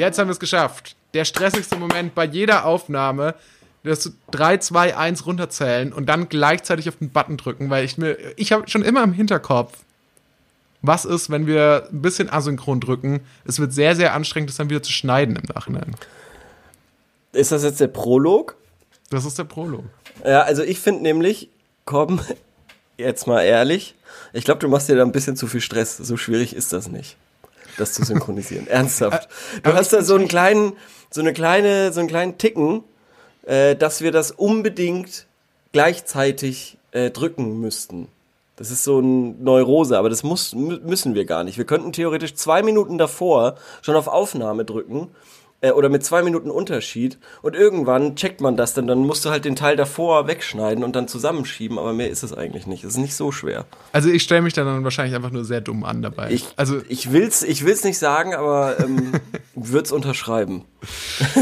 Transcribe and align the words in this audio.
Jetzt 0.00 0.18
haben 0.18 0.28
wir 0.28 0.32
es 0.32 0.40
geschafft. 0.40 0.96
Der 1.12 1.24
stressigste 1.26 1.76
Moment 1.76 2.14
bei 2.14 2.24
jeder 2.24 2.64
Aufnahme, 2.64 3.34
dass 3.84 4.04
du 4.04 4.10
3, 4.30 4.58
2, 4.58 4.96
1 4.96 5.26
runterzählen 5.26 5.92
und 5.92 6.06
dann 6.06 6.28
gleichzeitig 6.28 6.88
auf 6.88 6.96
den 6.96 7.10
Button 7.10 7.36
drücken, 7.36 7.68
weil 7.68 7.84
ich 7.84 7.98
mir, 7.98 8.16
ich 8.36 8.52
habe 8.52 8.68
schon 8.68 8.82
immer 8.82 9.02
im 9.02 9.12
Hinterkopf, 9.12 9.72
was 10.82 11.04
ist, 11.04 11.28
wenn 11.28 11.46
wir 11.46 11.88
ein 11.92 12.00
bisschen 12.00 12.30
asynchron 12.30 12.80
drücken. 12.80 13.20
Es 13.44 13.60
wird 13.60 13.74
sehr, 13.74 13.94
sehr 13.94 14.14
anstrengend, 14.14 14.48
das 14.48 14.56
dann 14.56 14.70
wieder 14.70 14.82
zu 14.82 14.92
schneiden 14.92 15.36
im 15.36 15.44
Nachhinein. 15.54 15.94
Ist 17.32 17.52
das 17.52 17.62
jetzt 17.62 17.80
der 17.80 17.88
Prolog? 17.88 18.56
Das 19.10 19.26
ist 19.26 19.38
der 19.38 19.44
Prolog. 19.44 19.84
Ja, 20.24 20.42
also 20.42 20.62
ich 20.62 20.78
finde 20.78 21.02
nämlich, 21.02 21.50
komm, 21.84 22.20
jetzt 22.96 23.26
mal 23.26 23.42
ehrlich, 23.42 23.94
ich 24.32 24.44
glaube, 24.44 24.60
du 24.60 24.68
machst 24.68 24.88
dir 24.88 24.96
da 24.96 25.02
ein 25.02 25.12
bisschen 25.12 25.36
zu 25.36 25.46
viel 25.46 25.60
Stress. 25.60 25.98
So 25.98 26.16
schwierig 26.16 26.56
ist 26.56 26.72
das 26.72 26.88
nicht, 26.88 27.16
das 27.78 27.92
zu 27.92 28.04
synchronisieren. 28.04 28.66
Ernsthaft. 28.68 29.28
Du 29.62 29.72
hast 29.72 29.92
da 29.92 30.02
so 30.02 30.14
einen 30.14 30.28
kleinen, 30.28 30.74
so 31.10 31.20
eine 31.20 31.32
kleine, 31.32 31.92
so 31.92 32.00
einen 32.00 32.08
kleinen 32.08 32.38
Ticken, 32.38 32.84
äh, 33.46 33.76
dass 33.76 34.00
wir 34.00 34.12
das 34.12 34.30
unbedingt 34.30 35.26
gleichzeitig 35.72 36.78
äh, 36.92 37.10
drücken 37.10 37.60
müssten. 37.60 38.08
Das 38.56 38.70
ist 38.70 38.84
so 38.84 39.00
ein 39.00 39.42
Neurose, 39.42 39.96
aber 39.96 40.10
das 40.10 40.22
muss, 40.22 40.54
müssen 40.54 41.14
wir 41.14 41.24
gar 41.24 41.44
nicht. 41.44 41.56
Wir 41.56 41.64
könnten 41.64 41.92
theoretisch 41.92 42.34
zwei 42.34 42.62
Minuten 42.62 42.98
davor 42.98 43.56
schon 43.80 43.96
auf 43.96 44.06
Aufnahme 44.06 44.66
drücken 44.66 45.08
äh, 45.60 45.72
oder 45.72 45.88
mit 45.88 46.04
zwei 46.04 46.22
Minuten 46.22 46.50
Unterschied 46.50 47.18
und 47.42 47.54
irgendwann 47.54 48.16
checkt 48.16 48.40
man 48.40 48.56
das 48.56 48.74
dann, 48.74 48.86
dann 48.86 49.00
musst 49.00 49.24
du 49.24 49.30
halt 49.30 49.44
den 49.44 49.56
Teil 49.56 49.76
davor 49.76 50.26
wegschneiden 50.26 50.84
und 50.84 50.96
dann 50.96 51.08
zusammenschieben, 51.08 51.78
aber 51.78 51.92
mehr 51.92 52.10
ist 52.10 52.22
es 52.22 52.32
eigentlich 52.32 52.66
nicht. 52.66 52.84
Es 52.84 52.92
ist 52.92 52.98
nicht 52.98 53.14
so 53.14 53.32
schwer. 53.32 53.66
Also 53.92 54.08
ich 54.10 54.22
stelle 54.22 54.42
mich 54.42 54.54
dann 54.54 54.84
wahrscheinlich 54.84 55.14
einfach 55.14 55.30
nur 55.30 55.44
sehr 55.44 55.60
dumm 55.60 55.84
an 55.84 56.02
dabei. 56.02 56.30
Ich, 56.30 56.46
also 56.56 56.80
ich 56.88 57.12
will's, 57.12 57.42
ich 57.42 57.64
will's 57.64 57.84
nicht 57.84 57.98
sagen, 57.98 58.34
aber 58.34 58.80
ähm, 58.80 59.12
würd's 59.54 59.92
unterschreiben. 59.92 60.64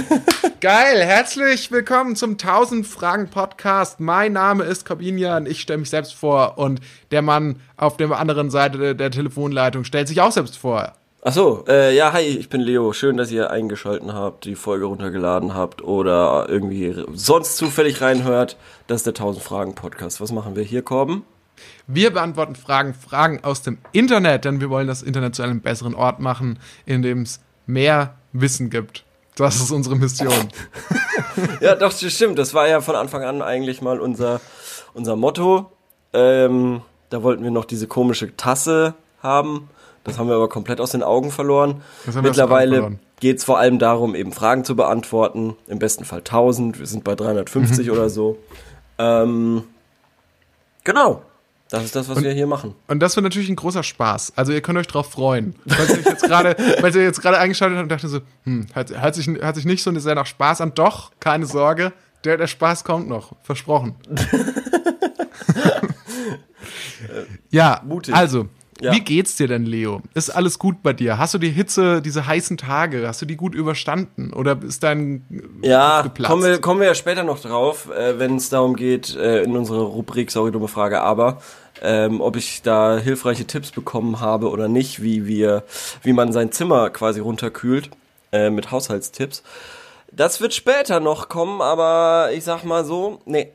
Geil, 0.61 1.03
herzlich 1.03 1.71
willkommen 1.71 2.17
zum 2.17 2.33
1000 2.33 2.87
Fragen 2.87 3.29
Podcast. 3.29 4.01
Mein 4.01 4.33
Name 4.33 4.65
ist 4.65 4.85
Corbinian, 4.85 5.47
ich 5.47 5.61
stelle 5.61 5.79
mich 5.79 5.91
selbst 5.91 6.15
vor 6.15 6.59
und 6.59 6.81
der 7.13 7.23
Mann 7.23 7.61
auf 7.77 7.97
der 7.97 8.11
anderen 8.11 8.51
Seite 8.51 8.97
der 8.97 9.11
Telefonleitung 9.11 9.85
stellt 9.85 10.09
sich 10.09 10.21
auch 10.21 10.33
selbst 10.33 10.57
vor. 10.57 10.95
Ach 11.21 11.33
so, 11.33 11.65
äh, 11.67 11.97
ja, 11.97 12.13
hi, 12.13 12.23
ich 12.23 12.49
bin 12.49 12.61
Leo. 12.61 12.93
Schön, 12.93 13.17
dass 13.17 13.33
ihr 13.33 13.51
eingeschalten 13.51 14.15
habt, 14.15 14.45
die 14.45 14.55
Folge 14.55 14.85
runtergeladen 14.85 15.53
habt 15.53 15.83
oder 15.83 16.47
irgendwie 16.49 16.95
sonst 17.13 17.57
zufällig 17.57 18.01
reinhört. 18.01 18.57
Das 18.87 19.01
ist 19.01 19.07
der 19.07 19.15
1000 19.15 19.45
Fragen 19.45 19.75
Podcast. 19.75 20.21
Was 20.21 20.31
machen 20.31 20.55
wir 20.55 20.63
hier, 20.63 20.83
Korben? 20.83 21.25
Wir 21.89 22.13
beantworten 22.13 22.55
Fragen, 22.55 22.95
Fragen 22.95 23.43
aus 23.43 23.63
dem 23.63 23.79
Internet, 23.91 24.45
denn 24.45 24.61
wir 24.61 24.71
wollen 24.71 24.87
das 24.87 25.03
Internet 25.03 25.35
zu 25.35 25.43
einem 25.43 25.61
besseren 25.61 25.97
Ort 25.97 26.21
machen, 26.21 26.61
in 26.87 27.03
dem 27.03 27.23
es 27.23 27.41
mehr 27.67 28.15
Wissen 28.33 28.71
gibt. 28.71 29.05
Das 29.35 29.57
ist 29.57 29.73
unsere 29.73 29.97
Mission. 29.97 30.49
ja, 31.61 31.75
doch, 31.75 31.93
das 31.93 32.13
stimmt. 32.13 32.39
Das 32.39 32.55
war 32.55 32.69
ja 32.69 32.81
von 32.81 32.95
Anfang 32.95 33.25
an 33.25 33.43
eigentlich 33.43 33.83
mal 33.83 33.99
unser, 33.99 34.41
unser 34.95 35.17
Motto. 35.17 35.73
Ähm, 36.13 36.83
da 37.11 37.25
wollten 37.25 37.43
wir 37.43 37.51
noch 37.51 37.65
diese 37.65 37.89
komische 37.89 38.37
Tasse 38.37 38.95
haben 39.21 39.69
das 40.09 40.19
haben 40.19 40.29
wir 40.29 40.37
aber 40.37 40.49
komplett 40.49 40.81
aus 40.81 40.91
den 40.91 41.03
Augen 41.03 41.31
verloren. 41.31 41.83
Mittlerweile 42.23 42.99
geht 43.21 43.39
es 43.39 43.45
vor 43.45 43.59
allem 43.59 43.79
darum, 43.79 44.15
eben 44.15 44.33
Fragen 44.33 44.65
zu 44.65 44.77
beantworten. 44.77 45.57
Im 45.67 45.79
besten 45.79 46.05
Fall 46.05 46.21
1000. 46.21 46.79
Wir 46.79 46.87
sind 46.87 47.05
bei 47.05 47.15
350 47.15 47.87
mhm. 47.87 47.93
oder 47.93 48.09
so. 48.09 48.39
Ähm, 48.99 49.65
genau. 50.85 51.23
Das 51.71 51.85
ist 51.85 51.95
das, 51.95 52.09
was 52.09 52.19
und, 52.19 52.25
wir 52.25 52.33
hier 52.33 52.47
machen. 52.47 52.75
Und 52.87 53.01
das 53.01 53.15
wird 53.15 53.25
natürlich 53.25 53.51
ein 53.51 53.57
großer 53.57 53.83
Spaß. 53.83 54.33
Also 54.37 54.53
ihr 54.53 54.63
könnt 54.63 54.79
euch 54.79 54.87
drauf 54.87 55.11
freuen. 55.11 55.55
Falls 55.67 55.91
ihr 55.91 56.03
jetzt 56.03 56.23
gerade, 56.23 56.57
falls 56.81 56.97
ihr 56.97 57.03
jetzt 57.03 57.21
gerade 57.21 57.39
eingeschaltet 57.39 57.77
habt 57.77 57.85
und 57.85 57.93
dachte 57.93 58.09
so, 58.09 58.21
hm, 58.45 58.69
hat, 58.75 58.97
hat, 58.97 59.15
sich, 59.15 59.29
hat 59.43 59.55
sich 59.55 59.67
nicht 59.67 59.83
so 59.83 59.97
sehr 59.99 60.15
nach 60.15 60.27
Spaß 60.27 60.63
an. 60.63 60.73
Doch, 60.75 61.13
keine 61.21 61.45
Sorge. 61.45 61.93
Der, 62.25 62.39
der 62.39 62.47
Spaß 62.47 62.85
kommt 62.85 63.09
noch. 63.09 63.33
Versprochen. 63.43 63.97
ja, 67.51 67.83
Mutig. 67.85 68.15
also, 68.15 68.49
ja. 68.81 68.93
Wie 68.93 69.01
geht's 69.01 69.37
dir 69.37 69.49
denn, 69.49 69.67
Leo? 69.67 70.03
Ist 70.15 70.31
alles 70.31 70.59
gut 70.59 70.83
bei 70.83 70.93
dir? 70.93 71.19
Hast 71.19 71.35
du 71.35 71.39
die 71.39 71.51
Hitze, 71.51 72.01
diese 72.01 72.27
heißen 72.27 72.57
Tage, 72.57 73.07
hast 73.09 73.21
du 73.21 73.27
die 73.27 73.37
gut 73.37 73.55
überstanden? 73.55 74.33
Oder 74.33 74.59
ist 74.63 74.83
dein 74.83 75.25
Ja, 75.63 76.03
geplatzt? 76.03 76.31
kommen 76.31 76.45
wir, 76.45 76.61
kommen 76.61 76.81
wir 76.81 76.87
ja 76.87 76.95
später 76.95 77.25
noch 77.25 77.41
drauf, 77.41 77.91
äh, 77.91 78.19
wenn 78.19 78.37
es 78.37 78.49
darum 78.51 78.77
geht, 78.77 79.17
äh, 79.17 79.43
in 79.43 79.57
unserer 79.57 79.83
Rubrik, 79.83 80.31
sorry, 80.31 80.53
dumme 80.53 80.69
Frage, 80.69 81.01
aber 81.01 81.41
ähm, 81.83 82.21
ob 82.21 82.37
ich 82.37 82.63
da 82.63 82.99
hilfreiche 82.99 83.47
Tipps 83.47 83.71
bekommen 83.71 84.21
habe 84.21 84.51
oder 84.51 84.69
nicht, 84.69 85.03
wie 85.03 85.27
wir, 85.27 85.65
wie 86.03 86.13
man 86.13 86.33
sein 86.33 86.53
Zimmer 86.53 86.91
quasi 86.91 87.21
runterkühlt, 87.21 87.91
äh, 88.33 88.51
mit 88.51 88.71
Haushaltstipps. 88.71 89.43
Das 90.11 90.41
wird 90.41 90.55
später 90.55 91.01
noch 91.01 91.29
kommen, 91.29 91.61
aber 91.61 92.31
ich 92.33 92.43
sag 92.45 92.65
mal 92.65 92.85
so, 92.85 93.21
nee, 93.27 93.53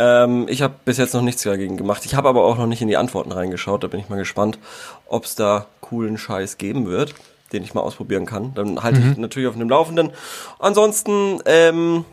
ähm, 0.00 0.46
ich 0.48 0.62
habe 0.62 0.74
bis 0.86 0.96
jetzt 0.96 1.12
noch 1.12 1.20
nichts 1.20 1.42
dagegen 1.42 1.76
gemacht. 1.76 2.06
Ich 2.06 2.14
habe 2.14 2.28
aber 2.28 2.42
auch 2.44 2.56
noch 2.56 2.66
nicht 2.66 2.80
in 2.80 2.88
die 2.88 2.96
Antworten 2.96 3.32
reingeschaut. 3.32 3.84
Da 3.84 3.88
bin 3.88 4.00
ich 4.00 4.08
mal 4.08 4.16
gespannt, 4.16 4.58
ob 5.06 5.26
es 5.26 5.34
da 5.34 5.66
coolen 5.82 6.16
Scheiß 6.16 6.56
geben 6.56 6.86
wird, 6.86 7.14
den 7.52 7.62
ich 7.62 7.74
mal 7.74 7.82
ausprobieren 7.82 8.24
kann. 8.24 8.54
Dann 8.54 8.82
halte 8.82 8.98
mhm. 8.98 9.12
ich 9.12 9.18
natürlich 9.18 9.48
auf 9.48 9.56
dem 9.56 9.68
Laufenden. 9.68 10.10
Ansonsten 10.58 11.40
ähm, 11.44 12.06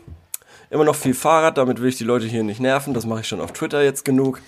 immer 0.68 0.84
noch 0.84 0.96
viel 0.96 1.14
Fahrrad. 1.14 1.56
Damit 1.56 1.80
will 1.80 1.88
ich 1.88 1.96
die 1.96 2.04
Leute 2.04 2.26
hier 2.26 2.42
nicht 2.42 2.60
nerven. 2.60 2.92
Das 2.92 3.06
mache 3.06 3.20
ich 3.20 3.28
schon 3.28 3.40
auf 3.40 3.52
Twitter 3.52 3.82
jetzt 3.82 4.04
genug. 4.04 4.42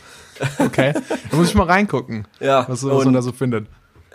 Okay, 0.59 0.93
da 1.31 1.37
muss 1.37 1.49
ich 1.49 1.55
mal 1.55 1.67
reingucken, 1.67 2.27
ja, 2.41 2.67
was, 2.69 2.83
was 2.84 3.05
man 3.05 3.15
da 3.15 3.23
so 3.23 3.33
findet. 3.33 3.67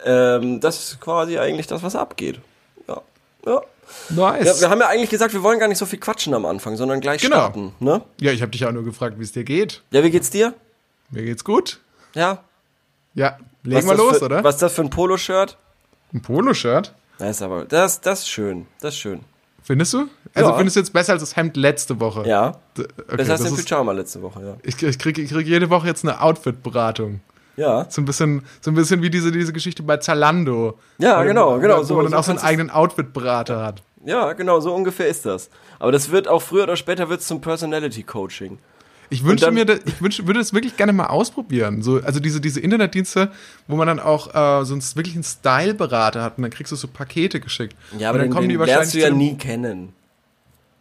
Ähm, 0.03 0.59
das 0.59 0.83
ist 0.83 1.01
quasi 1.01 1.37
eigentlich 1.37 1.67
das, 1.67 1.83
was 1.83 1.95
abgeht. 1.95 2.39
Ja, 2.87 3.01
ja. 3.45 3.61
Nice. 4.09 4.45
Ja, 4.45 4.61
wir 4.61 4.69
haben 4.69 4.79
ja 4.79 4.87
eigentlich 4.87 5.09
gesagt, 5.09 5.33
wir 5.33 5.43
wollen 5.43 5.59
gar 5.59 5.67
nicht 5.67 5.77
so 5.77 5.85
viel 5.85 5.99
quatschen 5.99 6.33
am 6.33 6.45
Anfang, 6.45 6.75
sondern 6.75 7.01
gleich 7.01 7.21
genau. 7.21 7.35
starten. 7.35 7.73
Ne? 7.79 8.01
Ja, 8.19 8.31
ich 8.31 8.41
habe 8.41 8.51
dich 8.51 8.65
auch 8.65 8.71
nur 8.71 8.83
gefragt, 8.83 9.19
wie 9.19 9.23
es 9.23 9.31
dir 9.31 9.43
geht. 9.43 9.83
Ja, 9.91 10.03
wie 10.03 10.11
geht's 10.11 10.29
dir? 10.29 10.53
Mir 11.09 11.23
geht's 11.23 11.43
gut. 11.43 11.79
Ja. 12.13 12.43
Ja, 13.13 13.37
legen 13.63 13.87
wir 13.87 13.95
los, 13.95 14.17
für, 14.17 14.25
oder? 14.25 14.43
Was 14.43 14.55
ist 14.55 14.61
das 14.61 14.73
für 14.73 14.81
ein 14.81 14.89
Poloshirt? 14.89 15.57
Ein 16.13 16.21
Poloshirt? 16.21 16.93
Das 17.17 17.37
ist 17.37 17.41
aber, 17.41 17.65
das, 17.65 18.01
das 18.01 18.19
ist 18.19 18.29
schön, 18.29 18.67
das 18.81 18.93
ist 18.93 18.99
schön. 18.99 19.21
Findest 19.63 19.93
du? 19.93 20.07
Also 20.33 20.51
ja. 20.51 20.57
findest 20.57 20.75
du 20.75 20.81
jetzt 20.81 20.93
besser 20.93 21.13
als 21.13 21.21
das 21.21 21.35
Hemd 21.35 21.57
letzte 21.57 21.99
Woche? 21.99 22.27
Ja. 22.27 22.57
Okay, 22.77 22.87
besser 23.15 23.31
als 23.31 23.43
den 23.43 23.55
Pyjama 23.55 23.93
letzte 23.93 24.21
Woche, 24.21 24.45
ja. 24.45 24.57
Ich, 24.63 24.81
ich 24.83 24.99
kriege 24.99 25.21
ich 25.21 25.31
krieg 25.31 25.47
jede 25.47 25.69
Woche 25.69 25.87
jetzt 25.87 26.03
eine 26.03 26.21
Outfit-Beratung. 26.21 27.21
Ja. 27.57 27.85
So 27.89 28.01
ein 28.01 28.05
bisschen, 28.05 28.43
so 28.61 28.71
ein 28.71 28.75
bisschen 28.75 29.01
wie 29.01 29.09
diese, 29.09 29.31
diese 29.31 29.53
Geschichte 29.53 29.83
bei 29.83 29.97
Zalando. 29.97 30.77
Ja, 30.97 31.23
genau, 31.23 31.59
genau. 31.59 31.79
Wo 31.79 31.83
so, 31.83 31.95
man 31.95 32.05
dann 32.05 32.11
so 32.11 32.17
auch 32.17 32.23
so 32.23 32.31
einen 32.31 32.39
eigenen 32.39 32.69
Outfit-Berater 32.69 33.63
hat. 33.63 33.81
Ja, 34.05 34.33
genau, 34.33 34.59
so 34.59 34.73
ungefähr 34.73 35.07
ist 35.07 35.25
das. 35.25 35.49
Aber 35.79 35.91
das 35.91 36.11
wird 36.11 36.27
auch 36.27 36.41
früher 36.41 36.63
oder 36.63 36.75
später 36.75 37.09
wird 37.09 37.21
zum 37.21 37.41
Personality 37.41 38.03
Coaching. 38.03 38.59
Ich 39.09 39.23
wünsche 39.23 39.51
mir, 39.51 39.65
ich 39.85 40.01
wünsche, 40.01 40.25
würde 40.25 40.39
es 40.39 40.53
wirklich 40.53 40.77
gerne 40.77 40.93
mal 40.93 41.07
ausprobieren. 41.07 41.81
So, 41.81 42.01
also 42.03 42.19
diese, 42.19 42.41
diese 42.41 42.59
Internetdienste, 42.59 43.31
wo 43.67 43.75
man 43.75 43.87
dann 43.87 43.99
auch 43.99 44.29
äh, 44.29 44.65
so 44.65 44.73
einen 44.73 44.83
wirklichen 44.95 45.23
Style-Berater 45.23 46.23
hat 46.23 46.37
und 46.37 46.43
dann 46.43 46.51
kriegst 46.51 46.71
du 46.71 46.75
so 46.75 46.87
Pakete 46.87 47.39
geschickt. 47.39 47.75
Ja, 47.97 48.09
aber 48.09 48.15
und 48.15 48.19
dann 48.19 48.29
den, 48.29 48.33
kommen 48.33 48.49
die 48.49 48.59
wahrscheinlich. 48.59 48.91
du 48.91 48.99
ja 48.99 49.09
nie 49.11 49.37
kennen. 49.37 49.93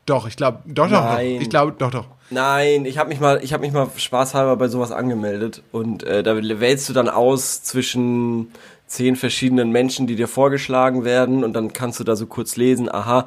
Doch, 0.07 0.27
ich 0.27 0.37
glaube, 0.37 0.59
doch, 0.67 0.89
doch, 0.89 1.15
doch. 1.15 1.19
Ich 1.19 1.49
glaube, 1.49 1.73
doch, 1.79 1.91
doch. 1.91 2.07
Nein, 2.31 2.85
ich 2.85 2.99
habe 2.99 3.09
mich 3.09 3.21
mal, 3.21 3.41
ich 3.43 3.53
habe 3.53 3.63
mich 3.63 3.73
mal 3.73 3.89
spaßhalber 3.97 4.57
bei 4.57 4.69
sowas 4.69 4.93
angemeldet 4.93 5.63
und 5.73 6.03
äh, 6.03 6.23
da 6.23 6.37
wählst 6.37 6.89
du 6.89 6.93
dann 6.93 7.09
aus 7.09 7.63
zwischen 7.63 8.51
zehn 8.87 9.17
verschiedenen 9.17 9.71
Menschen, 9.71 10.07
die 10.07 10.17
dir 10.17 10.29
vorgeschlagen 10.29 11.05
werden 11.05 11.45
und 11.45 11.53
dann 11.55 11.73
kannst 11.73 12.01
du 12.01 12.05
da 12.05 12.17
so 12.17 12.27
kurz 12.27 12.57
lesen, 12.57 12.93
aha, 12.93 13.27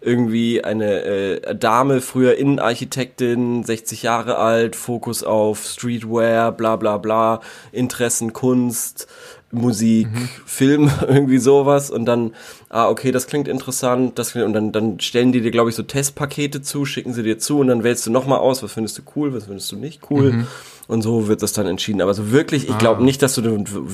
irgendwie 0.00 0.62
eine 0.62 1.02
äh, 1.02 1.56
Dame, 1.56 2.00
früher 2.00 2.36
Innenarchitektin, 2.36 3.64
60 3.64 4.02
Jahre 4.02 4.36
alt, 4.36 4.76
Fokus 4.76 5.24
auf 5.24 5.64
Streetwear, 5.64 6.52
bla 6.52 6.76
bla 6.76 6.98
bla, 6.98 7.40
Interessen, 7.72 8.32
Kunst, 8.32 9.08
Musik, 9.50 10.08
mhm. 10.10 10.28
Film, 10.44 10.90
irgendwie 11.08 11.38
sowas 11.38 11.90
und 11.90 12.04
dann, 12.04 12.34
ah, 12.68 12.88
okay, 12.88 13.12
das 13.12 13.26
klingt 13.26 13.48
interessant, 13.48 14.18
das 14.18 14.34
und 14.34 14.52
dann, 14.52 14.72
dann 14.72 15.00
stellen 15.00 15.32
die 15.32 15.40
dir, 15.40 15.50
glaube 15.50 15.70
ich, 15.70 15.76
so 15.76 15.82
Testpakete 15.82 16.60
zu, 16.60 16.84
schicken 16.84 17.14
sie 17.14 17.22
dir 17.22 17.38
zu 17.38 17.60
und 17.60 17.68
dann 17.68 17.82
wählst 17.82 18.06
du 18.06 18.10
nochmal 18.10 18.38
aus, 18.38 18.62
was 18.62 18.72
findest 18.72 18.98
du 18.98 19.02
cool, 19.16 19.34
was 19.34 19.44
findest 19.44 19.72
du 19.72 19.76
nicht 19.76 20.10
cool. 20.10 20.32
Mhm. 20.32 20.46
Und 20.86 21.02
so 21.02 21.28
wird 21.28 21.42
das 21.42 21.52
dann 21.52 21.66
entschieden. 21.66 22.00
Aber 22.00 22.14
so 22.14 22.32
wirklich, 22.32 22.66
ich 22.66 22.78
glaube 22.78 23.02
ah. 23.02 23.04
nicht, 23.04 23.20
dass 23.20 23.34
du 23.34 23.42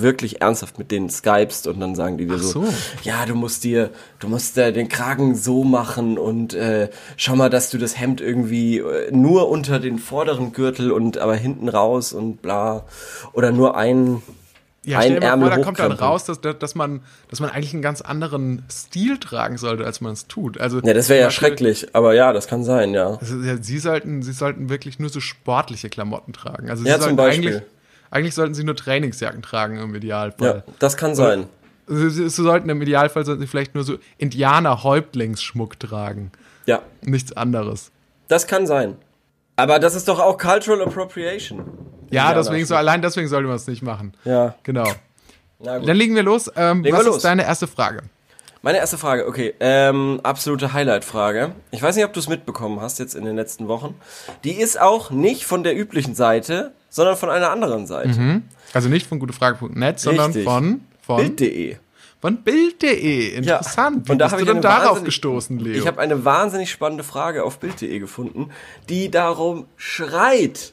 wirklich 0.00 0.40
ernsthaft 0.40 0.78
mit 0.78 0.92
denen 0.92 1.10
skypst 1.10 1.66
und 1.66 1.80
dann 1.80 1.96
sagen 1.96 2.18
die 2.18 2.26
dir 2.26 2.38
so, 2.38 2.62
so, 2.64 2.74
ja, 3.02 3.26
du 3.26 3.34
musst 3.34 3.64
dir, 3.64 3.90
du 4.20 4.28
musst 4.28 4.56
äh, 4.58 4.72
den 4.72 4.88
Kragen 4.88 5.34
so 5.34 5.64
machen 5.64 6.18
und 6.18 6.54
äh, 6.54 6.90
schau 7.16 7.34
mal, 7.34 7.50
dass 7.50 7.70
du 7.70 7.78
das 7.78 7.98
Hemd 7.98 8.20
irgendwie 8.20 8.78
äh, 8.78 9.10
nur 9.10 9.48
unter 9.48 9.80
den 9.80 9.98
vorderen 9.98 10.52
Gürtel 10.52 10.92
und 10.92 11.18
aber 11.18 11.34
hinten 11.34 11.68
raus 11.68 12.12
und 12.12 12.42
bla. 12.42 12.84
Oder 13.32 13.50
nur 13.50 13.76
ein 13.76 14.22
ja, 14.84 14.98
ein 14.98 15.20
Ärmel 15.20 15.48
vor, 15.48 15.56
da 15.56 15.62
kommt 15.62 15.78
dann 15.78 15.92
raus, 15.92 16.24
dass, 16.24 16.40
dass, 16.40 16.74
man, 16.74 17.00
dass 17.28 17.40
man 17.40 17.50
eigentlich 17.50 17.72
einen 17.72 17.82
ganz 17.82 18.00
anderen 18.00 18.64
Stil 18.70 19.18
tragen 19.18 19.56
sollte, 19.58 19.84
als 19.84 20.00
man 20.00 20.12
es 20.12 20.26
tut. 20.26 20.60
Also, 20.60 20.80
ja, 20.80 20.94
das 20.94 21.08
wäre 21.08 21.20
ja 21.20 21.30
schrecklich, 21.30 21.94
aber 21.94 22.14
ja, 22.14 22.32
das 22.32 22.46
kann 22.46 22.64
sein, 22.64 22.94
ja. 22.94 23.18
Also, 23.20 23.36
ja. 23.40 23.56
Sie 23.60 23.78
sollten, 23.78 24.22
sie 24.22 24.32
sollten 24.32 24.68
wirklich 24.68 24.98
nur 24.98 25.08
so 25.08 25.20
sportliche 25.20 25.88
Klamotten 25.88 26.32
tragen. 26.32 26.70
Also, 26.70 26.84
ja, 26.84 27.00
zum 27.00 27.16
Beispiel. 27.16 27.48
Eigentlich, 27.48 27.62
eigentlich 28.10 28.34
sollten 28.34 28.54
sie 28.54 28.64
nur 28.64 28.76
Trainingsjacken 28.76 29.42
tragen 29.42 29.78
im 29.78 29.94
Idealfall. 29.94 30.62
Ja, 30.66 30.72
das 30.78 30.96
kann 30.96 31.14
sein. 31.14 31.46
Sie, 31.86 32.10
sie, 32.10 32.28
sie 32.28 32.42
sollten 32.42 32.68
im 32.70 32.80
Idealfall 32.80 33.24
sollten 33.24 33.42
sie 33.42 33.46
vielleicht 33.46 33.74
nur 33.74 33.84
so 33.84 33.96
Indianer-Häuptlingsschmuck 34.18 35.78
tragen. 35.80 36.30
Ja, 36.66 36.80
Nichts 37.02 37.32
anderes. 37.36 37.90
das 38.28 38.46
kann 38.46 38.66
sein. 38.66 38.96
Aber 39.56 39.78
das 39.78 39.94
ist 39.94 40.08
doch 40.08 40.18
auch 40.18 40.38
Cultural 40.38 40.82
Appropriation. 40.82 41.64
Ja, 42.14 42.34
deswegen 42.34 42.64
so, 42.66 42.74
allein 42.76 43.02
deswegen 43.02 43.28
sollte 43.28 43.46
man 43.48 43.56
es 43.56 43.66
nicht 43.66 43.82
machen. 43.82 44.14
Ja, 44.24 44.54
Genau. 44.62 44.86
Dann 45.60 45.96
legen 45.96 46.14
wir 46.14 46.22
los. 46.22 46.50
Ähm, 46.56 46.82
Legen 46.82 46.96
was 46.96 47.04
wir 47.04 47.08
ist 47.10 47.14
los. 47.14 47.22
deine 47.22 47.44
erste 47.44 47.66
Frage? 47.66 48.02
Meine 48.60 48.78
erste 48.78 48.96
Frage, 48.98 49.26
okay, 49.28 49.54
ähm, 49.60 50.20
absolute 50.22 50.72
Highlight-Frage. 50.72 51.52
Ich 51.70 51.82
weiß 51.82 51.96
nicht, 51.96 52.04
ob 52.04 52.12
du 52.14 52.20
es 52.20 52.28
mitbekommen 52.28 52.80
hast 52.80 52.98
jetzt 52.98 53.14
in 53.14 53.24
den 53.24 53.36
letzten 53.36 53.68
Wochen. 53.68 53.94
Die 54.42 54.52
ist 54.52 54.80
auch 54.80 55.10
nicht 55.10 55.44
von 55.44 55.62
der 55.62 55.76
üblichen 55.78 56.14
Seite, 56.14 56.72
sondern 56.88 57.16
von 57.16 57.28
einer 57.30 57.50
anderen 57.50 57.86
Seite. 57.86 58.42
Also 58.72 58.88
nicht 58.88 59.06
von 59.06 59.18
gutefrage.net, 59.18 60.00
sondern 60.00 60.32
von 60.32 60.80
von 61.02 61.16
Bild.de. 61.18 61.76
von 62.20 62.42
Bild.de. 62.42 63.34
Interessant. 63.34 64.08
Wie 64.08 64.12
Und 64.12 64.18
da 64.18 64.28
bist 64.28 64.46
du 64.46 64.50
eine 64.50 64.60
darauf 64.60 65.04
gestoßen, 65.04 65.58
Leo? 65.58 65.78
Ich 65.78 65.86
habe 65.86 66.00
eine 66.00 66.24
wahnsinnig 66.24 66.70
spannende 66.70 67.04
Frage 67.04 67.44
auf 67.44 67.58
Bild.de 67.58 67.98
gefunden, 67.98 68.50
die 68.88 69.10
darum 69.10 69.66
schreit, 69.76 70.72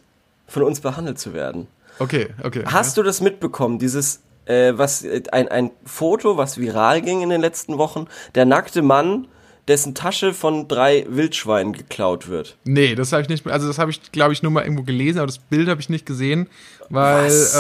von 0.51 0.63
uns 0.63 0.81
behandelt 0.81 1.17
zu 1.19 1.33
werden. 1.33 1.67
okay, 1.99 2.27
okay. 2.43 2.63
Hast 2.65 2.97
du 2.97 3.03
das 3.03 3.21
mitbekommen, 3.21 3.79
dieses, 3.79 4.21
äh, 4.45 4.73
was, 4.75 5.03
äh, 5.03 5.23
ein, 5.31 5.47
ein 5.47 5.71
Foto, 5.85 6.37
was 6.37 6.57
viral 6.59 7.01
ging 7.01 7.21
in 7.21 7.29
den 7.29 7.41
letzten 7.41 7.77
Wochen, 7.77 8.07
der 8.35 8.45
nackte 8.45 8.81
Mann, 8.81 9.27
dessen 9.67 9.93
Tasche 9.93 10.33
von 10.33 10.67
drei 10.67 11.05
Wildschweinen 11.07 11.73
geklaut 11.73 12.27
wird? 12.27 12.57
Nee, 12.65 12.95
das 12.95 13.13
habe 13.13 13.21
ich 13.21 13.29
nicht, 13.29 13.47
also 13.47 13.67
das 13.67 13.77
habe 13.77 13.91
ich, 13.91 14.11
glaube 14.11 14.33
ich, 14.33 14.41
nur 14.43 14.51
mal 14.51 14.63
irgendwo 14.63 14.83
gelesen, 14.83 15.19
aber 15.19 15.27
das 15.27 15.37
Bild 15.37 15.69
habe 15.69 15.79
ich 15.79 15.87
nicht 15.89 16.05
gesehen, 16.05 16.47
weil, 16.89 17.25
Was? 17.25 17.55
äh, 17.55 17.59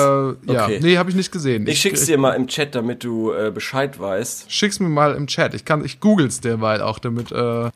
ja, 0.51 0.65
Okay. 0.65 0.79
nee, 0.81 0.97
habe 0.97 1.09
ich 1.11 1.15
nicht 1.15 1.31
gesehen. 1.31 1.67
Ich 1.67 1.79
schick's 1.79 2.05
dir 2.07 2.17
mal 2.17 2.31
im 2.33 2.47
Chat, 2.47 2.73
damit 2.75 3.03
du 3.03 3.31
äh, 3.31 3.51
Bescheid 3.53 3.97
weißt. 3.99 4.51
Schick's 4.51 4.79
mir 4.79 4.89
mal 4.89 5.13
im 5.15 5.27
Chat. 5.27 5.53
Ich 5.53 5.63
kann, 5.63 5.85
ich 5.85 5.99
google's 6.01 6.41
derweil 6.41 6.81
auch, 6.81 6.97
damit, 6.99 7.31
äh, 7.31 7.69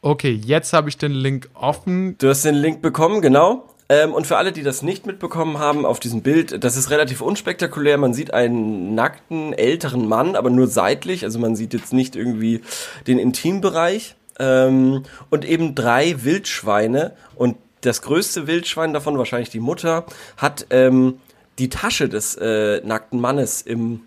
okay, 0.00 0.30
jetzt 0.42 0.72
habe 0.72 0.88
ich 0.88 0.96
den 0.96 1.12
Link 1.12 1.50
offen. 1.54 2.16
Du 2.18 2.28
hast 2.28 2.44
den 2.44 2.54
Link 2.54 2.80
bekommen, 2.80 3.20
genau. 3.20 3.66
Ähm, 3.90 4.14
und 4.14 4.28
für 4.28 4.36
alle, 4.36 4.52
die 4.52 4.62
das 4.62 4.82
nicht 4.82 5.04
mitbekommen 5.04 5.58
haben, 5.58 5.84
auf 5.84 5.98
diesem 5.98 6.22
Bild, 6.22 6.62
das 6.62 6.76
ist 6.76 6.90
relativ 6.90 7.20
unspektakulär. 7.20 7.98
Man 7.98 8.14
sieht 8.14 8.32
einen 8.32 8.94
nackten, 8.94 9.52
älteren 9.52 10.06
Mann, 10.06 10.36
aber 10.36 10.48
nur 10.48 10.68
seitlich. 10.68 11.24
Also 11.24 11.40
man 11.40 11.56
sieht 11.56 11.74
jetzt 11.74 11.92
nicht 11.92 12.14
irgendwie 12.14 12.60
den 13.08 13.18
Intimbereich. 13.18 14.14
Ähm, 14.38 15.02
und 15.28 15.44
eben 15.44 15.74
drei 15.74 16.22
Wildschweine. 16.22 17.16
Und 17.34 17.56
das 17.80 18.00
größte 18.02 18.46
Wildschwein 18.46 18.94
davon, 18.94 19.18
wahrscheinlich 19.18 19.50
die 19.50 19.58
Mutter, 19.58 20.06
hat 20.36 20.66
ähm, 20.70 21.18
die 21.58 21.68
Tasche 21.68 22.08
des 22.08 22.36
äh, 22.36 22.80
nackten 22.84 23.20
Mannes 23.20 23.60
im 23.60 24.02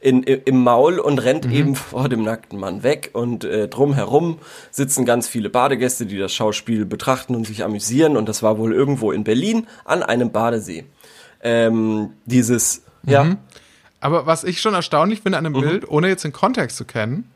in, 0.00 0.22
im 0.22 0.62
Maul 0.62 0.98
und 0.98 1.18
rennt 1.18 1.44
eben 1.50 1.74
vor 1.76 2.08
dem 2.08 2.22
nackten 2.24 2.58
Mann 2.58 2.82
weg. 2.82 3.10
Und 3.12 3.44
äh, 3.44 3.68
drumherum 3.68 4.38
sitzen 4.70 5.04
ganz 5.04 5.28
viele 5.28 5.50
Badegäste, 5.50 6.06
die 6.06 6.16
das 6.18 6.32
Schauspiel 6.32 6.86
betrachten 6.86 7.34
und 7.34 7.46
sich 7.46 7.64
amüsieren. 7.64 8.16
Und 8.16 8.28
das 8.28 8.42
war 8.42 8.58
wohl 8.58 8.72
irgendwo 8.72 9.12
in 9.12 9.24
Berlin 9.24 9.66
an 9.84 10.02
einem 10.02 10.32
Badesee. 10.32 10.86
Ähm, 11.42 12.10
dieses, 12.24 12.82
ja, 13.04 13.36
Aber 14.00 14.26
was 14.26 14.44
ich 14.44 14.60
schon 14.60 14.74
erstaunlich 14.74 15.20
finde 15.20 15.38
an 15.38 15.44
Mhm. 15.44 15.52
dem 15.54 15.62
Bild, 15.62 15.88
ohne 15.88 16.08
jetzt 16.08 16.24
den 16.24 16.32
Kontext 16.32 16.76
zu 16.76 16.84
kennen, 16.84 17.30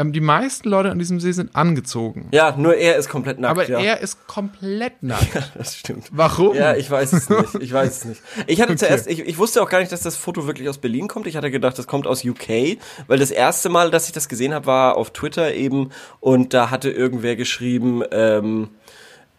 ähm, 0.00 0.12
die 0.12 0.20
meisten 0.20 0.68
Leute 0.68 0.90
an 0.90 0.98
diesem 0.98 1.20
See 1.20 1.32
sind 1.32 1.54
angezogen. 1.54 2.28
ja, 2.32 2.54
nur 2.56 2.74
er 2.76 2.96
ist 2.96 3.08
komplett 3.08 3.38
nackt, 3.38 3.50
aber 3.50 3.68
ja. 3.68 3.78
er 3.78 4.00
ist 4.00 4.26
komplett 4.26 5.02
nackt. 5.02 5.52
das 5.56 5.76
stimmt. 5.76 6.08
Warum? 6.12 6.56
Ja, 6.56 6.74
ich 6.74 6.90
weiß 6.90 7.12
es 7.12 7.28
nicht. 7.28 7.54
Ich 7.60 7.72
weiß 7.72 7.98
es 7.98 8.04
nicht. 8.04 8.22
Ich 8.46 8.60
hatte 8.60 8.72
Okay. 8.72 8.78
zuerst, 8.86 9.06
ich, 9.08 9.20
ich 9.20 9.38
wusste 9.38 9.62
auch 9.62 9.68
gar 9.68 9.80
nicht, 9.80 9.92
dass 9.92 10.00
das 10.02 10.16
Foto 10.16 10.46
wirklich 10.46 10.68
aus 10.68 10.78
Berlin 10.78 11.08
kommt. 11.08 11.26
Ich 11.26 11.36
hatte 11.36 11.50
gedacht, 11.50 11.78
das 11.78 11.86
kommt 11.86 12.06
aus 12.06 12.24
UK, 12.24 12.78
weil 13.08 13.18
das 13.18 13.30
erste 13.30 13.68
Mal, 13.68 13.90
dass 13.90 14.06
ich 14.06 14.12
das 14.12 14.28
gesehen 14.28 14.54
habe, 14.54 14.66
war 14.66 14.96
auf 14.96 15.10
Twitter 15.10 15.52
eben 15.54 15.90
und 16.20 16.54
da 16.54 16.70
hatte 16.70 16.90
irgendwer 16.90 17.36
geschrieben, 17.36 18.02
ähm, 18.12 18.68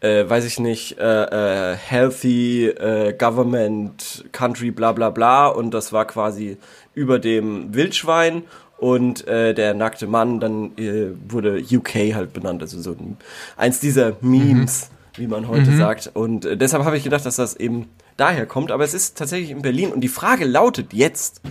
äh, 0.01 0.27
weiß 0.27 0.45
ich 0.45 0.59
nicht, 0.59 0.97
äh, 0.99 1.71
äh, 1.73 1.75
healthy 1.75 2.67
äh, 2.67 3.13
government 3.13 4.25
country, 4.31 4.71
bla 4.71 4.91
bla 4.91 5.09
bla 5.11 5.47
und 5.47 5.71
das 5.73 5.93
war 5.93 6.05
quasi 6.05 6.57
über 6.93 7.19
dem 7.19 7.73
Wildschwein 7.73 8.43
und 8.81 9.28
äh, 9.28 9.54
der 9.54 9.75
nackte 9.75 10.07
Mann, 10.07 10.39
dann 10.39 10.75
äh, 10.78 11.12
wurde 11.30 11.62
UK 11.62 12.16
halt 12.16 12.33
benannt, 12.33 12.62
also 12.63 12.81
so 12.81 12.92
ein, 12.92 13.16
eins 13.56 13.80
dieser 13.80 14.18
Memes, 14.22 14.89
wie 15.16 15.28
man 15.28 15.48
heute 15.48 15.78
sagt. 15.78 16.10
Und 16.13 16.45
äh, 16.45 16.57
deshalb 16.57 16.83
habe 16.83 16.98
ich 16.98 17.04
gedacht, 17.04 17.25
dass 17.25 17.36
das 17.36 17.56
eben 17.56 17.89
daher 18.18 18.48
kommt, 18.48 18.72
aber 18.72 18.83
es 18.83 18.95
ist 18.95 19.18
tatsächlich 19.18 19.51
in 19.51 19.62
Berlin 19.62 19.92
und 19.92 20.01
die 20.01 20.07
Frage 20.07 20.45
lautet 20.45 20.94
jetzt, 20.94 21.42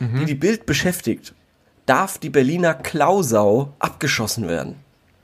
die 0.00 0.24
die 0.24 0.34
Bild 0.34 0.66
beschäftigt, 0.66 1.32
darf 1.86 2.18
die 2.18 2.30
Berliner 2.30 2.74
Klausau 2.74 3.72
abgeschossen 3.78 4.48
werden? 4.48 4.74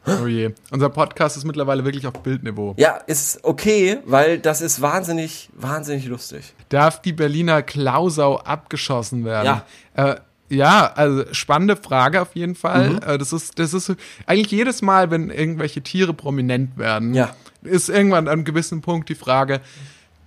Oh 0.06 0.26
je. 0.28 0.54
Unser 0.70 0.88
Podcast 0.90 1.36
ist 1.36 1.44
mittlerweile 1.44 1.84
wirklich 1.84 2.06
auf 2.06 2.14
Bildniveau. 2.22 2.74
Ja, 2.78 2.98
ist 3.06 3.44
okay, 3.44 3.98
weil 4.04 4.38
das 4.38 4.60
ist 4.60 4.80
wahnsinnig, 4.80 5.50
wahnsinnig 5.54 6.06
lustig. 6.06 6.54
Darf 6.68 7.02
die 7.02 7.12
Berliner 7.12 7.62
Klausau 7.62 8.36
abgeschossen 8.36 9.24
werden? 9.24 9.60
Ja. 9.96 10.12
Äh, 10.12 10.16
ja, 10.48 10.92
also 10.94 11.24
spannende 11.32 11.76
Frage 11.76 12.20
auf 12.22 12.34
jeden 12.34 12.54
Fall. 12.54 12.90
Mhm. 12.90 13.00
Äh, 13.06 13.18
das 13.18 13.32
ist, 13.32 13.58
das 13.58 13.74
ist 13.74 13.94
eigentlich 14.26 14.50
jedes 14.50 14.82
Mal, 14.82 15.10
wenn 15.10 15.30
irgendwelche 15.30 15.82
Tiere 15.82 16.14
prominent 16.14 16.78
werden, 16.78 17.14
Ja. 17.14 17.30
ist 17.62 17.88
irgendwann 17.88 18.26
an 18.28 18.32
einem 18.32 18.44
gewissen 18.44 18.80
Punkt 18.80 19.08
die 19.08 19.14
Frage, 19.14 19.60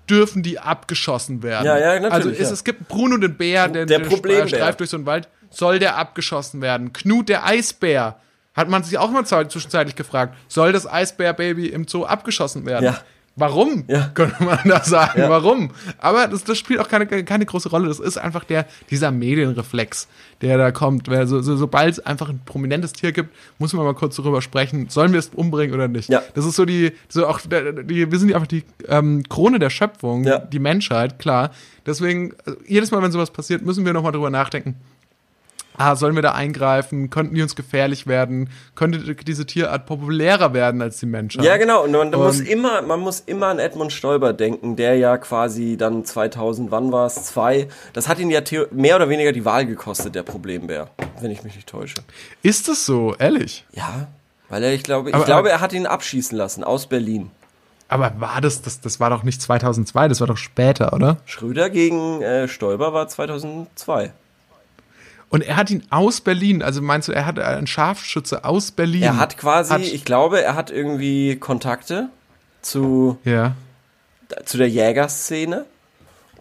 dürfen 0.09 0.43
die 0.43 0.59
abgeschossen 0.59 1.41
werden? 1.43 1.65
Ja, 1.65 1.77
ja, 1.77 1.93
natürlich, 1.99 2.13
Also 2.13 2.29
ist, 2.29 2.39
ja. 2.39 2.53
es 2.53 2.63
gibt 2.63 2.87
Bruno 2.87 3.17
den 3.17 3.35
Bär, 3.35 3.67
der, 3.67 3.85
Der 3.85 3.99
der 3.99 4.05
Problembär. 4.05 4.47
streift 4.47 4.79
durch 4.79 4.89
so 4.89 4.97
einen 4.97 5.05
Wald, 5.05 5.27
soll 5.49 5.79
der 5.79 5.97
abgeschossen 5.97 6.61
werden? 6.61 6.91
Knut 6.93 7.29
der 7.29 7.45
Eisbär, 7.45 8.17
hat 8.53 8.67
man 8.69 8.83
sich 8.83 8.97
auch 8.97 9.09
mal 9.11 9.25
zei- 9.25 9.45
zwischenzeitlich 9.47 9.95
gefragt, 9.95 10.35
soll 10.49 10.71
das 10.73 10.85
Eisbärbaby 10.85 11.67
im 11.67 11.87
Zoo 11.87 12.03
abgeschossen 12.03 12.65
werden? 12.65 12.85
Ja. 12.85 13.01
Warum? 13.37 13.85
Ja. 13.87 14.09
Könnte 14.13 14.43
man 14.43 14.59
da 14.65 14.83
sagen, 14.83 15.21
Ja. 15.21 15.29
warum? 15.29 15.71
Aber 15.99 16.27
das, 16.27 16.43
das 16.43 16.57
spielt 16.57 16.79
auch 16.81 16.89
keine, 16.89 17.07
keine 17.07 17.45
große 17.45 17.69
Rolle. 17.69 17.87
Das 17.87 17.99
ist 17.99 18.17
einfach 18.17 18.43
der, 18.43 18.65
dieser 18.89 19.09
Medienreflex, 19.11 20.09
der 20.41 20.57
da 20.57 20.71
kommt. 20.71 21.07
Weil 21.07 21.27
so, 21.27 21.41
so, 21.41 21.55
sobald 21.55 21.93
es 21.93 21.99
einfach 22.05 22.29
ein 22.29 22.41
prominentes 22.45 22.91
Tier 22.91 23.13
gibt, 23.13 23.29
muss 23.57 23.71
man 23.73 23.85
mal 23.85 23.93
kurz 23.95 24.17
darüber 24.17 24.41
sprechen, 24.41 24.89
sollen 24.89 25.13
wir 25.13 25.19
es 25.19 25.29
umbringen 25.29 25.73
oder 25.73 25.87
nicht? 25.87 26.09
Ja. 26.09 26.21
Das 26.33 26.45
ist 26.45 26.55
so 26.57 26.65
die, 26.65 26.91
so 27.07 27.25
auch, 27.25 27.39
die, 27.39 28.11
wir 28.11 28.19
sind 28.19 28.29
ja 28.29 28.35
einfach 28.35 28.47
die 28.47 28.63
ähm, 28.89 29.23
Krone 29.29 29.59
der 29.59 29.69
Schöpfung, 29.69 30.25
Ja. 30.25 30.39
die 30.39 30.59
Menschheit, 30.59 31.17
klar. 31.17 31.51
Deswegen, 31.85 32.33
also 32.45 32.59
jedes 32.67 32.91
Mal, 32.91 33.01
wenn 33.01 33.11
sowas 33.13 33.31
passiert, 33.31 33.65
müssen 33.65 33.85
wir 33.85 33.93
nochmal 33.93 34.11
drüber 34.11 34.29
nachdenken. 34.29 34.75
Ah, 35.77 35.95
sollen 35.95 36.15
wir 36.15 36.21
da 36.21 36.33
eingreifen? 36.33 37.09
Könnten 37.09 37.33
die 37.33 37.41
uns 37.41 37.55
gefährlich 37.55 38.05
werden? 38.05 38.49
Könnte 38.75 39.15
diese 39.15 39.45
Tierart 39.45 39.85
populärer 39.85 40.53
werden 40.53 40.81
als 40.81 40.99
die 40.99 41.05
Menschheit? 41.05 41.43
Ja, 41.45 41.57
genau. 41.57 41.83
Und 41.83 41.91
man, 41.91 42.09
man 42.11 42.19
muss 42.19 42.39
Und- 42.39 42.47
immer, 42.49 42.81
man 42.81 42.99
muss 42.99 43.21
immer 43.21 43.47
an 43.47 43.59
Edmund 43.59 43.93
Stoiber 43.93 44.33
denken, 44.33 44.75
der 44.75 44.97
ja 44.97 45.17
quasi 45.17 45.77
dann 45.77 46.03
2000, 46.05 46.71
wann 46.71 46.91
war 46.91 47.05
es? 47.07 47.23
Zwei. 47.25 47.67
Das 47.93 48.07
hat 48.07 48.19
ihn 48.19 48.29
ja 48.29 48.41
mehr 48.71 48.95
oder 48.97 49.09
weniger 49.09 49.31
die 49.31 49.45
Wahl 49.45 49.65
gekostet, 49.65 50.13
der 50.13 50.23
Problembär, 50.23 50.89
wenn 51.21 51.31
ich 51.31 51.43
mich 51.43 51.55
nicht 51.55 51.67
täusche. 51.69 51.95
Ist 52.43 52.67
es 52.69 52.85
so, 52.85 53.15
ehrlich? 53.17 53.65
Ja, 53.71 54.07
weil 54.49 54.63
er, 54.63 54.73
ich 54.73 54.83
glaube, 54.83 55.09
ich 55.09 55.15
Aber- 55.15 55.25
glaube, 55.25 55.49
er 55.49 55.61
hat 55.61 55.73
ihn 55.73 55.85
abschießen 55.87 56.37
lassen 56.37 56.63
aus 56.63 56.87
Berlin. 56.87 57.31
Aber 57.87 58.13
war 58.19 58.39
das, 58.39 58.61
das, 58.61 58.79
das 58.81 58.99
war 59.01 59.09
doch 59.09 59.23
nicht 59.23 59.41
2002, 59.41 60.07
das 60.07 60.19
war 60.21 60.27
doch 60.27 60.37
später, 60.37 60.93
oder? 60.93 61.17
Schröder 61.25 61.69
gegen 61.69 62.21
äh, 62.21 62.47
Stoiber 62.47 62.93
war 62.93 63.07
2002. 63.09 64.13
Und 65.31 65.41
er 65.43 65.55
hat 65.55 65.69
ihn 65.71 65.83
aus 65.89 66.21
Berlin, 66.21 66.61
also 66.61 66.81
meinst 66.81 67.07
du, 67.07 67.13
er 67.13 67.25
hat 67.25 67.39
einen 67.39 67.65
Scharfschütze 67.65 68.43
aus 68.45 68.71
Berlin? 68.71 69.01
Er 69.03 69.17
hat 69.17 69.37
quasi, 69.37 69.73
Hat- 69.73 69.81
ich 69.81 70.05
glaube, 70.05 70.41
er 70.43 70.55
hat 70.55 70.69
irgendwie 70.71 71.37
Kontakte 71.37 72.09
zu, 72.61 73.17
Ja, 73.23 73.53
zu 74.45 74.57
der 74.57 74.69
Jägerszene. 74.69 75.65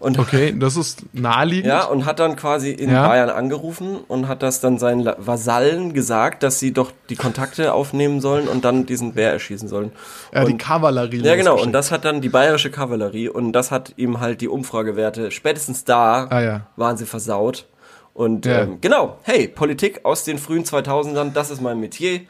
Und 0.01 0.19
okay, 0.19 0.55
das 0.59 0.77
ist 0.77 1.03
naheliegend. 1.13 1.67
Ja, 1.67 1.85
und 1.85 2.05
hat 2.07 2.19
dann 2.21 2.35
quasi 2.35 2.71
in 2.73 2.91
Ja. 2.91 3.07
Bayern 3.07 3.29
angerufen 3.31 3.99
und 4.09 4.29
hat 4.29 4.43
das 4.43 4.61
dann 4.61 4.79
seinen 4.79 5.05
Vasallen 5.19 5.93
gesagt, 5.93 6.43
dass 6.43 6.59
sie 6.59 6.73
doch 6.73 6.91
die 7.11 7.17
Kontakte 7.17 7.73
aufnehmen 7.75 8.21
sollen 8.23 8.49
und 8.49 8.65
dann 8.65 8.87
diesen 8.87 9.13
Bär 9.13 9.31
erschießen 9.33 9.69
sollen. 9.69 9.93
Ja, 10.35 10.45
die 10.47 10.53
und, 10.53 10.59
Kavallerie. 10.59 11.19
ja, 11.23 11.37
genau. 11.37 11.61
Und 11.63 11.73
das 11.73 11.93
hat 11.93 12.05
dann 12.07 12.23
die 12.23 12.31
bayerische 12.31 12.71
Kavallerie 12.71 13.29
und 13.29 13.53
das 13.53 13.71
hat 13.71 13.93
ihm 13.99 14.21
halt 14.21 14.41
die 14.41 14.49
Umfragewerte, 14.49 15.31
spätestens 15.31 15.85
da 15.85 16.27
Ah, 16.31 16.41
ja. 16.41 16.61
waren 16.77 16.97
sie 16.97 17.07
versaut. 17.07 17.67
Und 18.15 18.45
Ja. 18.47 18.63
ähm, 18.63 18.79
genau, 18.81 19.19
hey, 19.23 19.49
Politik 19.49 20.01
aus 20.05 20.25
den 20.25 20.39
frühen 20.39 20.65
2000ern, 20.65 21.33
das 21.33 21.51
ist 21.51 21.61
mein 21.61 21.79
Metier. 21.81 22.21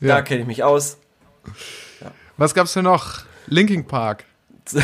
Da 0.00 0.06
Ja. 0.08 0.22
kenne 0.22 0.42
ich 0.42 0.46
mich 0.46 0.62
aus. 0.62 0.98
Was 2.36 2.54
gab's 2.54 2.72
denn 2.74 2.84
noch? 2.84 3.20
Linking 3.46 3.84
Park. 3.86 4.24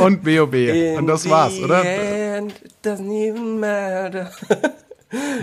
Und 0.00 0.24
BOB. 0.24 0.96
Und 0.96 1.06
das 1.06 1.24
In 1.26 1.30
war's, 1.30 1.54
the 1.54 1.64
oder? 1.64 1.84
end, 1.84 2.52
it 2.64 2.72
doesn't 2.84 3.10
even 3.12 3.60
matter. 3.60 4.30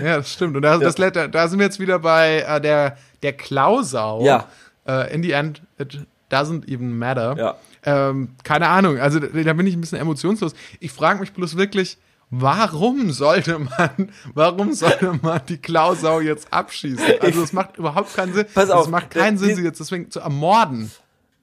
Ja, 0.00 0.18
das 0.18 0.32
stimmt. 0.32 0.54
Und 0.54 0.62
da, 0.62 0.78
das, 0.78 0.94
da, 0.94 1.10
da 1.10 1.48
sind 1.48 1.58
wir 1.58 1.66
jetzt 1.66 1.80
wieder 1.80 1.98
bei 1.98 2.44
äh, 2.46 2.60
der, 2.60 2.96
der 3.24 3.32
Klausau. 3.32 4.24
Ja. 4.24 4.46
Äh, 4.86 5.12
in 5.12 5.24
the 5.24 5.32
end, 5.32 5.60
it 5.76 6.06
doesn't 6.30 6.68
even 6.68 6.96
matter. 6.96 7.34
Ja. 7.36 7.56
Ähm, 7.84 8.36
keine 8.44 8.68
Ahnung, 8.68 9.00
also 9.00 9.18
da, 9.18 9.26
da 9.26 9.52
bin 9.54 9.66
ich 9.66 9.74
ein 9.74 9.80
bisschen 9.80 9.98
emotionslos. 9.98 10.54
Ich 10.78 10.92
frage 10.92 11.18
mich 11.18 11.32
bloß 11.32 11.56
wirklich, 11.56 11.98
warum 12.30 13.12
sollte 13.12 13.58
man, 13.58 14.10
warum 14.34 14.72
sollte 14.72 15.18
man 15.22 15.40
die 15.48 15.58
Klausau 15.58 16.20
jetzt 16.20 16.52
abschießen? 16.52 17.20
Also 17.20 17.42
es 17.42 17.52
macht 17.52 17.76
überhaupt 17.78 18.14
keinen 18.14 18.34
Sinn. 18.34 18.46
Pass 18.54 18.70
auf, 18.70 18.84
es 18.84 18.90
macht 18.90 19.10
keinen 19.10 19.36
äh, 19.36 19.38
Sinn, 19.38 19.56
sie 19.56 19.62
jetzt 19.62 19.80
deswegen 19.80 20.10
zu 20.10 20.20
ermorden. 20.20 20.90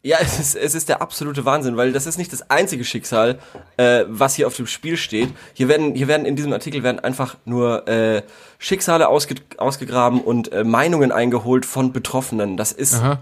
Ja, 0.05 0.17
es 0.19 0.37
ist, 0.37 0.55
es 0.55 0.75
ist 0.75 0.89
der 0.89 1.01
absolute 1.01 1.45
Wahnsinn, 1.45 1.77
weil 1.77 1.93
das 1.93 2.05
ist 2.07 2.17
nicht 2.17 2.33
das 2.33 2.49
einzige 2.49 2.83
Schicksal, 2.83 3.39
äh, 3.77 4.03
was 4.09 4.35
hier 4.35 4.47
auf 4.47 4.55
dem 4.57 4.67
Spiel 4.67 4.97
steht. 4.97 5.29
Hier 5.53 5.69
werden, 5.69 5.95
hier 5.95 6.09
werden 6.09 6.25
in 6.25 6.35
diesem 6.35 6.51
Artikel 6.51 6.83
werden 6.83 6.99
einfach 6.99 7.37
nur 7.45 7.87
äh, 7.87 8.21
Schicksale 8.59 9.07
ausge, 9.07 9.35
ausgegraben 9.55 10.19
und 10.19 10.51
äh, 10.51 10.65
Meinungen 10.65 11.13
eingeholt 11.13 11.65
von 11.65 11.93
Betroffenen. 11.93 12.57
Das 12.57 12.73
ist 12.73 12.95
Aha. 12.95 13.21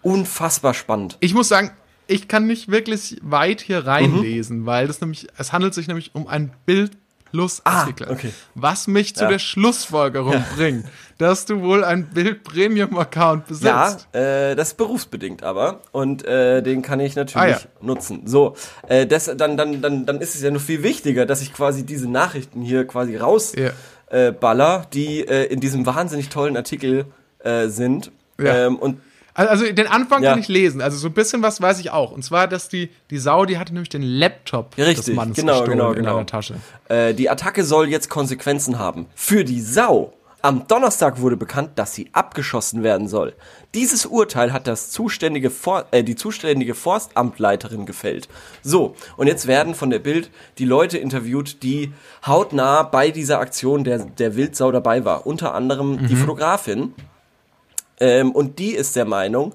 unfassbar 0.00 0.72
spannend. 0.72 1.18
Ich 1.20 1.34
muss 1.34 1.48
sagen, 1.48 1.70
ich 2.06 2.28
kann 2.28 2.46
nicht 2.46 2.68
wirklich 2.70 3.18
weit 3.22 3.60
hier 3.60 3.80
Mhm. 3.82 3.86
reinlesen, 3.88 4.64
weil 4.64 4.86
das 4.86 5.02
nämlich, 5.02 5.26
es 5.36 5.52
handelt 5.52 5.74
sich 5.74 5.86
nämlich 5.86 6.14
um 6.14 6.26
ein 6.28 6.52
Bild 6.64 6.92
plus 7.32 7.60
Ah, 7.64 7.80
Artikel. 7.80 8.08
okay. 8.10 8.32
Was 8.54 8.86
mich 8.86 9.16
zu 9.16 9.24
Ja. 9.24 9.30
der 9.30 9.38
Schlussfolgerung 9.40 10.44
bringt, 10.56 10.84
dass 11.18 11.44
du 11.46 11.60
wohl 11.62 11.82
ein 11.82 12.06
Bild 12.10 12.44
Premium 12.44 12.96
Account 12.98 13.46
besitzt. 13.46 13.64
Ja, 13.64 13.96
äh, 14.50 14.54
das 14.54 14.68
ist 14.68 14.76
berufsbedingt 14.76 15.42
aber 15.42 15.80
und 15.92 16.24
äh, 16.26 16.62
den 16.62 16.82
kann 16.82 17.00
ich 17.00 17.16
natürlich 17.16 17.56
Ah, 17.56 17.58
ja. 17.58 17.60
nutzen. 17.80 18.26
So, 18.26 18.54
äh, 18.86 19.06
das, 19.06 19.30
dann, 19.36 19.56
dann, 19.56 19.80
dann, 19.82 20.06
dann 20.06 20.20
ist 20.20 20.34
es 20.34 20.42
ja 20.42 20.50
noch 20.50 20.60
viel 20.60 20.82
wichtiger, 20.82 21.26
dass 21.26 21.42
ich 21.42 21.52
quasi 21.52 21.84
diese 21.84 22.08
Nachrichten 22.08 22.60
hier 22.62 22.86
quasi 22.86 23.16
raus 23.16 23.52
Ja. 23.56 23.70
äh, 24.10 24.32
die 24.92 25.26
äh, 25.26 25.44
in 25.46 25.60
diesem 25.60 25.86
wahnsinnig 25.86 26.28
tollen 26.28 26.56
Artikel 26.56 27.06
äh, 27.40 27.68
sind. 27.68 28.12
Ja. 28.38 28.66
Ähm, 28.66 28.76
und 28.76 29.00
Also 29.34 29.64
den 29.72 29.86
Anfang 29.86 30.22
Ja. 30.22 30.30
kann 30.30 30.40
ich 30.40 30.48
lesen. 30.48 30.80
Also 30.82 30.98
so 30.98 31.08
ein 31.08 31.14
bisschen 31.14 31.42
was 31.42 31.60
weiß 31.62 31.80
ich 31.80 31.90
auch. 31.90 32.12
Und 32.12 32.22
zwar, 32.22 32.48
dass 32.48 32.68
die, 32.68 32.90
die 33.10 33.18
Sau, 33.18 33.44
die 33.46 33.58
hatte 33.58 33.72
nämlich 33.72 33.88
den 33.88 34.02
Laptop 34.02 34.76
richtig. 34.76 35.06
des 35.06 35.14
Mannes 35.14 35.36
Genau, 35.36 35.52
gestohlen 35.60 35.78
genau, 35.78 35.90
in 35.92 35.96
genau. 35.96 36.16
einer 36.16 36.26
Tasche. 36.26 36.54
Äh, 36.88 37.14
die 37.14 37.30
Attacke 37.30 37.64
soll 37.64 37.88
jetzt 37.88 38.10
Konsequenzen 38.10 38.78
haben. 38.78 39.06
Für 39.14 39.44
die 39.44 39.60
Sau. 39.60 40.12
Am 40.44 40.66
Donnerstag 40.66 41.20
wurde 41.20 41.36
bekannt, 41.36 41.70
dass 41.76 41.94
sie 41.94 42.10
abgeschossen 42.12 42.82
werden 42.82 43.06
soll. 43.06 43.32
Dieses 43.74 44.06
Urteil 44.06 44.52
hat 44.52 44.66
das 44.66 44.90
zuständige 44.90 45.50
For 45.50 45.86
äh, 45.92 46.02
die 46.02 46.16
zuständige 46.16 46.74
Forstamtleiterin 46.74 47.86
gefällt. 47.86 48.28
So, 48.62 48.96
und 49.16 49.28
jetzt 49.28 49.46
werden 49.46 49.76
von 49.76 49.90
der 49.90 50.00
Bild 50.00 50.30
die 50.58 50.64
Leute 50.64 50.98
interviewt, 50.98 51.62
die 51.62 51.92
hautnah 52.26 52.82
bei 52.82 53.12
dieser 53.12 53.38
Aktion 53.38 53.84
der, 53.84 53.98
der 54.04 54.34
Wildsau 54.34 54.72
dabei 54.72 55.04
war. 55.04 55.26
Unter 55.26 55.54
anderem 55.54 56.08
die 56.08 56.16
Fotografin. 56.16 56.92
Ähm, 58.00 58.32
und 58.32 58.58
die 58.58 58.72
ist 58.74 58.96
der 58.96 59.04
Meinung, 59.04 59.54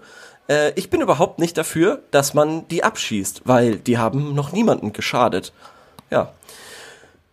äh, 0.50 0.72
ich 0.76 0.90
bin 0.90 1.02
überhaupt 1.02 1.40
nicht 1.40 1.58
dafür, 1.58 2.02
dass 2.12 2.34
man 2.34 2.68
die 2.70 2.84
abschießt, 2.84 3.42
weil 3.46 3.78
die 3.78 3.98
haben 3.98 4.34
noch 4.36 4.52
niemanden 4.52 4.94
geschadet. 4.94 5.54
Ja. 6.10 6.34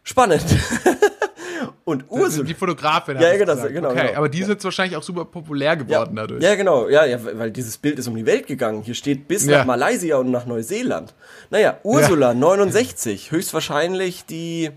Spannend. 0.03 0.45
und 1.85 2.05
Ursula. 2.09 2.45
Die 2.47 2.55
Fotografin. 2.55 3.19
Ja, 3.21 3.37
genau, 3.37 3.55
genau, 3.57 3.91
Okay, 3.91 4.07
genau. 4.09 4.19
aber 4.19 4.29
die 4.29 4.41
ist 4.41 4.49
jetzt 4.49 4.65
wahrscheinlich 4.65 4.97
auch 4.97 5.03
super 5.03 5.25
populär 5.25 5.77
geworden 5.77 6.17
dadurch. 6.17 6.43
Ja, 6.43 6.55
genau, 6.55 6.89
ja, 6.89 7.05
ja, 7.05 7.19
weil 7.23 7.51
dieses 7.51 7.79
Bild 7.79 7.99
ist 7.99 8.09
um 8.09 8.17
die 8.17 8.27
Welt 8.27 8.47
gegangen. 8.47 8.83
Hier 8.83 8.95
steht 8.95 9.29
bis 9.29 9.47
Ja. 9.47 9.59
nach 9.59 9.65
Malaysia 9.67 10.17
und 10.17 10.31
nach 10.31 10.47
Neuseeland. 10.47 11.15
Naja, 11.51 11.79
Ursula, 11.83 12.35
69, 12.35 13.31
höchstwahrscheinlich 13.31 14.25
die 14.27 14.71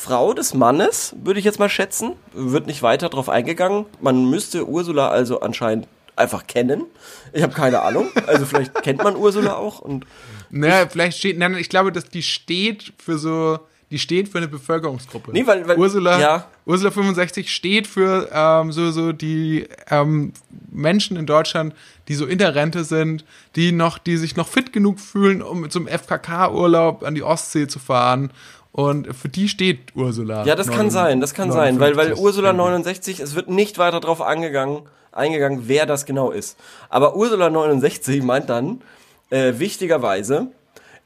Frau 0.00 0.32
des 0.32 0.54
Mannes, 0.54 1.16
würde 1.24 1.40
ich 1.40 1.44
jetzt 1.44 1.58
mal 1.58 1.68
schätzen. 1.68 2.12
Wird 2.32 2.68
nicht 2.68 2.82
weiter 2.82 3.08
drauf 3.08 3.28
eingegangen. 3.28 3.84
Man 4.00 4.30
müsste 4.30 4.68
Ursula 4.68 5.08
also 5.08 5.40
anscheinend 5.40 5.88
einfach 6.14 6.46
kennen. 6.46 6.84
Ich 7.32 7.42
habe 7.42 7.52
keine 7.52 7.82
Ahnung. 7.82 8.08
Also 8.28 8.46
vielleicht 8.46 8.74
kennt 8.84 9.02
man 9.02 9.16
Ursula 9.16 9.54
auch 9.56 9.80
und 9.80 10.06
Naja, 10.50 10.86
vielleicht 10.88 11.18
steht, 11.18 11.36
nein, 11.36 11.54
ich 11.56 11.68
glaube, 11.68 11.90
dass 11.90 12.08
die 12.08 12.22
steht 12.22 12.92
für 12.98 13.18
so, 13.18 13.58
die 13.90 13.98
steht 13.98 14.28
für 14.28 14.38
eine 14.38 14.46
Bevölkerungsgruppe. 14.48 15.32
Nee, 15.32 15.46
weil- 15.46 15.66
weil- 15.66 15.78
Ursula, 15.78 16.20
ja. 16.20 16.46
Ursula 16.64 16.90
65 16.92 17.52
steht 17.52 17.86
für 17.88 18.28
ähm, 18.32 18.70
so, 18.72 18.90
so 18.92 19.12
die 19.12 19.66
ähm, 19.90 20.32
Menschen 20.70 21.16
in 21.16 21.26
Deutschland, 21.26 21.74
die 22.08 22.14
so 22.14 22.24
in 22.26 22.38
der 22.38 22.54
Rente 22.54 22.84
sind, 22.84 23.24
die 23.56 23.72
noch, 23.72 23.98
die 23.98 24.16
sich 24.16 24.36
noch 24.36 24.46
fit 24.48 24.72
genug 24.72 25.00
fühlen, 25.00 25.42
um 25.42 25.68
zum 25.70 25.88
FKK-Urlaub 25.88 27.02
an 27.04 27.14
die 27.14 27.22
Ostsee 27.22 27.66
zu 27.66 27.78
fahren. 27.78 28.30
Und 28.72 29.14
für 29.16 29.28
die 29.28 29.48
steht 29.48 29.96
Ursula. 29.96 30.44
Ja, 30.44 30.54
das 30.54 30.68
kann 30.68 30.86
9 30.86 30.90
sein, 30.90 31.20
das 31.20 31.34
kann 31.34 31.50
sein, 31.50 31.80
weil, 31.80 31.96
weil 31.96 32.08
59 32.08 32.24
Ursula 32.24 32.48
irgendwie. 32.50 32.64
69, 32.64 33.20
es 33.20 33.34
wird 33.34 33.48
nicht 33.48 33.78
weiter 33.78 34.00
drauf 34.00 34.20
angegangen, 34.20 34.82
eingegangen, 35.10 35.62
wer 35.66 35.86
das 35.86 36.06
genau 36.06 36.30
ist. 36.30 36.58
Aber 36.88 37.16
Ursula 37.16 37.50
69 37.50 38.22
meint 38.22 38.48
dann, 38.48 38.82
äh, 39.30 39.54
wichtigerweise, 39.58 40.48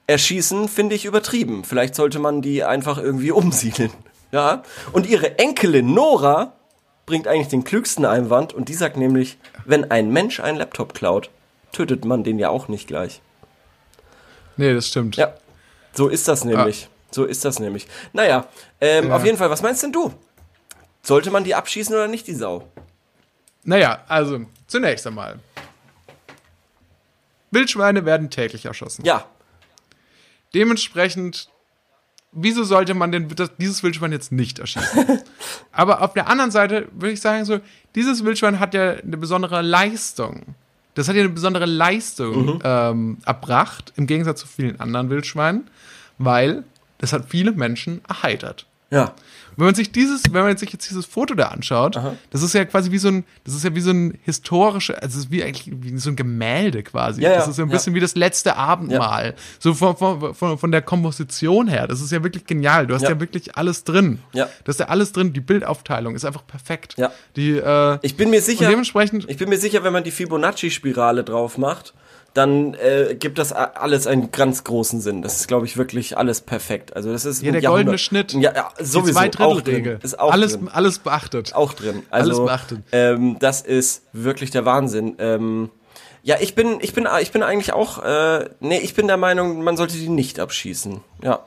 erschießen 0.06 0.68
finde 0.68 0.94
ich 0.94 1.04
übertrieben. 1.04 1.64
Vielleicht 1.64 1.94
sollte 1.94 2.18
man 2.18 2.42
die 2.42 2.64
einfach 2.64 2.98
irgendwie 2.98 3.30
umsiedeln. 3.32 3.92
Ja. 4.32 4.62
Und 4.92 5.06
ihre 5.06 5.38
Enkelin 5.38 5.94
Nora 5.94 6.52
bringt 7.06 7.28
eigentlich 7.28 7.48
den 7.48 7.64
klügsten 7.64 8.04
Einwand 8.04 8.52
und 8.52 8.68
die 8.68 8.74
sagt 8.74 8.96
nämlich, 8.96 9.38
wenn 9.64 9.90
ein 9.90 10.10
Mensch 10.10 10.40
einen 10.40 10.58
Laptop 10.58 10.94
klaut, 10.94 11.30
tötet 11.72 12.04
man 12.04 12.24
den 12.24 12.38
ja 12.38 12.48
auch 12.48 12.68
nicht 12.68 12.86
gleich. 12.86 13.20
Nee, 14.56 14.74
das 14.74 14.88
stimmt. 14.88 15.16
Ja, 15.16 15.34
so 15.92 16.08
ist 16.08 16.28
das 16.28 16.44
nämlich. 16.44 16.88
So 17.14 17.24
ist 17.24 17.44
das 17.44 17.58
nämlich. 17.60 17.86
Naja, 18.12 18.46
ähm, 18.80 19.08
Ja. 19.08 19.16
auf 19.16 19.24
jeden 19.24 19.36
Fall, 19.38 19.50
was 19.50 19.62
meinst 19.62 19.82
denn 19.82 19.92
du? 19.92 20.12
Sollte 21.02 21.30
man 21.30 21.44
die 21.44 21.54
abschießen 21.54 21.94
oder 21.94 22.08
nicht, 22.08 22.26
die 22.26 22.34
Sau? 22.34 22.68
Naja, 23.64 24.02
also, 24.08 24.40
zunächst 24.66 25.06
einmal. 25.06 25.38
Wildschweine 27.50 28.04
werden 28.04 28.30
täglich 28.30 28.64
erschossen. 28.64 29.04
Ja, 29.04 29.26
Dementsprechend, 30.54 31.48
wieso 32.32 32.62
sollte 32.64 32.92
man 32.92 33.10
denn 33.10 33.28
das, 33.28 33.50
dieses 33.56 33.82
Wildschwein 33.82 34.12
jetzt 34.12 34.32
nicht 34.32 34.58
erschießen? 34.58 35.20
Aber 35.72 36.02
auf 36.02 36.12
der 36.12 36.26
anderen 36.28 36.50
Seite 36.50 36.88
würde 36.92 37.12
ich 37.12 37.20
sagen, 37.22 37.44
so, 37.46 37.60
dieses 37.94 38.22
Wildschwein 38.24 38.60
hat 38.60 38.74
ja 38.74 38.90
eine 38.92 39.16
besondere 39.16 39.62
Leistung. 39.62 40.54
Das 40.94 41.08
hat 41.08 41.14
ja 41.16 41.22
eine 41.22 41.30
besondere 41.30 41.64
Leistung 41.64 42.60
ähm, 42.64 43.18
erbracht, 43.24 43.94
im 43.96 44.06
Gegensatz 44.06 44.40
zu 44.40 44.46
vielen 44.46 44.78
anderen 44.78 45.08
Wildschweinen, 45.08 45.70
weil 46.18 46.64
das 47.02 47.12
hat 47.12 47.26
viele 47.28 47.52
Menschen 47.52 48.00
erheitert. 48.08 48.66
ja. 48.90 49.14
Wenn 49.56 49.66
man 49.66 49.74
sich 49.74 49.92
dieses, 49.92 50.22
wenn 50.32 50.44
man 50.44 50.56
sich 50.56 50.72
jetzt 50.72 50.88
dieses 50.88 51.04
Foto 51.04 51.34
da 51.34 51.48
anschaut, 51.48 52.00
das 52.30 52.42
ist 52.42 52.54
ja 52.54 52.64
quasi 52.64 52.90
wie 52.90 52.96
so 52.96 53.08
ein, 53.08 53.24
das 53.44 53.54
ist 53.54 53.64
ja 53.64 53.74
wie 53.74 53.82
so 53.82 53.90
ein 53.90 54.18
historische, 54.22 54.94
also 55.02 55.18
es 55.18 55.24
ist 55.26 55.30
wie 55.30 55.42
eigentlich 55.44 55.70
wie 55.70 55.98
so 55.98 56.08
ein 56.08 56.16
Gemälde 56.16 56.82
quasi. 56.82 57.20
Ja, 57.20 57.32
ja, 57.32 57.36
das 57.36 57.48
ist 57.48 57.56
so 57.56 57.62
ein 57.62 57.68
ja. 57.68 57.74
bisschen 57.74 57.94
wie 57.94 58.00
das 58.00 58.14
letzte 58.14 58.56
Abendmahl. 58.56 59.34
So 59.58 59.74
von, 59.74 59.94
von, 59.98 60.34
von, 60.34 60.56
von 60.56 60.72
der 60.72 60.80
Komposition 60.80 61.68
her. 61.68 61.86
Das 61.86 62.00
ist 62.00 62.12
ja 62.12 62.22
wirklich 62.22 62.46
genial. 62.46 62.86
Du 62.86 62.94
hast 62.94 63.02
ja, 63.02 63.20
wirklich 63.20 63.54
alles 63.54 63.84
drin. 63.84 64.20
Ja. 64.32 64.48
Du 64.64 64.68
hast 64.68 64.80
ja 64.80 64.86
alles 64.86 65.12
drin. 65.12 65.34
Die 65.34 65.40
Bildaufteilung 65.40 66.14
ist 66.14 66.24
einfach 66.24 66.46
perfekt. 66.46 66.94
Ja. 66.96 67.12
Die, 67.36 67.50
äh, 67.50 67.98
Ich 68.00 68.16
bin 68.16 68.30
mir 68.30 68.40
sicher, 68.40 68.70
dementsprechend, 68.70 69.28
ich 69.28 69.36
bin 69.36 69.50
mir 69.50 69.58
sicher, 69.58 69.84
wenn 69.84 69.92
man 69.92 70.04
die 70.04 70.12
Fibonacci-Spirale 70.12 71.24
drauf 71.24 71.58
macht, 71.58 71.92
dann 72.34 72.74
äh, 72.74 73.14
gibt 73.18 73.38
das 73.38 73.52
alles 73.52 74.06
einen 74.06 74.30
ganz 74.32 74.64
großen 74.64 75.00
Sinn. 75.00 75.20
Das 75.22 75.36
ist, 75.36 75.48
glaube 75.48 75.66
ich, 75.66 75.76
wirklich 75.76 76.16
alles 76.16 76.40
perfekt. 76.40 76.96
Also 76.96 77.12
das 77.12 77.24
ist 77.24 77.42
ja, 77.42 77.52
der 77.52 77.60
Jahrhundert- 77.60 77.84
goldene 77.86 77.98
Schnitt, 77.98 78.32
Ja, 78.32 78.54
ja 78.54 78.70
die 78.80 78.84
sowieso. 78.84 79.18
auch 79.38 79.60
drin. 79.60 79.98
Ist 80.02 80.18
auch 80.18 80.32
alles, 80.32 80.52
drin. 80.58 80.68
alles 80.72 80.98
beachtet. 80.98 81.54
Auch 81.54 81.74
drin. 81.74 82.02
Also, 82.10 82.30
Alles 82.30 82.44
beachtet. 82.44 82.78
Ähm, 82.92 83.36
das 83.38 83.60
ist 83.60 84.02
wirklich 84.12 84.50
der 84.50 84.64
Wahnsinn. 84.64 85.16
Ähm, 85.18 85.70
ja, 86.22 86.36
ich 86.40 86.54
bin, 86.54 86.78
ich 86.80 86.94
bin, 86.94 87.06
ich 87.20 87.32
bin 87.32 87.42
eigentlich 87.42 87.72
auch, 87.72 88.02
äh, 88.02 88.48
nee, 88.60 88.78
ich 88.78 88.94
bin 88.94 89.08
der 89.08 89.16
Meinung, 89.16 89.62
man 89.64 89.76
sollte 89.76 89.96
die 89.96 90.08
nicht 90.08 90.38
abschießen. 90.40 91.00
Ja, 91.22 91.40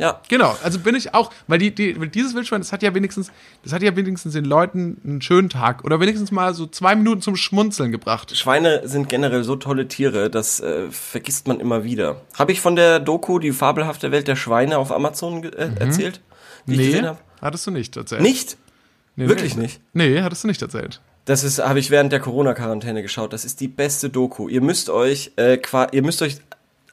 ja. 0.00 0.20
Genau, 0.28 0.56
also 0.64 0.78
bin 0.78 0.94
ich 0.94 1.14
auch, 1.14 1.30
weil 1.46 1.58
die, 1.58 1.74
die, 1.74 1.94
dieses 2.08 2.34
Wildschwein, 2.34 2.60
das 2.60 2.72
hat 2.72 2.82
ja 2.82 2.94
wenigstens, 2.94 3.30
das 3.62 3.72
hat 3.72 3.82
ja 3.82 3.94
wenigstens 3.94 4.32
den 4.32 4.44
Leuten 4.46 5.00
einen 5.04 5.22
schönen 5.22 5.50
Tag 5.50 5.84
oder 5.84 6.00
wenigstens 6.00 6.32
mal 6.32 6.54
so 6.54 6.66
zwei 6.66 6.96
Minuten 6.96 7.20
zum 7.20 7.36
Schmunzeln 7.36 7.92
gebracht. 7.92 8.36
Schweine 8.36 8.88
sind 8.88 9.08
generell 9.08 9.44
so 9.44 9.56
tolle 9.56 9.86
Tiere, 9.86 10.30
das 10.30 10.60
äh, 10.60 10.90
vergisst 10.90 11.46
man 11.46 11.60
immer 11.60 11.84
wieder. 11.84 12.22
Habe 12.38 12.52
ich 12.52 12.60
von 12.60 12.76
der 12.76 12.98
Doku 12.98 13.38
Die 13.38 13.52
fabelhafte 13.52 14.10
Welt 14.10 14.26
der 14.26 14.36
Schweine 14.36 14.78
auf 14.78 14.90
Amazon 14.90 15.44
äh, 15.44 15.70
erzählt? 15.78 16.20
Die 16.66 16.74
ich 16.74 16.94
Mhm. 16.94 17.02
Nee, 17.02 17.10
hattest 17.40 17.66
du 17.66 17.70
nicht 17.70 17.96
erzählt. 17.96 18.22
Nicht? 18.22 18.56
Nee, 19.16 19.28
Wirklich 19.28 19.56
nee. 19.56 19.62
nicht? 19.62 19.80
Nee, 19.92 20.22
hattest 20.22 20.44
du 20.44 20.48
nicht 20.48 20.62
erzählt. 20.62 21.00
Das 21.26 21.44
ist, 21.44 21.58
habe 21.58 21.78
ich 21.78 21.90
während 21.90 22.12
der 22.12 22.20
Corona-Quarantäne 22.20 23.02
geschaut. 23.02 23.32
Das 23.32 23.44
ist 23.44 23.60
die 23.60 23.68
beste 23.68 24.08
Doku. 24.08 24.48
Ihr 24.48 24.62
müsst 24.62 24.88
euch, 24.88 25.32
äh, 25.36 25.58
qua, 25.58 25.86
ihr 25.92 26.02
müsst 26.02 26.22
euch 26.22 26.38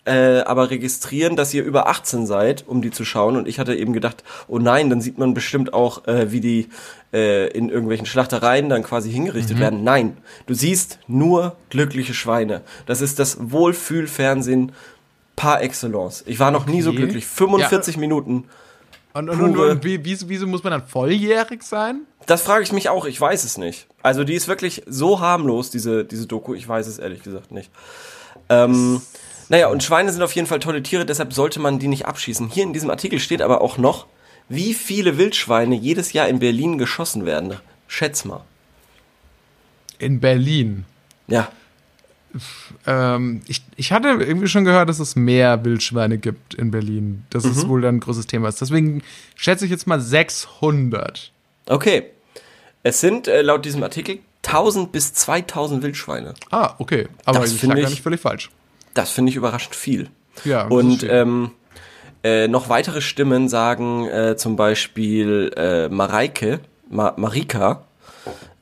äh, 0.08 0.40
aber 0.46 0.70
registrieren, 0.70 1.36
dass 1.36 1.54
ihr 1.54 1.64
über 1.64 1.88
18 1.88 2.26
seid, 2.26 2.64
um 2.68 2.82
die 2.82 2.92
zu 2.92 3.04
schauen. 3.06 3.36
Und 3.36 3.48
ich 3.48 3.60
hatte 3.60 3.76
eben 3.76 3.94
gedacht, 3.94 4.24
oh 4.48 4.58
nein, 4.58 4.90
dann 4.90 5.02
sieht 5.02 5.18
man 5.18 5.34
bestimmt 5.34 5.74
auch, 5.74 6.08
äh, 6.08 6.32
wie 6.32 6.40
die 6.40 6.70
äh, 7.14 7.48
in 7.50 7.70
irgendwelchen 7.70 8.06
Schlachtereien 8.06 8.70
dann 8.70 8.84
quasi 8.84 9.12
hingerichtet 9.12 9.60
werden. 9.60 9.84
Nein, 9.84 10.18
du 10.46 10.54
siehst 10.54 11.00
nur 11.08 11.56
glückliche 11.70 12.14
Schweine. 12.14 12.62
Das 12.86 13.02
ist 13.02 13.20
das 13.20 13.38
Wohlfühlfernsehen 13.52 14.72
par 15.36 15.62
excellence. 15.62 16.24
Ich 16.26 16.40
war 16.40 16.52
noch 16.52 16.66
nie 16.66 16.82
so 16.82 16.90
Okay. 16.90 17.00
glücklich. 17.00 17.26
45 17.28 17.98
Minuten. 17.98 18.46
Und, 19.14 19.30
und, 19.30 19.42
und, 19.42 19.58
und 19.58 19.84
wie, 19.84 20.04
wieso, 20.06 20.30
wieso 20.30 20.48
muss 20.48 20.64
man 20.64 20.72
dann 20.72 20.86
volljährig 20.88 21.64
sein? 21.64 22.02
Das 22.28 22.42
frage 22.44 22.64
ich 22.64 22.72
mich 22.72 22.90
auch, 22.90 23.06
ich 23.06 23.20
weiß 23.20 23.44
es 23.44 23.58
nicht. 23.58 23.88
Also 24.04 24.24
die 24.24 24.34
ist 24.36 24.48
wirklich 24.48 24.84
so 24.86 25.20
harmlos, 25.20 25.70
diese, 25.72 26.06
diese 26.06 26.28
Doku, 26.28 26.54
ich 26.54 26.68
weiß 26.68 26.88
es 26.88 27.00
ehrlich 27.00 27.24
gesagt 27.24 27.52
nicht. 27.52 27.72
Ähm, 28.50 29.02
naja, 29.50 29.68
und 29.68 29.84
Schweine 29.84 30.12
sind 30.12 30.22
auf 30.22 30.34
jeden 30.34 30.48
Fall 30.48 30.60
tolle 30.60 30.84
Tiere, 30.84 31.06
deshalb 31.06 31.34
sollte 31.34 31.60
man 31.60 31.80
die 31.80 31.88
nicht 31.88 32.06
abschießen. 32.06 32.50
Hier 32.50 32.64
in 32.64 32.74
diesem 32.74 32.90
Artikel 32.90 33.20
steht 33.20 33.42
aber 33.42 33.62
auch 33.62 33.78
noch, 33.78 34.08
wie 34.50 34.74
viele 34.74 35.18
Wildschweine 35.18 35.76
jedes 35.76 36.14
Jahr 36.14 36.28
in 36.28 36.40
Berlin 36.40 36.78
geschossen 36.78 37.26
werden. 37.26 37.56
Schätz 37.88 38.26
mal. 38.26 38.44
In 40.00 40.20
Berlin. 40.20 40.86
Ja. 41.28 41.50
Ähm, 42.86 43.42
ich, 43.48 43.64
ich 43.78 43.92
hatte 43.92 44.10
irgendwie 44.10 44.48
schon 44.48 44.64
gehört, 44.66 44.90
dass 44.90 45.00
es 45.00 45.16
mehr 45.16 45.64
Wildschweine 45.66 46.18
gibt 46.18 46.54
in 46.54 46.72
Berlin. 46.72 47.24
Dass 47.30 47.46
Mhm. 47.46 47.52
es 47.52 47.68
wohl 47.68 47.82
dann 47.82 47.96
ein 47.96 48.00
großes 48.00 48.28
Thema 48.28 48.50
ist. 48.50 48.62
Deswegen 48.62 49.02
schätze 49.36 49.66
ich 49.66 49.72
jetzt 49.72 49.88
mal 49.88 50.00
600. 50.00 51.32
Okay. 51.68 52.04
Es 52.84 53.02
sind 53.02 53.28
äh, 53.28 53.42
laut 53.42 53.66
diesem 53.66 53.82
Artikel 53.84 54.20
1000 54.46 54.92
bis 54.92 55.14
2000 55.14 55.82
Wildschweine. 55.84 56.36
Ah, 56.52 56.76
okay. 56.78 57.08
Aber 57.26 57.40
Das 57.40 57.54
ich 57.54 57.60
finde 57.60 57.78
lag 57.78 57.84
ich- 57.86 57.90
nicht 57.90 58.04
völlig 58.04 58.22
falsch. 58.22 58.50
Das 58.98 59.12
finde 59.12 59.30
ich 59.30 59.36
überraschend 59.36 59.76
viel. 59.76 60.10
Ja, 60.44 60.66
Und 60.66 61.06
ähm, 61.08 61.52
äh, 62.24 62.48
noch 62.48 62.68
weitere 62.70 63.02
Stimmen 63.02 63.48
sagen 63.48 64.08
äh, 64.08 64.36
zum 64.38 64.56
Beispiel 64.56 65.52
äh, 65.56 65.88
Mareike, 65.90 66.62
Ma 66.90 67.14
Marika, 67.16 67.84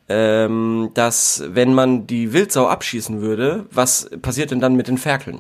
ähm, 0.10 0.92
dass 0.94 1.42
wenn 1.48 1.74
man 1.74 2.06
die 2.06 2.34
Wildsau 2.34 2.68
abschießen 2.68 3.22
würde, 3.22 3.65
was 3.72 4.10
passiert 4.22 4.51
denn 4.51 4.60
dann 4.60 4.75
mit 4.75 4.89
den 4.89 4.98
Ferkeln? 4.98 5.39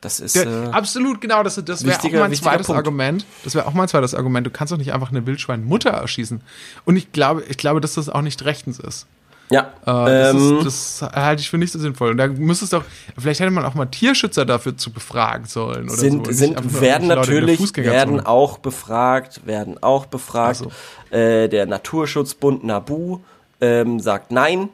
Das 0.00 0.20
ist 0.20 0.36
äh, 0.36 0.68
absolut, 0.72 1.20
genau. 1.20 1.42
Das, 1.42 1.62
das 1.62 1.84
wäre 1.84 1.98
auch 1.98 2.28
mein 2.28 2.34
zweites 2.34 2.66
Punkt. 2.66 2.78
Argument. 2.78 3.26
Das 3.44 3.54
wäre 3.54 3.66
auch 3.66 3.74
mein 3.74 3.88
zweites 3.88 4.14
Argument. 4.14 4.46
Du 4.46 4.50
kannst 4.50 4.72
doch 4.72 4.78
nicht 4.78 4.92
einfach 4.94 5.10
eine 5.10 5.26
Wildschweinmutter 5.26 5.90
erschießen. 5.90 6.40
Und 6.84 6.96
ich 6.96 7.12
glaube, 7.12 7.44
ich 7.48 7.56
glaube, 7.58 7.80
dass 7.80 7.94
das 7.94 8.08
auch 8.08 8.22
nicht 8.22 8.44
rechtens 8.44 8.78
ist. 8.78 9.06
Ja. 9.50 9.72
Äh, 9.82 9.86
das, 9.86 10.34
ähm, 10.34 10.58
ist, 10.58 11.02
das 11.02 11.10
halte 11.12 11.40
ich 11.40 11.50
für 11.50 11.58
nicht 11.58 11.72
so 11.72 11.78
sinnvoll. 11.78 12.10
Und 12.10 12.18
da 12.18 12.26
müsste 12.26 12.64
es 12.64 12.70
doch, 12.70 12.84
vielleicht 13.16 13.40
hätte 13.40 13.50
man 13.50 13.64
auch 13.64 13.74
mal 13.74 13.86
Tierschützer 13.86 14.44
dafür 14.44 14.76
zu 14.76 14.92
befragen 14.92 15.46
sollen. 15.46 15.84
Oder 15.84 15.94
so. 15.94 16.00
sind, 16.00 16.26
nicht 16.26 16.38
sind 16.38 16.80
werden 16.80 17.08
natürlich 17.08 17.76
werden 17.76 18.24
auch 18.24 18.58
befragt, 18.58 19.46
werden 19.46 19.82
auch 19.82 20.06
befragt. 20.06 20.62
Ach 20.64 21.14
Äh, 21.16 21.48
der 21.48 21.66
Naturschutzbund 21.66 22.64
Nabu 22.64 23.20
ähm, 23.60 24.00
sagt 24.00 24.32
nein. 24.32 24.68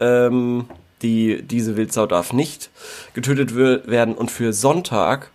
Ähm, 0.00 0.66
die, 1.02 1.42
diese 1.42 1.76
Wildsau 1.76 2.06
darf 2.06 2.32
nicht 2.32 2.70
getötet 3.14 3.54
werden. 3.56 4.14
Und 4.14 4.30
für 4.30 4.52
Sonntag 4.52 5.30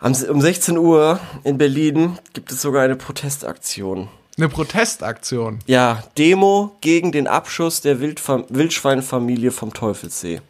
um 0.00 0.40
16 0.40 0.76
Uhr 0.76 1.18
in 1.44 1.56
Berlin 1.56 2.18
gibt 2.34 2.52
es 2.52 2.60
sogar 2.60 2.82
eine 2.82 2.96
Protestaktion. 2.96 4.08
Eine 4.36 4.48
Protestaktion. 4.48 5.60
Ja, 5.66 6.02
Demo 6.18 6.76
gegen 6.80 7.12
den 7.12 7.26
Abschuss 7.28 7.80
der 7.80 8.00
Wildfam 8.00 8.44
Wildschweinfamilie 8.48 9.50
vom 9.52 9.72
Teufelssee. 9.72 10.40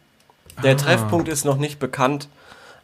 Der 0.63 0.71
Ah. 0.73 0.75
Treffpunkt 0.75 1.27
ist 1.27 1.45
noch 1.45 1.57
nicht 1.57 1.79
bekannt, 1.79 2.27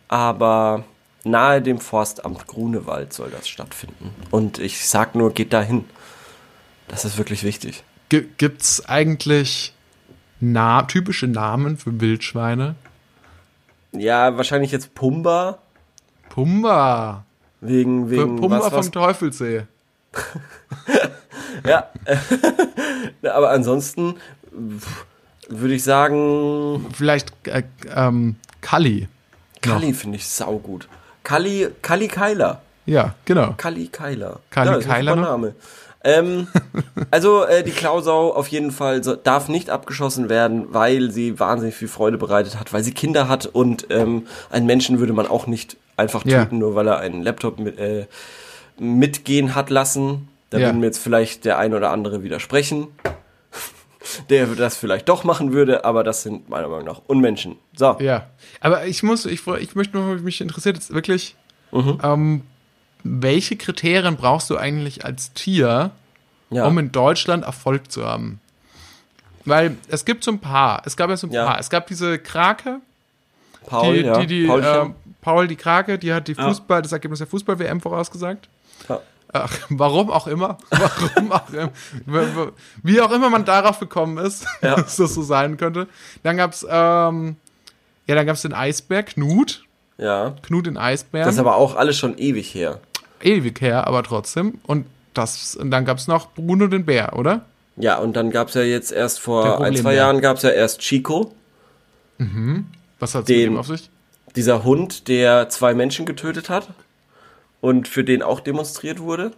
aber 0.09 0.83
nahe 1.23 1.61
dem 1.61 1.79
Forstamt 1.79 2.45
Grunewald 2.47 3.13
soll 3.13 3.31
das 3.31 3.47
stattfinden. 3.47 4.11
Und 4.29 4.59
ich 4.59 4.85
sag 4.87 5.15
nur, 5.15 5.33
geht 5.33 5.53
dahin. 5.53 5.85
Das 6.87 7.05
ist 7.05 7.17
wirklich 7.17 7.43
wichtig. 7.43 7.83
G 8.09 8.25
gibt's 8.37 8.85
eigentlich 8.85 9.73
na 10.39 10.83
typische 10.83 11.27
Namen 11.27 11.77
für 11.77 11.99
Wildschweine? 12.01 12.75
Ja, 13.93 14.37
wahrscheinlich 14.37 14.71
jetzt 14.71 14.93
Pumba 14.93 15.59
Pumba. 16.29 17.25
wegen 17.59 18.05
Für 18.07 18.11
wegen 18.11 18.35
Pumba 18.37 18.59
was, 18.59 18.71
was, 18.71 18.85
vom 18.85 18.91
Teufelsee. 18.91 19.63
Ja, 21.67 21.89
aber 23.33 23.51
ansonsten 23.51 24.15
würde 25.47 25.73
ich 25.73 25.83
sagen, 25.83 26.85
Vielleicht 26.93 27.33
äh, 27.47 27.63
ähm, 27.93 28.35
Kali. 28.61 29.07
Kali 29.61 29.93
finde 29.93 30.17
ich 30.17 30.27
saugut. 30.27 30.87
Kali 31.23 31.69
Kali 31.81 32.07
Keiler. 32.07 32.61
Ja, 32.85 33.15
genau. 33.25 33.53
Kali 33.57 33.87
Keiler. 33.87 34.39
Kali 34.49 34.71
ja, 34.71 34.79
Keiler? 34.79 35.15
Name. 35.15 35.55
Ähm, 36.03 36.47
also 37.11 37.45
äh, 37.45 37.63
die 37.63 37.71
Klausau 37.71 38.33
auf 38.33 38.47
jeden 38.47 38.71
Fall 38.71 39.03
so, 39.03 39.15
darf 39.15 39.49
nicht 39.49 39.69
abgeschossen 39.69 40.29
werden, 40.29 40.73
weil 40.73 41.11
sie 41.11 41.39
wahnsinnig 41.39 41.75
viel 41.75 41.87
Freude 41.87 42.17
bereitet 42.17 42.59
hat, 42.59 42.73
weil 42.73 42.83
sie 42.83 42.93
Kinder 42.93 43.27
hat 43.27 43.45
und 43.45 43.87
ähm, 43.91 44.25
einen 44.49 44.65
Menschen 44.65 44.99
würde 44.99 45.13
man 45.13 45.27
auch 45.27 45.45
nicht 45.45 45.77
einfach 45.97 46.25
Ja. 46.25 46.43
töten, 46.43 46.57
nur 46.57 46.73
weil 46.73 46.87
er 46.87 46.99
einen 46.99 47.21
Laptop 47.21 47.59
mit, 47.59 47.77
äh, 47.77 48.07
mitgehen 48.81 49.53
hat 49.55 49.69
lassen. 49.69 50.27
Da 50.49 50.57
Ja. 50.57 50.67
würden 50.67 50.79
mir 50.79 50.87
jetzt 50.87 50.97
vielleicht 50.97 51.45
der 51.45 51.57
ein 51.59 51.73
oder 51.73 51.91
andere 51.91 52.23
widersprechen, 52.23 52.87
der 54.29 54.47
das 54.47 54.75
vielleicht 54.75 55.07
doch 55.07 55.23
machen 55.23 55.53
würde, 55.53 55.85
aber 55.85 56.03
das 56.03 56.23
sind 56.23 56.49
meiner 56.49 56.67
Meinung 56.67 56.85
nach 56.85 57.01
Unmenschen. 57.07 57.57
So, 57.75 57.95
Ja. 57.99 58.27
Aber 58.59 58.85
ich 58.87 59.03
muss, 59.03 59.25
ich, 59.25 59.45
ich 59.47 59.75
möchte 59.75 59.97
nur, 59.97 60.15
mich 60.17 60.41
interessiert 60.41 60.75
jetzt 60.75 60.93
wirklich, 60.93 61.35
Mhm. 61.71 61.99
ähm, 62.03 62.41
welche 63.03 63.55
Kriterien 63.55 64.17
brauchst 64.17 64.49
du 64.49 64.57
eigentlich 64.57 65.05
als 65.05 65.31
Tier, 65.33 65.91
ja. 66.49 66.65
um 66.65 66.77
in 66.79 66.91
Deutschland 66.91 67.45
Erfolg 67.45 67.91
zu 67.91 68.05
haben? 68.05 68.41
Weil 69.45 69.77
es 69.87 70.05
gibt 70.05 70.23
so 70.23 70.31
ein 70.31 70.39
paar. 70.39 70.81
Es 70.85 70.97
gab 70.97 71.09
ja 71.09 71.17
so 71.17 71.27
ein 71.27 71.31
Ja. 71.33 71.45
paar. 71.45 71.59
Es 71.59 71.69
gab 71.69 71.87
diese 71.87 72.19
Krake, 72.19 72.79
Paul, 73.65 73.93
die, 73.95 74.01
ja. 74.05 74.19
die, 74.19 74.27
die 74.27 74.45
ähm, 74.45 74.95
Paul 75.21 75.47
die 75.47 75.55
Krake, 75.55 75.97
die 75.97 76.13
hat 76.13 76.27
die. 76.27 76.35
Fußball, 76.35 76.81
das 76.81 76.91
Ergebnis 76.91 77.19
der 77.19 77.27
Fußball-WM 77.27 77.79
vorausgesagt. 77.79 78.49
Ach, 79.33 79.57
warum 79.69 80.09
auch 80.11 80.27
immer. 80.27 80.57
Warum 80.71 81.31
auch 81.31 81.49
immer. 81.49 82.51
Wie 82.83 82.99
auch 82.99 83.11
immer 83.11 83.29
man 83.29 83.45
darauf 83.45 83.79
gekommen 83.79 84.17
ist, 84.17 84.45
Ja. 84.61 84.75
dass 84.75 84.97
das 84.97 85.13
so 85.13 85.21
sein 85.21 85.55
könnte. 85.57 85.87
Dann 86.23 86.35
gab's, 86.37 86.65
ähm, 86.69 87.37
ja, 88.07 88.15
dann 88.15 88.25
gab's 88.25 88.41
den 88.41 88.53
Eisbär, 88.53 89.03
Knut. 89.03 89.63
ja. 89.97 90.35
Knut 90.41 90.65
den 90.65 90.77
Eisbären. 90.77 91.25
Das 91.25 91.35
ist 91.35 91.39
aber 91.39 91.55
auch 91.55 91.75
alles 91.75 91.97
schon 91.97 92.17
ewig 92.17 92.53
her. 92.53 92.79
Ewig 93.21 93.61
her, 93.61 93.87
aber 93.87 94.03
trotzdem. 94.03 94.59
Und 94.63 94.85
das, 95.13 95.55
und 95.55 95.71
dann 95.71 95.85
gab's 95.85 96.07
noch 96.07 96.31
Bruno 96.33 96.67
den 96.67 96.85
Bär, 96.85 97.15
oder? 97.17 97.45
Ja, 97.77 97.99
und 97.99 98.13
dann 98.17 98.31
gab's 98.31 98.53
ja 98.55 98.63
jetzt 98.63 98.91
erst 98.91 99.19
vor 99.21 99.61
ein, 99.61 99.75
zwei 99.77 99.93
Jahren 99.95 100.19
gab's 100.19 100.41
ja 100.43 100.49
erst 100.49 100.79
Chico, 100.81 101.33
Was 102.99 103.15
hat's 103.15 103.27
Den- 103.27 103.37
mit 103.37 103.45
dem 103.47 103.57
auf 103.57 103.67
sich? 103.67 103.89
dieser 104.35 104.63
Hund, 104.63 105.07
der 105.09 105.49
zwei 105.49 105.73
Menschen 105.73 106.05
getötet 106.05 106.49
hat 106.49 106.69
und 107.61 107.87
für 107.87 108.03
den 108.03 108.21
auch 108.23 108.39
demonstriert 108.39 108.99
wurde, 108.99 109.31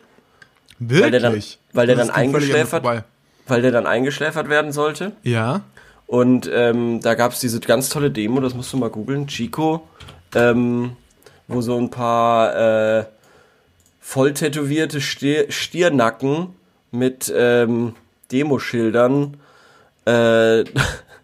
Wirklich? 0.79 1.11
der 1.11 1.19
dann- 1.19 1.43
weil 1.73 1.87
der 1.87 1.95
dann 1.95 2.09
eingeschläfert- 2.09 3.03
weil 3.47 3.61
der 3.61 3.71
dann 3.71 3.85
eingeschläfert 3.85 4.49
werden 4.49 4.71
sollte. 4.71 5.11
Ja. 5.23 5.61
Und 6.07 6.49
ähm, 6.53 6.99
da 7.01 7.13
gab's 7.15 7.39
diese 7.39 7.59
ganz 7.59 7.89
tolle 7.89 8.11
Demo, 8.11 8.39
das 8.41 8.53
musst 8.53 8.71
du 8.73 8.77
mal 8.77 8.89
googeln, 8.89 9.27
Chico, 9.27 9.87
ähm, 10.35 10.95
wo 11.47 11.61
so 11.61 11.77
ein 11.77 11.89
paar 11.89 12.99
äh, 12.99 13.05
voll 13.99 14.33
tätowierte 14.33 15.01
Stier 15.01 15.51
Stiernacken 15.51 16.47
mit 16.91 17.31
ähm, 17.35 17.95
Demoschildern 18.31 19.37
äh, 20.05 20.63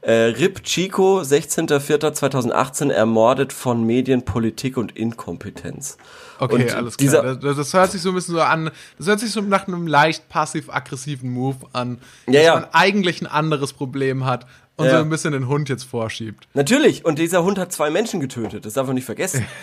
äh, 0.00 0.12
RIP 0.12 0.62
Chico, 0.64 1.20
16.04.2018, 1.20 2.90
ermordet 2.90 3.52
von 3.52 3.84
Medien, 3.84 4.24
Politik 4.24 4.76
und 4.76 4.96
Inkompetenz. 4.96 5.96
Okay, 6.38 6.64
Und 6.64 6.74
alles 6.74 6.96
klar. 6.96 7.36
Das, 7.36 7.56
das 7.56 7.72
hört 7.72 7.92
sich 7.92 8.02
so 8.02 8.08
ein 8.08 8.16
bisschen 8.16 8.34
so 8.34 8.40
an. 8.40 8.70
Das 8.98 9.06
hört 9.06 9.20
sich 9.20 9.30
so 9.30 9.40
nach 9.40 9.68
einem 9.68 9.86
leicht 9.86 10.28
passiv-aggressiven 10.28 11.30
Move 11.30 11.58
an. 11.72 11.98
Ja, 12.26 12.32
dass 12.32 12.42
ja. 12.42 12.54
man 12.54 12.66
eigentlich 12.72 13.20
ein 13.22 13.26
anderes 13.26 13.72
Problem 13.72 14.24
hat 14.24 14.46
und 14.76 14.86
Ja. 14.86 14.92
so 14.92 14.96
ein 14.98 15.10
bisschen 15.10 15.32
den 15.32 15.48
Hund 15.48 15.68
jetzt 15.68 15.84
vorschiebt. 15.84 16.48
Natürlich, 16.54 17.04
und 17.04 17.18
dieser 17.18 17.44
Hund 17.44 17.58
hat 17.58 17.72
zwei 17.72 17.90
Menschen 17.90 18.20
getötet, 18.20 18.64
das 18.64 18.74
darf 18.74 18.86
man 18.86 18.94
nicht 18.94 19.04
vergessen. 19.04 19.44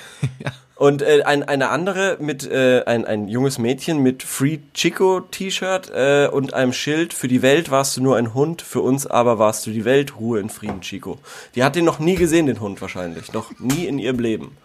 Und 0.75 1.01
äh, 1.01 1.23
ein, 1.23 1.43
eine 1.43 1.71
andere 1.71 2.15
mit 2.21 2.49
äh, 2.49 2.83
ein, 2.85 3.03
ein 3.03 3.27
junges 3.27 3.57
Mädchen 3.57 4.01
mit 4.01 4.23
Free 4.23 4.59
Chico 4.73 5.19
T-Shirt 5.19 5.91
äh, 5.93 6.29
und 6.31 6.53
einem 6.53 6.71
Schild, 6.71 7.13
für 7.13 7.27
die 7.27 7.41
Welt 7.41 7.69
warst 7.69 7.97
du 7.97 8.01
nur 8.01 8.15
ein 8.15 8.33
Hund, 8.33 8.61
für 8.61 8.79
uns 8.79 9.05
aber 9.05 9.37
warst 9.39 9.67
du 9.67 9.71
die 9.71 9.83
Welt, 9.83 10.17
Ruhe 10.17 10.39
in 10.39 10.49
Frieden, 10.49 10.79
Chico. 10.79 11.19
Die 11.55 11.65
hat 11.65 11.75
den 11.75 11.83
noch 11.83 11.99
nie 11.99 12.15
gesehen, 12.15 12.45
den 12.45 12.61
Hund 12.61 12.79
wahrscheinlich, 12.81 13.33
noch 13.33 13.51
nie 13.59 13.87
in 13.87 13.99
ihrem 13.99 14.19
Leben. 14.19 14.55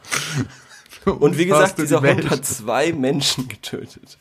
Und 1.05 1.37
wie 1.37 1.47
gesagt, 1.47 1.79
dieser 1.79 2.01
Hund 2.01 2.31
hat 2.31 2.47
zwei 2.47 2.93
Menschen 2.93 3.49
getötet. 3.49 4.17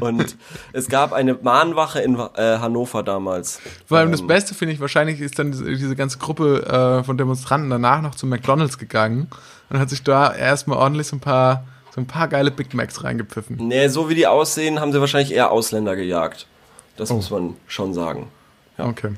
Und 0.00 0.36
es 0.72 0.88
gab 0.88 1.12
eine 1.12 1.34
Mahnwache 1.34 2.00
in 2.00 2.16
äh, 2.18 2.58
Hannover 2.58 3.02
damals. 3.02 3.60
Vor 3.86 3.98
allem 3.98 4.10
das 4.12 4.20
Ähm, 4.20 4.26
Beste 4.26 4.54
finde 4.54 4.74
ich, 4.74 4.80
wahrscheinlich 4.80 5.20
ist 5.20 5.38
dann 5.38 5.52
diese, 5.52 5.96
ganze 5.96 6.18
Gruppe 6.18 7.00
äh, 7.00 7.04
von 7.04 7.16
Demonstranten 7.18 7.70
danach 7.70 8.02
noch 8.02 8.14
zu 8.14 8.26
McDonalds 8.26 8.78
gegangen 8.78 9.28
und 9.70 9.78
hat 9.78 9.90
sich 9.90 10.02
da 10.02 10.34
erstmal 10.34 10.78
ordentlich 10.78 11.06
so 11.06 11.16
ein 11.16 11.20
paar, 11.20 11.64
so 11.94 12.00
ein 12.00 12.06
paar 12.06 12.28
geile 12.28 12.50
Big 12.50 12.74
Macs 12.74 13.02
reingepfiffen. 13.04 13.56
Nee, 13.56 13.88
so 13.88 14.08
wie 14.08 14.14
die 14.14 14.26
aussehen, 14.26 14.80
haben 14.80 14.92
sie 14.92 15.00
wahrscheinlich 15.00 15.32
eher 15.32 15.50
Ausländer 15.50 15.96
gejagt. 15.96 16.46
Das 16.96 17.10
Oh. 17.10 17.14
muss 17.14 17.30
man 17.30 17.56
schon 17.66 17.94
sagen. 17.94 18.28
Ja. 18.78 18.86
Okay. 18.86 19.12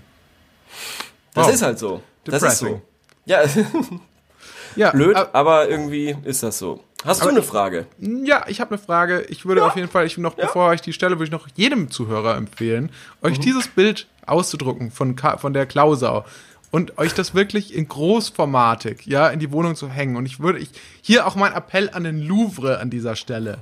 Das 1.35 1.46
Wow. 1.46 1.55
ist 1.55 1.62
halt 1.62 1.79
so. 1.79 2.03
Das 2.25 2.35
ist 2.37 2.42
Depressing. 2.42 2.68
so. 2.77 2.83
Ja, 3.25 3.40
Ja, 4.77 4.90
blöd, 4.90 5.16
äh, 5.16 5.25
aber 5.33 5.68
irgendwie 5.68 6.16
ist 6.25 6.42
das 6.42 6.59
so. 6.59 6.81
Hast 7.05 7.21
du 7.21 7.25
Aber 7.25 7.31
eine 7.33 7.41
ich- 7.41 7.47
Frage? 7.47 7.87
Ja, 7.99 8.45
ich 8.49 8.61
habe 8.61 8.71
eine 8.75 8.79
Frage. 8.79 9.23
Ich 9.29 9.45
würde 9.45 9.65
auf 9.65 9.77
jeden 9.77 9.88
Fall, 9.88 10.07
ich 10.07 10.19
noch, 10.19 10.35
bevor 10.35 10.73
ich 10.75 10.81
die 10.81 10.93
stelle, 10.93 11.17
würde 11.17 11.25
ich 11.25 11.31
noch 11.31 11.49
jedem 11.55 11.91
Zuhörer 11.91 12.37
empfehlen, 12.37 12.91
euch 13.23 13.38
Mhm. 13.38 13.43
dieses 13.43 13.69
Bild 13.69 14.07
auszudrucken 14.27 14.91
von, 14.91 15.17
Ka 15.17 15.37
von 15.38 15.53
der 15.53 15.67
Klausau 15.67 16.25
und 16.71 16.99
euch 16.99 17.12
das 17.12 17.35
wirklich 17.35 17.75
in 17.75 17.88
Großformatik, 17.88 19.07
ja, 19.07 19.29
in 19.29 19.41
die 19.41 19.51
Wohnung 19.53 19.75
zu 19.75 19.88
hängen. 19.88 20.17
Und 20.17 20.27
ich 20.27 20.41
würde, 20.41 20.59
ich, 20.61 20.71
hier 21.01 21.27
auch 21.27 21.35
mein 21.35 21.53
Appell 21.53 21.91
an 21.93 22.05
den 22.05 22.21
Louvre 22.23 22.79
an 22.79 22.88
dieser 22.91 23.17
Stelle. 23.17 23.59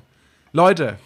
Leute, 0.53 0.99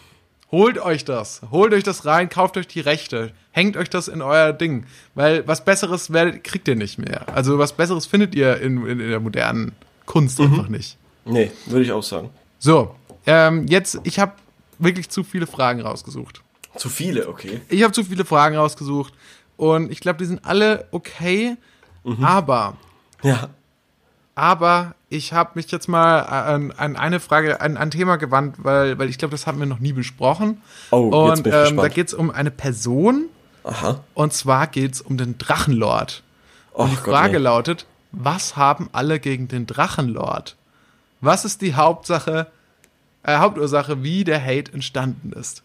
holt 0.50 0.78
euch 0.78 1.04
das. 1.04 1.40
Holt 1.50 1.72
euch 1.72 1.82
das 1.84 2.04
rein, 2.04 2.28
kauft 2.28 2.56
euch 2.56 2.66
die 2.66 2.80
Rechte. 2.80 3.32
Hängt 3.52 3.76
euch 3.76 3.88
das 3.90 4.08
in 4.08 4.22
euer 4.22 4.52
Ding. 4.52 4.86
Weil 5.14 5.46
was 5.46 5.64
Besseres 5.64 6.12
werdet, 6.12 6.42
kriegt 6.44 6.66
ihr 6.68 6.76
nicht 6.76 6.98
mehr. 6.98 7.26
Also 7.34 7.58
was 7.58 7.72
Besseres 7.74 8.06
findet 8.06 8.34
ihr 8.34 8.56
in, 8.60 8.84
in, 8.86 8.98
in 9.00 9.08
der 9.10 9.20
modernen 9.20 9.72
Kunst 10.06 10.38
Mhm. 10.40 10.46
einfach 10.46 10.68
nicht. 10.68 10.98
Nee, 11.24 11.50
würde 11.66 11.84
ich 11.84 11.92
auch 11.92 12.02
sagen. 12.02 12.30
So, 12.58 12.94
ähm, 13.26 13.66
jetzt, 13.66 14.00
ich 14.04 14.18
habe 14.18 14.32
wirklich 14.78 15.08
zu 15.08 15.24
viele 15.24 15.46
Fragen 15.46 15.80
rausgesucht. 15.80 16.42
Zu 16.76 16.88
viele, 16.88 17.28
okay. 17.28 17.60
Ich 17.68 17.82
habe 17.82 17.92
zu 17.92 18.04
viele 18.04 18.24
Fragen 18.24 18.56
rausgesucht 18.56 19.14
und 19.56 19.90
ich 19.92 20.00
glaube, 20.00 20.18
die 20.18 20.24
sind 20.24 20.44
alle 20.44 20.86
okay, 20.90 21.56
aber 22.20 22.76
Ja. 23.22 23.48
aber 24.34 24.94
ich 25.08 25.32
habe 25.32 25.52
mich 25.54 25.70
jetzt 25.70 25.88
mal 25.88 26.20
an, 26.20 26.72
an 26.72 26.96
eine 26.96 27.20
Frage, 27.20 27.60
an 27.60 27.76
ein 27.76 27.90
Thema 27.92 28.16
gewandt, 28.16 28.56
weil, 28.58 28.98
weil 28.98 29.08
ich 29.08 29.16
glaube, 29.18 29.32
das 29.32 29.46
haben 29.46 29.60
wir 29.60 29.66
noch 29.66 29.78
nie 29.78 29.92
besprochen. 29.92 30.60
Oh, 30.90 31.28
jetzt 31.28 31.38
und 31.38 31.42
bin 31.44 31.52
ich 31.52 31.70
ähm, 31.70 31.76
da 31.76 31.88
geht 31.88 32.08
es 32.08 32.14
um 32.14 32.30
eine 32.30 32.50
Person 32.50 33.26
Aha. 33.62 34.00
und 34.14 34.32
zwar 34.32 34.66
geht 34.66 34.94
es 34.94 35.00
um 35.00 35.16
den 35.16 35.38
Drachenlord. 35.38 36.22
Und 36.72 36.90
die 36.90 36.96
Och 36.96 37.04
Gott, 37.04 37.14
Frage 37.14 37.34
nee. 37.34 37.44
lautet, 37.44 37.86
was 38.10 38.56
haben 38.56 38.88
alle 38.92 39.20
gegen 39.20 39.46
den 39.46 39.66
Drachenlord? 39.66 40.56
Was 41.20 41.44
ist 41.44 41.62
die 41.62 41.74
Hauptsache, 41.74 42.48
äh, 43.22 43.36
Hauptursache, 43.38 44.02
wie 44.02 44.24
der 44.24 44.42
Hate 44.44 44.72
entstanden 44.72 45.32
ist? 45.32 45.62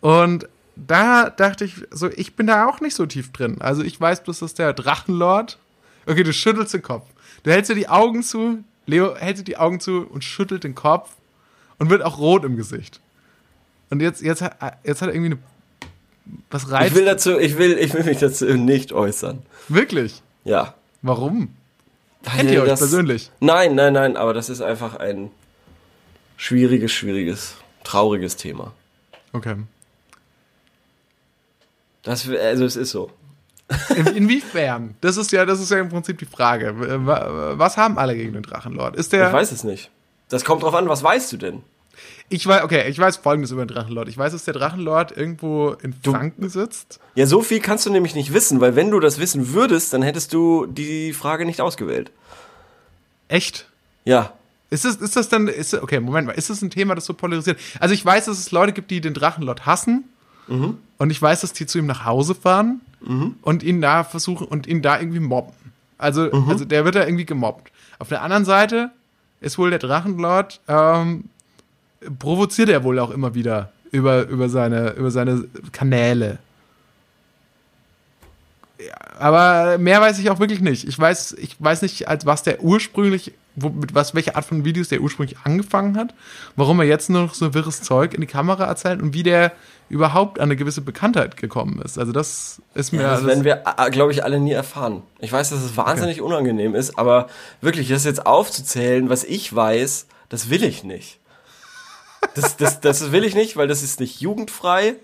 Und 0.00 0.48
da 0.76 1.28
dachte 1.30 1.64
ich, 1.64 1.74
so, 1.90 2.08
ich 2.08 2.36
bin 2.36 2.46
da 2.46 2.66
auch 2.66 2.80
nicht 2.80 2.94
so 2.96 3.04
tief 3.06 3.32
drin. 3.32 3.60
Also 3.60 3.82
ich 3.82 4.00
weiß 4.00 4.22
bloß, 4.24 4.38
dass 4.40 4.54
der 4.54 4.72
Drachenlord. 4.72 5.58
Okay, 6.06 6.22
du 6.22 6.32
schüttelst 6.32 6.72
den 6.74 6.82
Kopf. 6.82 7.06
Du 7.42 7.50
hältst 7.50 7.70
dir 7.70 7.74
die 7.74 7.88
Augen 7.88 8.22
zu, 8.22 8.64
Leo 8.86 9.14
hält 9.14 9.38
dir 9.38 9.44
die 9.44 9.56
Augen 9.58 9.78
zu 9.80 10.06
und 10.06 10.24
schüttelt 10.24 10.64
den 10.64 10.74
Kopf 10.74 11.10
und 11.78 11.90
wird 11.90 12.02
auch 12.02 12.18
rot 12.18 12.44
im 12.44 12.56
Gesicht. 12.56 13.00
Und 13.90 14.00
jetzt, 14.00 14.22
jetzt, 14.22 14.40
hat- 14.42 14.56
jetzt 14.84 15.02
hat 15.02 15.08
er 15.10 15.14
irgendwie 15.14 15.32
eine. 15.34 15.38
Was 16.50 16.64
Ich 16.64 16.70
reizt. 16.70 16.94
will 16.94 17.04
dazu, 17.04 17.38
ich 17.38 17.58
will, 17.58 17.76
ich 17.78 17.92
will 17.92 18.04
mich 18.04 18.18
dazu 18.18 18.44
nicht 18.46 18.92
äußern. 18.92 19.42
Wirklich? 19.68 20.22
Ja. 20.44 20.74
Warum? 21.02 21.54
Kennt 22.24 22.50
ihr 22.50 22.62
euch 22.62 22.68
das- 22.68 22.80
persönlich? 22.80 23.30
Nein, 23.40 23.74
nein, 23.74 23.92
nein, 23.92 24.16
aber 24.16 24.34
das 24.34 24.48
ist 24.48 24.60
einfach 24.60 24.96
ein 24.96 25.30
schwieriges, 26.36 26.92
schwieriges, 26.92 27.54
trauriges 27.84 28.36
Thema. 28.36 28.72
Okay. 29.32 29.56
Das, 32.02 32.28
also 32.28 32.64
es 32.64 32.76
ist 32.76 32.90
so. 32.90 33.10
In, 33.94 34.06
inwiefern? 34.08 34.96
Das 35.00 35.16
ist 35.16 35.30
ja, 35.32 35.44
das 35.46 35.60
ist 35.60 35.70
ja 35.70 35.78
im 35.78 35.88
Prinzip 35.90 36.18
die 36.18 36.24
Frage. 36.24 36.74
Wa- 37.06 37.52
Was 37.56 37.76
haben 37.76 37.98
alle 37.98 38.16
gegen 38.16 38.32
den 38.32 38.42
Drachenlord? 38.42 38.96
Ist 38.96 39.12
der. 39.12 39.28
Ich 39.28 39.32
weiß 39.32 39.52
es 39.52 39.64
nicht. 39.64 39.90
Das 40.28 40.44
kommt 40.44 40.62
drauf 40.62 40.74
an, 40.74 40.88
was 40.88 41.02
weißt 41.02 41.32
du 41.32 41.36
denn? 41.36 41.62
Ich 42.28 42.46
weiß, 42.46 42.62
okay, 42.62 42.88
ich 42.88 42.98
weiß 42.98 43.18
folgendes 43.18 43.50
über 43.50 43.64
den 43.64 43.74
Drachenlord. 43.74 44.08
Ich 44.08 44.16
weiß, 44.16 44.32
dass 44.32 44.44
der 44.44 44.54
Drachenlord 44.54 45.16
irgendwo 45.16 45.76
in 45.82 45.92
Franken 45.92 46.48
sitzt. 46.48 47.00
Ja, 47.14 47.26
so 47.26 47.42
viel 47.42 47.60
kannst 47.60 47.86
du 47.86 47.90
nämlich 47.90 48.14
nicht 48.14 48.32
wissen, 48.32 48.60
weil 48.60 48.76
wenn 48.76 48.90
du 48.90 49.00
das 49.00 49.18
wissen 49.18 49.52
würdest, 49.52 49.92
dann 49.92 50.02
hättest 50.02 50.32
du 50.32 50.66
die 50.66 51.12
Frage 51.12 51.44
nicht 51.44 51.60
ausgewählt. 51.60 52.10
Echt? 53.28 53.66
Ja. 54.04 54.32
Ist 54.70 54.84
das, 54.84 54.96
ist 54.96 55.16
das 55.16 55.28
dann, 55.28 55.48
ist, 55.48 55.74
okay, 55.74 55.98
Moment 55.98 56.28
mal, 56.28 56.32
ist 56.32 56.50
das 56.50 56.62
ein 56.62 56.70
Thema, 56.70 56.94
das 56.94 57.04
so 57.06 57.14
polarisiert? 57.14 57.58
Also 57.80 57.94
ich 57.94 58.04
weiß, 58.04 58.26
dass 58.26 58.38
es 58.38 58.52
Leute 58.52 58.72
gibt, 58.72 58.90
die 58.90 59.00
den 59.00 59.14
Drachenlord 59.14 59.66
hassen. 59.66 60.04
Und 60.98 61.10
ich 61.10 61.22
weiß, 61.22 61.42
dass 61.42 61.52
die 61.52 61.64
zu 61.64 61.78
ihm 61.78 61.86
nach 61.86 62.04
Hause 62.04 62.34
fahren 62.34 62.80
und 63.42 63.62
ihn 63.62 63.80
da 63.80 64.02
versuchen 64.02 64.48
und 64.48 64.66
ihn 64.66 64.82
da 64.82 64.98
irgendwie 64.98 65.20
mobben. 65.20 65.54
Also, 65.96 66.30
also 66.32 66.64
der 66.64 66.84
wird 66.84 66.96
da 66.96 67.04
irgendwie 67.04 67.24
gemobbt. 67.24 67.70
Auf 68.00 68.08
der 68.08 68.22
anderen 68.22 68.44
Seite 68.44 68.90
ist 69.40 69.58
wohl 69.58 69.70
der 69.70 69.78
Drachenlord, 69.78 70.60
ähm, 70.66 71.24
provoziert 72.18 72.68
er 72.68 72.84
wohl 72.84 72.98
auch 72.98 73.10
immer 73.10 73.34
wieder 73.34 73.70
über, 73.92 74.26
über, 74.28 74.48
seine, 74.48 74.90
über 74.92 75.10
seine 75.10 75.44
Kanäle. 75.72 76.38
Ja, 78.78 78.94
aber 79.18 79.76
mehr 79.78 80.00
weiß 80.00 80.18
ich 80.18 80.30
auch 80.30 80.38
wirklich 80.38 80.60
nicht. 80.60 80.88
Ich 80.88 80.98
weiß, 80.98 81.32
ich 81.38 81.56
weiß 81.58 81.82
nicht, 81.82 82.08
als 82.08 82.24
was 82.24 82.42
der 82.42 82.62
ursprünglich, 82.62 83.34
wo, 83.56 83.68
mit 83.68 83.94
was, 83.94 84.14
welche 84.14 84.36
Art 84.36 84.46
von 84.46 84.64
Videos 84.64 84.88
der 84.88 85.02
ursprünglich 85.02 85.36
angefangen 85.44 85.98
hat, 85.98 86.14
warum 86.56 86.80
er 86.80 86.86
jetzt 86.86 87.10
nur 87.10 87.22
noch 87.22 87.34
so 87.34 87.52
wirres 87.52 87.82
Zeug 87.82 88.14
in 88.14 88.22
die 88.22 88.26
Kamera 88.26 88.64
erzählt 88.64 89.02
und 89.02 89.12
wie 89.12 89.22
der 89.22 89.52
überhaupt 89.90 90.38
an 90.38 90.44
eine 90.44 90.56
gewisse 90.56 90.80
Bekanntheit 90.80 91.36
gekommen 91.36 91.82
ist. 91.82 91.98
Also 91.98 92.12
das 92.12 92.62
ist 92.74 92.92
mir 92.92 93.02
Das 93.02 93.22
alles- 93.22 93.26
werden 93.26 93.44
wir, 93.44 93.62
glaube 93.90 94.12
ich, 94.12 94.24
alle 94.24 94.40
nie 94.40 94.52
erfahren. 94.52 95.02
Ich 95.18 95.32
weiß, 95.32 95.50
dass 95.50 95.60
es 95.62 95.76
wahnsinnig 95.76 96.22
unangenehm 96.22 96.74
ist, 96.74 96.96
aber 96.98 97.28
wirklich, 97.60 97.88
das 97.88 98.04
jetzt 98.04 98.24
aufzuzählen, 98.24 99.10
was 99.10 99.24
ich 99.24 99.54
weiß, 99.54 100.06
das 100.30 100.48
will 100.48 100.62
ich 100.64 100.84
nicht. 100.84 101.18
Das, 102.34 102.56
das, 102.56 102.80
das 102.80 103.12
will 103.12 103.24
ich 103.24 103.34
nicht, 103.34 103.56
weil 103.56 103.68
das 103.68 103.82
ist 103.82 104.00
nicht 104.00 104.20
jugendfrei 104.20 104.94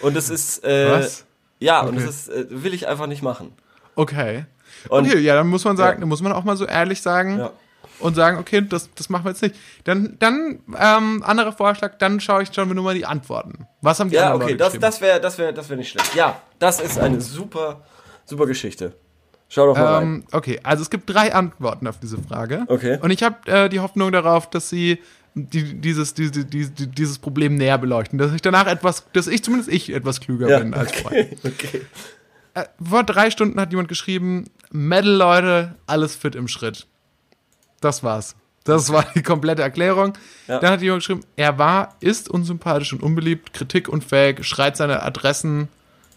und 0.00 0.14
das 0.16 0.28
ist, 0.30 0.64
äh, 0.64 0.90
Was? 0.90 1.24
ja, 1.58 1.80
und 1.80 1.96
Okay. 1.96 2.06
das 2.06 2.14
ist, 2.16 2.28
äh, 2.28 2.46
will 2.50 2.74
ich 2.74 2.86
einfach 2.88 3.06
nicht 3.06 3.22
machen. 3.22 3.52
Okay. 3.94 4.44
Und- 4.88 5.06
okay, 5.06 5.18
ja, 5.18 5.34
dann 5.34 5.48
muss 5.48 5.64
man 5.64 5.76
sagen, 5.76 5.96
Ja. 5.96 6.00
dann 6.00 6.08
muss 6.08 6.22
man 6.22 6.32
auch 6.32 6.44
mal 6.44 6.56
so 6.56 6.66
ehrlich 6.66 7.00
sagen 7.02 7.38
Ja. 7.38 7.50
und 8.00 8.14
sagen, 8.14 8.38
okay, 8.38 8.60
das, 8.68 8.90
das 8.94 9.08
machen 9.08 9.24
wir 9.24 9.30
jetzt 9.30 9.42
nicht. 9.42 9.56
Dann, 9.84 10.16
dann, 10.18 10.60
ähm, 10.78 11.22
anderer 11.24 11.52
Vorschlag, 11.52 11.98
dann 11.98 12.20
schaue 12.20 12.42
ich, 12.42 12.54
wir 12.56 12.64
nur 12.66 12.84
mal 12.84 12.94
die 12.94 13.06
Antworten. 13.06 13.66
Was 13.80 13.98
haben 13.98 14.10
die 14.10 14.16
Ja, 14.16 14.26
anderen 14.32 14.42
okay, 14.44 14.56
das, 14.56 14.78
das 14.78 15.00
wäre 15.00 15.20
das 15.20 15.38
wär, 15.38 15.52
das 15.52 15.68
wär 15.68 15.76
nicht 15.76 15.90
schlecht. 15.90 16.14
Ja, 16.14 16.40
das 16.58 16.80
ist 16.80 16.98
eine 16.98 17.20
super, 17.20 17.82
super 18.24 18.46
Geschichte. 18.46 18.94
Schau 19.48 19.66
doch 19.66 19.76
mal 19.78 19.94
rein. 19.94 20.02
Ähm, 20.02 20.24
okay, 20.32 20.60
also 20.62 20.82
es 20.82 20.90
gibt 20.90 21.08
drei 21.08 21.34
Antworten 21.34 21.86
auf 21.88 21.98
diese 21.98 22.18
Frage. 22.18 22.64
Okay. 22.68 22.98
Und 23.00 23.10
ich 23.10 23.22
habe 23.22 23.36
äh, 23.50 23.68
die 23.70 23.80
Hoffnung 23.80 24.12
darauf, 24.12 24.50
dass 24.50 24.68
sie 24.68 25.02
die, 25.34 25.74
dieses, 25.80 26.14
diese, 26.14 26.44
die, 26.44 26.68
die, 26.70 26.86
dieses 26.86 27.18
Problem 27.18 27.54
näher 27.56 27.78
beleuchten. 27.78 28.18
Dass 28.18 28.32
ich 28.32 28.42
danach 28.42 28.66
etwas, 28.66 29.04
dass 29.12 29.26
ich 29.26 29.42
zumindest 29.44 29.70
ich 29.72 29.92
etwas 29.92 30.20
klüger 30.20 30.48
Ja, 30.48 30.58
bin 30.58 30.74
als 30.74 30.92
vorher. 30.92 31.26
okay, 31.26 31.38
okay. 31.44 31.80
Äh, 32.54 32.64
vor 32.82 33.04
drei 33.04 33.30
Stunden 33.30 33.60
hat 33.60 33.70
jemand 33.70 33.88
geschrieben, 33.88 34.46
Metal-Leute, 34.70 35.74
alles 35.86 36.16
fit 36.16 36.34
im 36.34 36.48
Schritt. 36.48 36.86
Das 37.80 38.02
war's. 38.02 38.34
Das 38.64 38.92
war 38.92 39.06
die 39.14 39.22
komplette 39.22 39.62
Erklärung. 39.62 40.12
Ja. 40.46 40.58
Dann 40.58 40.72
hat 40.72 40.82
jemand 40.82 41.00
geschrieben, 41.02 41.20
er 41.36 41.58
war, 41.58 41.94
ist 42.00 42.28
unsympathisch 42.28 42.92
und 42.92 43.02
unbeliebt, 43.02 43.52
kritikunfähig, 43.54 44.44
schreit 44.44 44.76
seine 44.76 45.02
Adressen, 45.02 45.68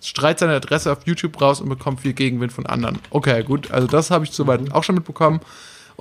schreit 0.01 0.39
seine 0.39 0.55
Adresse 0.55 0.91
auf 0.91 1.05
YouTube 1.05 1.39
raus 1.39 1.61
und 1.61 1.69
bekommt 1.69 2.01
viel 2.01 2.13
Gegenwind 2.13 2.51
von 2.51 2.65
anderen. 2.65 2.99
Okay, 3.11 3.43
gut, 3.43 3.71
also 3.71 3.87
das 3.87 4.11
habe 4.11 4.25
ich 4.25 4.31
soweit 4.31 4.61
Mhm. 4.61 4.71
auch 4.73 4.83
schon 4.83 4.95
mitbekommen. 4.95 5.39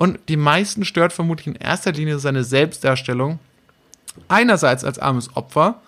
Und 0.01 0.17
die 0.29 0.35
meisten 0.35 0.83
stört 0.83 1.13
vermutlich 1.13 1.45
in 1.45 1.53
erster 1.53 1.91
Linie 1.91 2.17
seine 2.17 2.43
Selbstdarstellung. 2.43 3.37
Einerseits 4.29 4.83
als 4.83 4.97
armes 4.97 5.35
Opfer, 5.35 5.79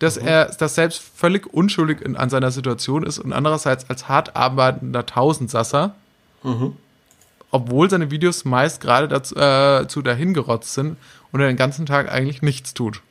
dass 0.00 0.20
Mhm. 0.20 0.26
er 0.26 0.46
das 0.46 0.74
selbst 0.74 1.00
völlig 1.00 1.46
unschuldig 1.54 2.00
in, 2.00 2.16
an 2.16 2.30
seiner 2.30 2.50
Situation 2.50 3.04
ist 3.04 3.20
und 3.20 3.32
andererseits 3.32 3.88
als 3.88 4.08
hart 4.08 4.34
arbeitender 4.34 5.06
Tausendsasser, 5.06 5.94
Mhm. 6.42 6.74
obwohl 7.52 7.88
seine 7.88 8.10
Videos 8.10 8.44
meist 8.44 8.80
gerade 8.80 9.06
dazu 9.06 9.36
äh, 9.36 9.86
zu 9.86 10.02
dahingerotzt 10.02 10.74
sind 10.74 10.96
und 11.30 11.40
er 11.40 11.46
den 11.46 11.56
ganzen 11.56 11.86
Tag 11.86 12.10
eigentlich 12.10 12.42
nichts 12.42 12.74
tut. 12.74 13.02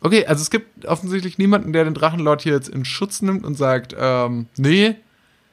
Okay, 0.00 0.26
also 0.26 0.42
es 0.42 0.50
gibt 0.50 0.84
offensichtlich 0.84 1.38
niemanden, 1.38 1.72
der 1.72 1.84
den 1.84 1.94
Drachenlord 1.94 2.42
hier 2.42 2.54
jetzt 2.54 2.68
in 2.70 2.84
Schutz 2.84 3.22
nimmt 3.22 3.44
und 3.44 3.54
sagt, 3.54 3.94
ähm, 3.96 4.46
nee, 4.56 4.96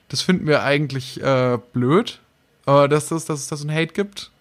das 0.10 0.24
finden 0.24 0.48
wir 0.48 0.63
eigentlich 0.63 1.21
äh, 1.21 1.60
blöd, 1.71 2.19
äh, 2.65 2.88
dass, 2.88 3.08
das, 3.08 3.25
dass 3.25 3.39
es 3.39 3.47
da 3.47 3.56
so 3.56 3.67
ein 3.67 3.73
Hate 3.73 3.93
gibt. 3.93 4.32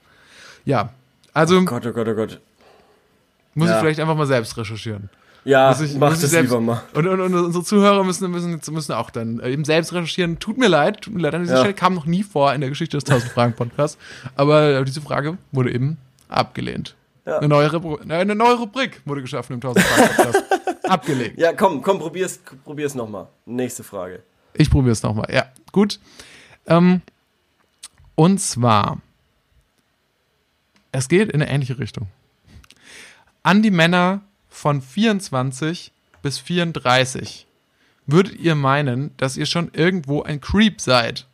Ja, 0.64 0.90
also 1.32 1.62
Gott, 1.64 1.86
oh 1.86 1.92
Gott, 1.92 2.08
oh 2.08 2.14
Gott. 2.14 2.40
muss 3.54 3.68
Ja. 3.68 3.74
ich 3.76 3.80
vielleicht 3.80 4.00
einfach 4.00 4.16
mal 4.16 4.26
selbst 4.26 4.56
recherchieren. 4.56 5.10
Ja, 5.46 5.78
ich- 5.78 5.94
mach 5.96 6.10
das 6.10 6.20
selbst- 6.30 6.50
lieber 6.50 6.60
mal. 6.60 6.82
Und, 6.94 7.06
und, 7.06 7.20
und 7.20 7.34
unsere 7.34 7.62
Zuhörer 7.64 8.02
müssen, 8.02 8.30
müssen, 8.30 8.58
müssen 8.72 8.92
auch 8.92 9.10
dann 9.10 9.40
äh, 9.40 9.50
eben 9.50 9.64
selbst 9.66 9.92
recherchieren. 9.92 10.38
Tut 10.38 10.56
mir 10.56 10.68
leid, 10.68 11.02
tut 11.02 11.12
mir 11.14 11.20
leid, 11.20 11.34
an 11.34 11.42
dieser 11.42 11.54
Ja. 11.56 11.60
Stelle 11.60 11.74
kam 11.74 11.94
noch 11.94 12.06
nie 12.06 12.22
vor 12.22 12.54
in 12.54 12.62
der 12.62 12.70
Geschichte 12.70 12.96
des 12.96 13.04
1000 13.04 13.30
Fragen 13.32 13.52
Podcasts. 13.52 13.98
Aber 14.36 14.62
äh, 14.80 14.84
diese 14.86 15.02
Frage 15.02 15.36
wurde 15.52 15.70
eben 15.72 15.98
abgelehnt. 16.28 16.94
Ja. 17.26 17.38
Eine, 17.38 17.48
neue 17.48 17.68
Rubri- 17.68 18.08
äh, 18.10 18.14
eine 18.14 18.34
neue 18.34 18.54
Rubrik 18.54 19.02
wurde 19.04 19.20
geschaffen 19.20 19.52
im 19.54 19.58
1000 19.58 19.84
Fragen 19.84 20.14
Podcast. 20.16 20.44
Abgelehnt. 20.88 21.38
Ja, 21.38 21.52
komm, 21.52 21.82
komm, 21.82 21.98
probier's, 21.98 22.40
probier's 22.64 22.94
nochmal. 22.94 23.28
Nächste 23.44 23.82
Frage. 23.84 24.22
Ich 24.54 24.70
probiere 24.70 24.92
es 24.92 25.02
nochmal. 25.02 25.26
Ja, 25.32 25.46
gut. 25.72 25.98
Ähm, 26.66 27.02
und 28.14 28.38
zwar, 28.40 29.00
es 30.92 31.08
geht 31.08 31.30
in 31.30 31.42
eine 31.42 31.50
ähnliche 31.50 31.78
Richtung. 31.78 32.08
An 33.42 33.62
die 33.62 33.70
Männer 33.70 34.22
von 34.48 34.80
24 34.80 35.92
bis 36.22 36.38
34 36.38 37.46
würdet 38.06 38.36
ihr 38.38 38.54
meinen, 38.54 39.14
dass 39.16 39.36
ihr 39.36 39.46
schon 39.46 39.70
irgendwo 39.74 40.22
ein 40.22 40.40
Creep 40.40 40.80
seid? 40.80 41.26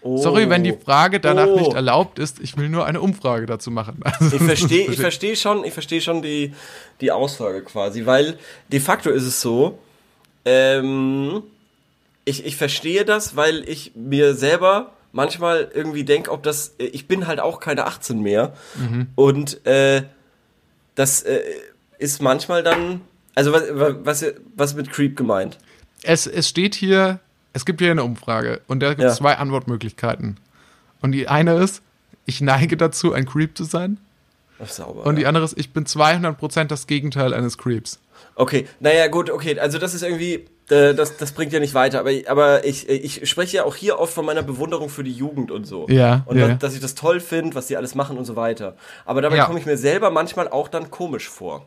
Oh. 0.00 0.16
Sorry, 0.16 0.48
wenn 0.48 0.62
die 0.64 0.72
Frage 0.76 1.18
danach 1.20 1.48
Oh. 1.48 1.58
nicht 1.58 1.72
erlaubt 1.74 2.18
ist. 2.20 2.38
Ich 2.40 2.56
will 2.56 2.68
nur 2.68 2.86
eine 2.86 3.00
Umfrage 3.00 3.46
dazu 3.46 3.70
machen. 3.70 4.00
Also, 4.04 4.36
Ich 4.36 4.42
verstehe 4.42 4.86
ich 4.90 4.98
versteh 4.98 5.36
schon, 5.36 5.64
ich 5.64 5.74
versteh 5.74 6.00
schon 6.00 6.22
die, 6.22 6.54
die 7.00 7.10
Aussage 7.12 7.62
quasi, 7.62 8.06
weil 8.06 8.38
de 8.72 8.80
facto 8.80 9.10
ist 9.10 9.24
es 9.24 9.40
so, 9.40 9.78
ähm, 10.44 11.42
ich, 12.24 12.46
ich 12.46 12.56
verstehe 12.56 13.04
das, 13.04 13.34
weil 13.36 13.68
ich 13.68 13.92
mir 13.96 14.34
selber 14.34 14.92
manchmal 15.12 15.70
irgendwie 15.72 16.04
denke, 16.04 16.30
ob 16.30 16.42
das, 16.42 16.74
ich 16.78 17.06
bin 17.08 17.26
halt 17.26 17.40
auch 17.40 17.60
keine 17.60 17.86
18 17.86 18.20
mehr 18.20 18.52
und 19.14 19.64
äh, 19.66 20.02
das, 20.94 21.22
äh, 21.22 21.40
ist 21.98 22.22
manchmal 22.22 22.62
dann, 22.62 23.00
also 23.34 23.52
was, 23.52 23.64
was, 23.72 24.24
was 24.54 24.74
mit 24.74 24.90
Creep 24.90 25.16
gemeint? 25.16 25.58
Es, 26.04 26.26
es 26.26 26.48
steht 26.48 26.74
hier, 26.76 27.18
es 27.52 27.64
gibt 27.64 27.80
hier 27.80 27.90
eine 27.90 28.04
Umfrage 28.04 28.60
und 28.68 28.80
da 28.80 28.90
gibt 28.90 29.00
es 29.02 29.14
Ja. 29.14 29.16
zwei 29.18 29.34
Antwortmöglichkeiten. 29.36 30.36
Und 31.00 31.12
die 31.12 31.28
eine 31.28 31.54
ist, 31.54 31.82
ich 32.24 32.40
neige 32.40 32.76
dazu, 32.76 33.12
ein 33.12 33.26
Creep 33.26 33.56
zu 33.56 33.64
sein. 33.64 33.98
Ach, 34.62 34.68
sauber. 34.68 35.06
Und 35.06 35.16
die 35.16 35.26
andere 35.26 35.44
ist, 35.44 35.58
ich 35.58 35.72
bin 35.72 35.84
200% 35.86 36.64
das 36.64 36.86
Gegenteil 36.86 37.32
eines 37.34 37.58
Creeps. 37.58 38.00
Okay, 38.34 38.68
naja, 38.80 39.08
gut, 39.08 39.30
okay, 39.30 39.58
also 39.58 39.78
das 39.78 39.94
ist 39.94 40.02
irgendwie, 40.02 40.46
äh, 40.70 40.94
das, 40.94 41.16
das 41.16 41.32
bringt 41.32 41.52
ja 41.52 41.60
nicht 41.60 41.74
weiter, 41.74 42.00
aber, 42.00 42.10
aber 42.26 42.64
ich, 42.64 42.88
ich 42.88 43.28
spreche 43.28 43.58
ja 43.58 43.64
auch 43.64 43.74
hier 43.76 43.98
oft 43.98 44.12
von 44.12 44.24
meiner 44.24 44.42
Bewunderung 44.42 44.88
für 44.88 45.04
die 45.04 45.12
Jugend 45.12 45.50
und 45.50 45.64
so. 45.66 45.86
Ja, 45.88 46.22
Und 46.26 46.38
ja. 46.38 46.48
dass, 46.48 46.58
dass 46.58 46.74
ich 46.74 46.80
das 46.80 46.94
toll 46.94 47.20
finde, 47.20 47.54
was 47.54 47.66
die 47.68 47.76
alles 47.76 47.94
machen 47.94 48.18
und 48.18 48.24
so 48.24 48.36
weiter. 48.36 48.76
Aber 49.04 49.22
dabei 49.22 49.36
Ja. 49.36 49.44
komme 49.46 49.58
ich 49.58 49.66
mir 49.66 49.76
selber 49.76 50.10
manchmal 50.10 50.48
auch 50.48 50.68
dann 50.68 50.90
komisch 50.90 51.28
vor. 51.28 51.66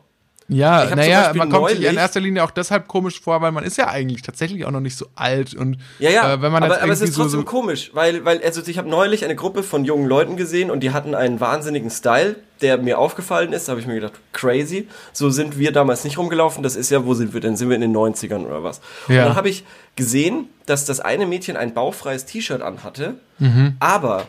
Ja, 0.54 0.94
naja, 0.94 1.32
man 1.34 1.50
kommt 1.50 1.68
sich 1.70 1.78
in 1.78 1.84
neulich- 1.84 1.98
erster 1.98 2.20
Linie 2.20 2.44
auch 2.44 2.50
deshalb 2.50 2.88
komisch 2.88 3.20
vor, 3.20 3.40
weil 3.42 3.52
man 3.52 3.64
ist 3.64 3.76
ja 3.76 3.88
eigentlich 3.88 4.22
tatsächlich 4.22 4.64
auch 4.64 4.70
noch 4.70 4.80
nicht 4.80 4.96
so 4.96 5.06
alt 5.14 5.54
und 5.54 5.76
Ja, 5.98 6.10
ja, 6.10 6.34
äh, 6.34 6.42
wenn 6.42 6.52
man 6.52 6.62
aber, 6.62 6.74
jetzt 6.74 6.82
aber 6.82 6.92
es 6.92 7.00
ist 7.00 7.14
trotzdem 7.16 7.40
so 7.40 7.44
komisch, 7.44 7.90
weil, 7.94 8.24
weil 8.24 8.42
also 8.42 8.62
ich 8.66 8.78
habe 8.78 8.88
neulich 8.88 9.24
eine 9.24 9.34
Gruppe 9.36 9.62
von 9.62 9.84
jungen 9.84 10.06
Leuten 10.06 10.36
gesehen 10.36 10.70
und 10.70 10.80
die 10.80 10.92
hatten 10.92 11.14
einen 11.14 11.40
wahnsinnigen 11.40 11.90
Style, 11.90 12.36
der 12.60 12.78
mir 12.78 12.98
aufgefallen 12.98 13.52
ist. 13.52 13.66
Da 13.66 13.72
habe 13.72 13.80
ich 13.80 13.86
mir 13.88 13.94
gedacht, 13.96 14.12
crazy. 14.32 14.86
So 15.12 15.30
sind 15.30 15.58
wir 15.58 15.72
damals 15.72 16.04
nicht 16.04 16.16
rumgelaufen. 16.18 16.62
Das 16.62 16.76
ist 16.76 16.90
ja, 16.90 17.04
wo 17.04 17.14
sind 17.14 17.34
wir 17.34 17.40
denn? 17.40 17.56
Sind 17.56 17.68
wir 17.68 17.74
in 17.74 17.80
den 17.80 17.92
90ern 17.96 18.44
oder 18.46 18.62
was? 18.62 18.80
Ja. 19.08 19.22
Und 19.22 19.28
dann 19.30 19.36
habe 19.36 19.48
ich 19.48 19.64
gesehen, 19.96 20.48
dass 20.66 20.84
das 20.84 21.00
eine 21.00 21.26
Mädchen 21.26 21.56
ein 21.56 21.74
bauchfreies 21.74 22.24
T-Shirt 22.24 22.62
anhatte, 22.62 23.14
Mhm. 23.40 23.76
aber 23.80 24.26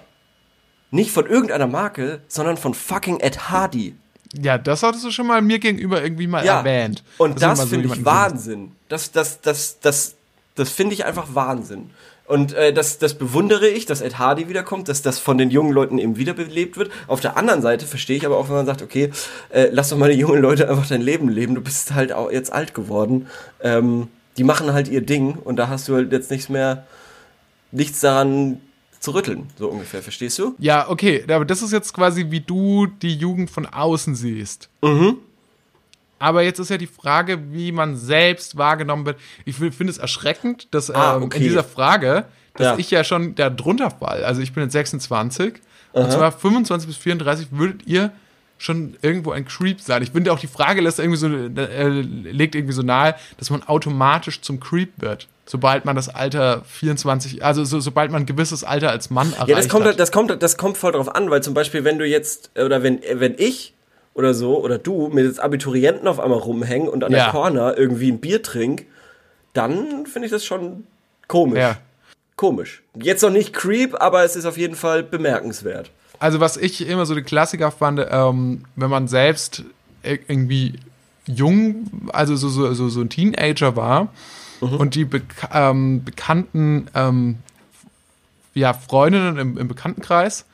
nicht 0.90 1.12
von 1.12 1.26
irgendeiner 1.28 1.68
Marke, 1.68 2.22
sondern 2.28 2.58
von 2.58 2.74
fucking 2.74 3.20
Ed 3.20 3.50
Hardy. 3.50 3.96
Ja, 4.34 4.58
das 4.58 4.84
hattest 4.84 5.06
du 5.06 5.12
schon 5.12 5.28
mal 5.28 5.41
mir 5.41 5.60
gegenüber 5.60 6.04
irgendwie 6.04 6.28
mal 6.28 6.46
erwähnt. 6.46 7.04
Und 7.17 7.41
dass 7.41 7.41
du 7.41 7.48
das 7.48 7.58
mal 7.60 7.63
so 7.63 7.69
finde 7.69 7.96
ich. 7.96 8.06
Wahnsinn. 8.06 8.72
Das, 8.89 9.12
das, 9.12 9.41
das, 9.41 9.80
das, 9.80 10.15
das 10.56 10.69
finde 10.69 10.93
ich 10.93 11.06
einfach 11.06 11.28
Wahnsinn. 11.34 11.91
Und 12.26 12.54
äh, 12.54 12.74
das, 12.74 13.00
das 13.00 13.15
bewundere 13.15 13.67
ich, 13.67 13.86
dass 13.86 14.02
Ed 14.02 14.17
Hardy 14.17 14.48
wiederkommt, 14.48 14.88
dass 14.88 15.02
das 15.02 15.19
von 15.19 15.38
den 15.38 15.52
jungen 15.52 15.72
Leuten 15.72 15.98
eben 15.98 16.17
wiederbelebt 16.17 16.78
wird. 16.78 16.89
Auf 17.08 17.19
der 17.19 17.38
anderen 17.38 17.62
Seite 17.62 17.86
verstehe 17.86 18.15
ich 18.15 18.26
aber 18.26 18.38
auch, 18.38 18.48
wenn 18.48 18.56
man 18.56 18.65
sagt, 18.65 18.82
okay, 18.82 19.12
äh, 19.50 19.67
lass 19.72 19.89
doch 19.89 19.98
mal 19.98 20.12
die 20.12 20.19
jungen 20.19 20.41
Leute 20.41 20.69
einfach 20.69 20.88
dein 20.88 21.02
Leben 21.02 21.30
leben. 21.30 21.54
Du 21.54 21.62
bist 21.62 21.93
halt 21.93 22.13
auch 22.13 22.32
jetzt 22.32 22.52
alt 22.52 22.74
geworden. 22.74 23.28
Ähm, 23.62 24.08
die 24.38 24.43
machen 24.43 24.74
halt 24.74 24.88
ihr 24.88 25.02
Ding 25.02 25.36
und 25.36 25.58
da 25.58 25.67
hast 25.67 25.88
du 25.88 25.96
halt 25.96 26.12
jetzt 26.12 26.32
nichts 26.32 26.50
mehr, 26.50 26.86
nichts 27.72 28.00
daran 28.00 28.62
zu 29.04 29.12
rütteln, 29.12 29.48
so 29.60 29.68
ungefähr. 29.70 30.02
Verstehst 30.02 30.39
du? 30.39 30.56
Ja, 30.60 30.89
okay, 30.89 31.24
aber 31.28 31.46
das 31.46 31.62
ist 31.62 31.72
jetzt 31.72 31.94
quasi, 31.94 32.32
wie 32.32 32.39
du 32.39 32.88
die 32.88 33.16
Jugend 33.16 33.50
von 33.52 33.66
außen 33.66 34.16
siehst. 34.16 34.70
Mhm. 34.82 35.18
Aber 36.20 36.42
jetzt 36.44 36.60
ist 36.60 36.70
ja 36.70 36.78
die 36.78 36.88
Frage, 36.88 37.52
wie 37.52 37.72
man 37.74 37.98
selbst 37.98 38.58
wahrgenommen 38.58 39.06
wird. 39.06 39.20
Ich 39.46 39.58
fi- 39.58 39.72
finde 39.72 39.92
es 39.92 39.98
erschreckend, 39.98 40.68
dass 40.72 40.89
Ah, 40.89 41.18
ähm, 41.18 41.24
okay. 41.24 41.38
in 41.38 41.44
dieser 41.44 41.63
Frage, 41.66 42.26
dass 42.56 42.66
Ja. 42.68 42.76
ich 42.78 42.92
ja 42.92 43.04
schon 43.04 43.36
da 43.36 43.50
drunter 43.50 43.92
fall. 43.92 44.24
Also 44.24 44.42
ich 44.42 44.54
bin 44.54 44.63
jetzt 44.63 44.74
26 44.74 45.56
und 45.92 46.12
zwar 46.12 46.32
25 46.32 46.88
bis 46.88 46.98
34 46.98 47.48
würdet 47.52 47.86
ihr 47.86 48.12
schon 48.58 48.96
irgendwo 49.02 49.32
ein 49.32 49.44
Creep 49.46 49.82
sein. 49.82 50.02
Ich 50.02 50.12
finde 50.12 50.32
auch 50.32 50.39
die 50.39 50.48
Frage 50.48 50.80
lässt 50.80 51.00
irgendwie 51.00 51.18
so 51.18 51.28
äh, 51.28 51.89
legt 52.00 52.56
irgendwie 52.56 52.74
so 52.74 52.84
nahe, 52.84 53.16
dass 53.38 53.50
man 53.50 53.62
automatisch 53.63 54.39
zum 54.42 54.62
Creep 54.62 54.94
wird, 54.98 55.28
sobald 55.46 55.86
man 55.86 55.96
das 55.96 56.10
Alter 56.10 56.64
24, 56.66 57.44
also 57.44 57.64
so, 57.66 57.80
sobald 57.80 58.12
man 58.12 58.24
ein 58.24 58.26
gewisses 58.26 58.64
Alter 58.64 58.90
als 58.90 59.10
Mann 59.10 59.34
erreicht 59.34 59.50
Ja, 59.50 59.56
das 59.58 59.70
kommt, 59.70 59.82
hat. 59.84 59.90
halt, 59.92 60.00
das 60.00 60.12
kommt, 60.12 60.42
das 60.44 60.58
kommt 60.58 60.78
voll 60.78 60.92
drauf 60.94 61.14
an, 61.14 61.30
weil 61.30 61.44
zum 61.44 61.54
Beispiel, 61.54 61.84
wenn 61.84 62.00
du 62.00 62.06
jetzt, 62.06 62.52
oder 62.58 62.82
wenn, 62.84 63.02
wenn 63.14 63.36
ich 63.38 63.74
oder 64.14 64.34
so, 64.34 64.60
oder 64.64 64.78
du 64.78 65.08
mit 65.10 65.26
jetzt 65.26 65.40
Abiturienten 65.40 66.08
auf 66.08 66.20
einmal 66.20 66.38
rumhängen 66.40 66.88
und 66.88 67.04
an 67.04 67.12
Ja. 67.12 67.24
der 67.26 67.32
Corner 67.32 67.78
irgendwie 67.78 68.12
ein 68.12 68.20
Bier 68.20 68.42
trink, 68.44 68.86
dann 69.54 70.06
finde 70.06 70.28
ich 70.28 70.32
das 70.32 70.46
schon 70.46 70.86
komisch. 71.28 71.60
Ja. 71.60 71.78
Komisch. 72.36 72.82
Jetzt 72.96 73.22
noch 73.22 73.30
nicht 73.30 73.54
creep, 73.54 73.96
aber 74.02 74.24
es 74.24 74.36
ist 74.36 74.46
auf 74.46 74.58
jeden 74.58 74.76
Fall 74.76 75.04
bemerkenswert. 75.04 75.92
Also 76.20 76.40
was 76.40 76.58
ich 76.58 76.88
immer 76.88 77.06
so 77.06 77.16
die 77.16 77.22
Klassiker 77.22 77.70
fand, 77.72 78.00
ähm, 78.10 78.64
wenn 78.76 78.90
man 78.90 79.08
selbst 79.08 79.64
ir- 80.04 80.20
irgendwie 80.28 80.74
jung, 81.26 81.86
also 82.12 82.36
so, 82.36 82.50
so, 82.50 82.74
so, 82.74 82.90
so 82.90 83.02
ein 83.02 83.10
Teenager 83.10 83.76
war 83.76 84.08
und 84.60 84.96
die 84.96 85.06
bek 85.06 85.24
ähm, 85.52 86.04
bekannten 86.04 86.88
ähm, 86.94 87.38
ja, 88.54 88.74
Freundinnen 88.74 89.38
im, 89.38 89.58
im 89.58 89.68
Bekanntenkreis, 89.68 90.46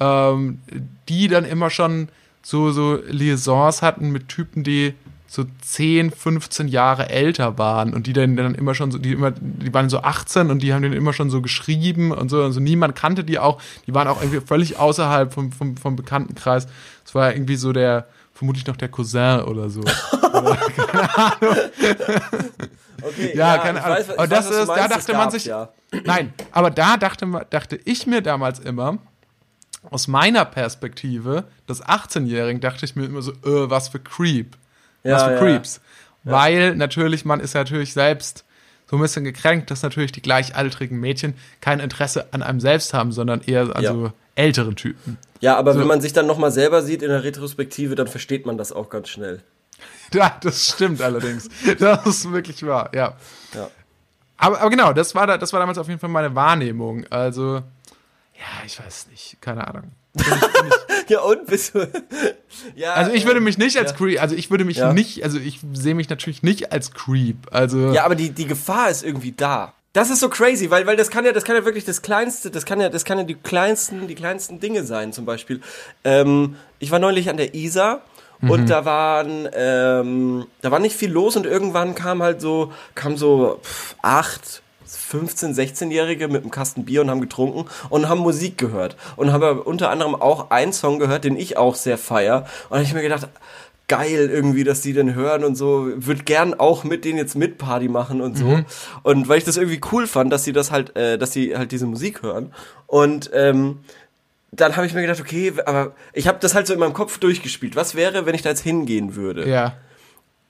ähm, 0.00 0.60
die 1.08 1.28
dann 1.28 1.44
immer 1.44 1.70
schon 1.70 2.08
so, 2.42 2.72
so 2.72 2.98
Liaisons 3.08 3.82
hatten 3.82 4.10
mit 4.10 4.28
Typen, 4.28 4.64
die 4.64 4.94
so 5.26 5.44
10, 5.62 6.10
15 6.10 6.68
Jahre 6.68 7.08
älter 7.08 7.56
waren 7.56 7.94
und 7.94 8.06
die 8.06 8.12
dann, 8.12 8.36
dann 8.36 8.54
immer 8.54 8.74
schon 8.74 8.90
so, 8.90 8.98
die 8.98 9.12
immer, 9.12 9.30
die 9.30 9.72
waren 9.72 9.88
so 9.88 10.02
18 10.02 10.50
und 10.50 10.62
die 10.62 10.74
haben 10.74 10.82
den 10.82 10.92
immer 10.92 11.14
schon 11.14 11.30
so 11.30 11.40
geschrieben 11.40 12.12
und 12.12 12.28
so, 12.28 12.42
also 12.42 12.60
niemand 12.60 12.96
kannte 12.96 13.24
die 13.24 13.38
auch, 13.38 13.62
die 13.86 13.94
waren 13.94 14.08
auch 14.08 14.20
irgendwie 14.20 14.40
völlig 14.40 14.78
außerhalb 14.78 15.32
vom, 15.32 15.50
vom, 15.50 15.78
vom 15.78 15.96
Bekanntenkreis. 15.96 16.66
Es 17.06 17.14
war 17.14 17.32
irgendwie 17.32 17.56
so 17.56 17.72
der, 17.72 18.06
vermutlich 18.34 18.66
noch 18.66 18.76
der 18.76 18.90
Cousin 18.90 19.40
oder 19.40 19.70
so. 19.70 19.80
Okay, 23.02 23.36
Ja, 23.36 23.58
keine 23.58 23.82
Ahnung. 23.84 23.98
was- 23.98 24.10
Aber 24.18 24.26
das 24.26 24.48
du 24.48 24.54
ist- 24.54 24.68
da 24.68 24.88
dachte 24.88 25.12
man 25.14 25.30
sich- 25.30 25.44
Ja. 25.46 25.68
Nein, 26.04 26.32
aber 26.52 26.70
da 26.70 26.96
dachte, 26.96 27.26
dachte 27.50 27.78
ich 27.84 28.06
mir 28.06 28.22
damals 28.22 28.58
immer, 28.60 28.98
aus 29.90 30.08
meiner 30.08 30.44
Perspektive, 30.44 31.44
des 31.68 31.82
18-Jährigen, 31.82 32.60
dachte 32.60 32.84
ich 32.84 32.94
mir 32.96 33.04
immer 33.04 33.22
so, 33.22 33.32
äh, 33.32 33.68
was 33.70 33.88
für 33.88 33.98
Creep. 33.98 34.56
Ja, 35.04 35.14
was 35.16 35.22
für 35.24 35.32
ja. 35.32 35.38
Creeps. 35.38 35.80
Weil 36.24 36.76
natürlich, 36.76 37.24
man 37.24 37.40
ist 37.40 37.54
ja 37.54 37.60
natürlich 37.62 37.92
selbst 37.92 38.44
so 38.88 38.96
ein 38.96 39.02
bisschen 39.02 39.24
gekränkt, 39.24 39.70
dass 39.70 39.82
natürlich 39.82 40.12
die 40.12 40.22
gleichaltrigen 40.22 41.00
Mädchen 41.00 41.34
kein 41.60 41.80
Interesse 41.80 42.26
an 42.32 42.42
einem 42.42 42.60
selbst 42.60 42.94
haben, 42.94 43.10
sondern 43.10 43.40
eher 43.40 43.74
an 43.74 43.82
Ja. 43.82 43.92
so 43.92 44.12
älteren 44.36 44.76
Typen. 44.76 45.18
Ja, 45.40 45.56
aber 45.56 45.74
So. 45.74 45.80
wenn 45.80 45.88
man 45.88 46.00
sich 46.00 46.12
dann 46.12 46.26
nochmal 46.26 46.52
selber 46.52 46.82
sieht 46.82 47.02
in 47.02 47.08
der 47.08 47.24
Retrospektive, 47.24 47.96
dann 47.96 48.06
versteht 48.06 48.46
man 48.46 48.56
das 48.56 48.70
auch 48.72 48.88
ganz 48.88 49.08
schnell. 49.08 49.42
Ja, 50.14 50.36
das 50.42 50.68
stimmt 50.68 51.00
allerdings. 51.00 51.48
Das 51.78 52.06
ist 52.06 52.30
wirklich 52.30 52.66
wahr, 52.66 52.90
ja. 52.94 53.16
Ja. 53.54 53.70
Aber, 54.36 54.60
aber 54.60 54.68
genau, 54.70 54.92
das 54.92 55.14
war, 55.14 55.26
da, 55.26 55.38
das 55.38 55.52
war 55.54 55.60
damals 55.60 55.78
auf 55.78 55.88
jeden 55.88 56.00
Fall 56.00 56.10
meine 56.10 56.34
Wahrnehmung. 56.34 57.06
Also, 57.08 57.54
ja, 58.34 58.66
ich 58.66 58.78
weiß 58.78 59.06
nicht, 59.10 59.38
keine 59.40 59.66
Ahnung. 59.66 59.92
Ja, 61.08 61.20
und 61.22 61.46
bist 61.46 61.74
du. 61.74 61.80
ja, 62.76 62.94
Also 62.94 63.12
ich 63.12 63.26
würde 63.26 63.40
mich 63.40 63.58
nicht 63.58 63.76
als 63.76 63.90
ja. 63.90 63.96
Creep, 63.96 64.20
also 64.22 64.34
ich 64.36 64.50
würde 64.50 64.64
mich 64.64 64.76
Ja. 64.76 64.92
nicht, 64.92 65.24
also 65.24 65.38
ich 65.38 65.60
sehe 65.72 65.94
mich 65.94 66.08
natürlich 66.08 66.42
nicht 66.42 66.72
als 66.72 66.92
Creep. 66.92 67.48
Also 67.50 67.92
Ja, 67.92 68.04
aber 68.04 68.14
die, 68.14 68.30
die 68.30 68.46
Gefahr 68.46 68.88
ist 68.88 69.02
irgendwie 69.02 69.32
da. 69.32 69.74
Das 69.92 70.10
ist 70.10 70.20
so 70.20 70.28
crazy, 70.30 70.70
weil, 70.70 70.86
weil 70.86 70.96
das 70.96 71.10
kann 71.10 71.24
ja, 71.26 71.32
das 71.32 71.44
kann 71.44 71.56
ja 71.56 71.64
wirklich 71.64 71.84
das 71.84 72.00
kleinste, 72.02 72.50
das 72.50 72.64
kann 72.64 72.80
ja, 72.80 72.88
das 72.88 73.04
kann 73.04 73.18
ja 73.18 73.24
die 73.24 73.34
kleinsten, 73.34 74.06
die 74.06 74.14
kleinsten 74.14 74.58
Dinge 74.60 74.84
sein, 74.84 75.12
zum 75.12 75.26
Beispiel. 75.26 75.60
Ähm, 76.04 76.56
ich 76.78 76.90
war 76.90 76.98
neulich 76.98 77.28
an 77.28 77.36
der 77.36 77.54
Isar 77.54 78.02
und 78.48 78.70
da 78.70 78.84
waren, 78.84 79.48
ähm, 79.54 80.46
da 80.60 80.70
war 80.70 80.78
nicht 80.78 80.96
viel 80.96 81.10
los 81.10 81.36
und 81.36 81.46
irgendwann 81.46 81.94
kam 81.94 82.22
halt 82.22 82.40
so, 82.40 82.72
kam 82.94 83.16
so 83.16 83.60
pff, 83.62 83.94
acht, 84.02 84.62
15, 84.84 85.54
16-Jährige 85.54 86.28
mit 86.28 86.42
einem 86.42 86.50
Kasten 86.50 86.84
Bier 86.84 87.00
und 87.02 87.10
haben 87.10 87.20
getrunken 87.20 87.66
und 87.88 88.08
haben 88.08 88.20
Musik 88.20 88.58
gehört. 88.58 88.96
Und 89.16 89.32
haben 89.32 89.60
unter 89.60 89.90
anderem 89.90 90.14
auch 90.14 90.50
einen 90.50 90.72
Song 90.72 90.98
gehört, 90.98 91.24
den 91.24 91.36
ich 91.36 91.56
auch 91.56 91.74
sehr 91.74 91.98
feier. 91.98 92.46
Und 92.68 92.78
hab 92.78 92.84
ich 92.84 92.94
mir 92.94 93.02
gedacht, 93.02 93.28
geil 93.88 94.30
irgendwie, 94.32 94.64
dass 94.64 94.80
die 94.80 94.92
den 94.92 95.14
hören 95.14 95.44
und 95.44 95.54
so. 95.54 95.88
Würde 95.96 96.24
gern 96.24 96.54
auch 96.54 96.84
mit 96.84 97.04
denen 97.04 97.18
jetzt 97.18 97.36
mit 97.36 97.58
Party 97.58 97.88
machen 97.88 98.20
und 98.20 98.38
so. 98.38 98.60
Und 99.02 99.28
weil 99.28 99.38
ich 99.38 99.44
das 99.44 99.56
irgendwie 99.56 99.80
cool 99.92 100.06
fand, 100.06 100.32
dass 100.32 100.44
sie 100.44 100.52
das 100.52 100.70
halt, 100.70 100.96
äh, 100.96 101.18
dass 101.18 101.32
sie 101.32 101.56
halt 101.56 101.72
diese 101.72 101.86
Musik 101.86 102.22
hören. 102.22 102.52
Und 102.86 103.30
ähm, 103.34 103.80
dann 104.52 104.76
habe 104.76 104.86
ich 104.86 104.92
mir 104.94 105.00
gedacht, 105.00 105.20
okay, 105.20 105.52
aber 105.66 105.92
ich 106.12 106.28
habe 106.28 106.38
das 106.40 106.54
halt 106.54 106.66
so 106.66 106.74
in 106.74 106.78
meinem 106.78 106.92
Kopf 106.92 107.18
durchgespielt. 107.18 107.74
Was 107.74 107.94
wäre, 107.94 108.26
wenn 108.26 108.34
ich 108.34 108.42
da 108.42 108.50
jetzt 108.50 108.60
hingehen 108.62 109.14
würde? 109.16 109.48
ja. 109.48 109.74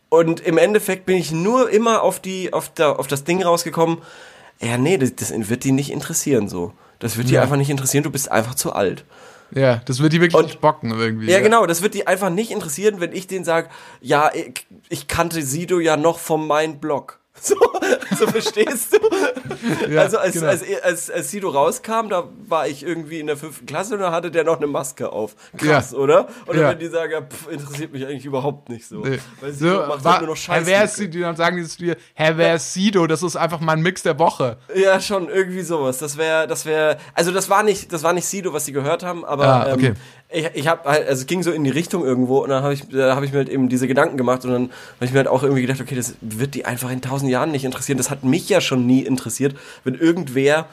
Und 0.09 0.41
im 0.41 0.59
Endeffekt 0.59 1.07
bin 1.07 1.17
ich 1.17 1.33
nur 1.33 1.71
immer 1.71 2.03
auf 2.03 2.21
die, 2.21 2.53
auf, 2.53 2.69
da, 2.75 2.93
auf 2.93 3.07
das 3.07 3.25
Ding 3.25 3.43
rausgekommen. 3.43 3.97
Ja, 4.61 4.77
nee, 4.77 4.99
das, 4.99 5.15
das 5.17 5.33
wird 5.49 5.65
die 5.65 5.73
nicht 5.73 5.91
interessieren 5.91 6.51
so. 6.51 6.75
Das 6.99 7.17
wird 7.17 7.31
die 7.31 7.33
Ja. 7.35 7.41
einfach 7.43 7.57
nicht 7.57 7.71
interessieren. 7.71 8.05
Du 8.05 8.11
bist 8.11 8.31
einfach 8.31 8.55
zu 8.55 8.75
alt. 8.75 9.07
Ja, 9.53 9.81
das 9.87 10.01
wird 10.01 10.13
die 10.13 10.21
wirklich 10.21 10.35
Und- 10.39 10.45
nicht 10.49 10.61
bocken 10.61 10.91
irgendwie. 10.91 11.31
Ja, 11.31 11.41
genau, 11.41 11.65
das 11.65 11.81
wird 11.81 11.95
die 11.95 12.07
einfach 12.07 12.29
nicht 12.29 12.51
interessieren, 12.51 13.01
wenn 13.01 13.13
ich 13.15 13.27
denen 13.27 13.47
sage, 13.47 13.71
ja, 14.03 14.31
ich, 14.35 14.67
ich 14.91 15.09
kannte 15.09 15.41
Sido 15.43 15.81
ja 15.81 15.97
noch 15.97 16.19
von 16.19 16.47
meinem 16.47 16.79
Blog. 16.79 17.19
So, 17.41 17.57
so 18.17 18.27
verstehst 18.29 18.93
du? 18.95 19.91
Ja, 19.91 20.03
also 20.03 20.19
als, 20.19 20.35
genau. 20.35 20.47
als, 20.49 20.63
als, 20.83 21.11
als 21.11 21.31
Sido 21.31 21.49
rauskam, 21.49 22.09
da 22.09 22.29
war 22.47 22.69
ich 22.69 22.85
irgendwie 22.85 23.19
in 23.21 23.27
der 23.27 23.37
fünften 23.37 23.65
Klasse 23.67 23.95
und 23.95 24.01
da 24.01 24.13
hatte 24.13 24.31
der 24.31 24.45
noch 24.45 24.59
eine 24.59 24.67
Maske 24.67 25.11
auf. 25.11 25.35
Krass, 25.57 25.91
Ja. 25.93 25.99
oder? 25.99 26.29
Oder 26.47 26.61
Ja. 26.61 26.69
wenn 26.71 26.79
die 26.79 26.87
sagen, 26.89 27.11
ja, 27.11 27.21
pff, 27.23 27.49
interessiert 27.51 27.93
mich 27.93 28.05
eigentlich 28.07 28.27
überhaupt 28.27 28.69
nicht 28.69 28.87
so. 28.87 28.99
Nee. 29.01 29.19
Weil 29.41 29.53
So, 29.53 29.67
Sido 29.67 29.87
macht 29.87 30.05
war, 30.05 30.13
halt 30.13 30.23
nur 30.27 30.29
noch 30.35 30.37
Herr, 30.37 30.57
Scheiße. 30.57 30.67
wer 30.67 30.85
ist 30.85 30.97
die, 30.99 31.09
die 31.11 31.21
dann 31.21 31.35
sagen 31.35 31.57
dieses 31.57 31.77
dir, 31.79 31.97
Herr, 32.15 32.37
wer 32.37 32.55
ist 32.57 32.75
Sido? 32.75 33.07
Das 33.07 33.23
ist 33.23 33.35
einfach 33.35 33.61
mein 33.61 33.81
Mix 33.81 34.03
der 34.03 34.19
Woche. 34.19 34.59
Ja, 34.75 35.01
schon 35.01 35.29
irgendwie 35.29 35.63
sowas. 35.63 35.99
Das 35.99 36.17
wäre, 36.19 36.47
das 36.47 36.65
wäre, 36.67 36.99
also 37.15 37.33
das 37.33 37.49
war 37.49 37.63
nicht, 37.63 37.93
das 37.93 38.03
war 38.03 38.13
nicht 38.13 38.27
Sido, 38.27 38.53
was 38.53 38.67
sie 38.67 38.73
gehört 38.73 39.03
haben, 39.03 39.25
aber 39.25 39.45
Ah, 39.47 39.73
okay. 39.73 39.87
ähm, 39.89 39.95
Ich, 40.33 40.47
ich 40.55 40.69
habe 40.69 40.89
halt, 40.89 41.07
also 41.09 41.21
es 41.21 41.27
ging 41.27 41.43
so 41.43 41.51
in 41.53 41.65
die 41.65 41.71
Richtung 41.71 42.05
irgendwo 42.05 42.39
und 42.43 42.49
dann 42.51 42.63
habe 42.63 42.75
ich, 42.75 42.89
da 42.89 43.15
habe 43.15 43.27
ich 43.27 43.33
mir 43.33 43.39
halt 43.39 43.49
eben 43.49 43.69
diese 43.69 43.87
Gedanken 43.87 44.17
gemacht 44.17 44.45
und 44.45 44.51
dann 44.53 44.63
habe 44.97 45.05
ich 45.05 45.13
mir 45.13 45.19
halt 45.19 45.29
auch 45.29 45.43
irgendwie 45.43 45.63
gedacht, 45.63 45.81
okay, 45.81 45.95
das 45.95 46.15
wird 46.21 46.55
die 46.55 46.65
einfach 46.65 46.91
in 46.91 47.01
tausend 47.03 47.31
Jahren 47.31 47.51
nicht 47.51 47.65
interessieren. 47.65 47.99
Das 47.99 48.11
hat 48.11 48.25
mich 48.25 48.49
ja 48.49 48.61
schon 48.61 48.87
nie 48.87 49.01
interessiert, 49.03 49.55
wenn 49.85 49.95
irgendwer 49.95 50.67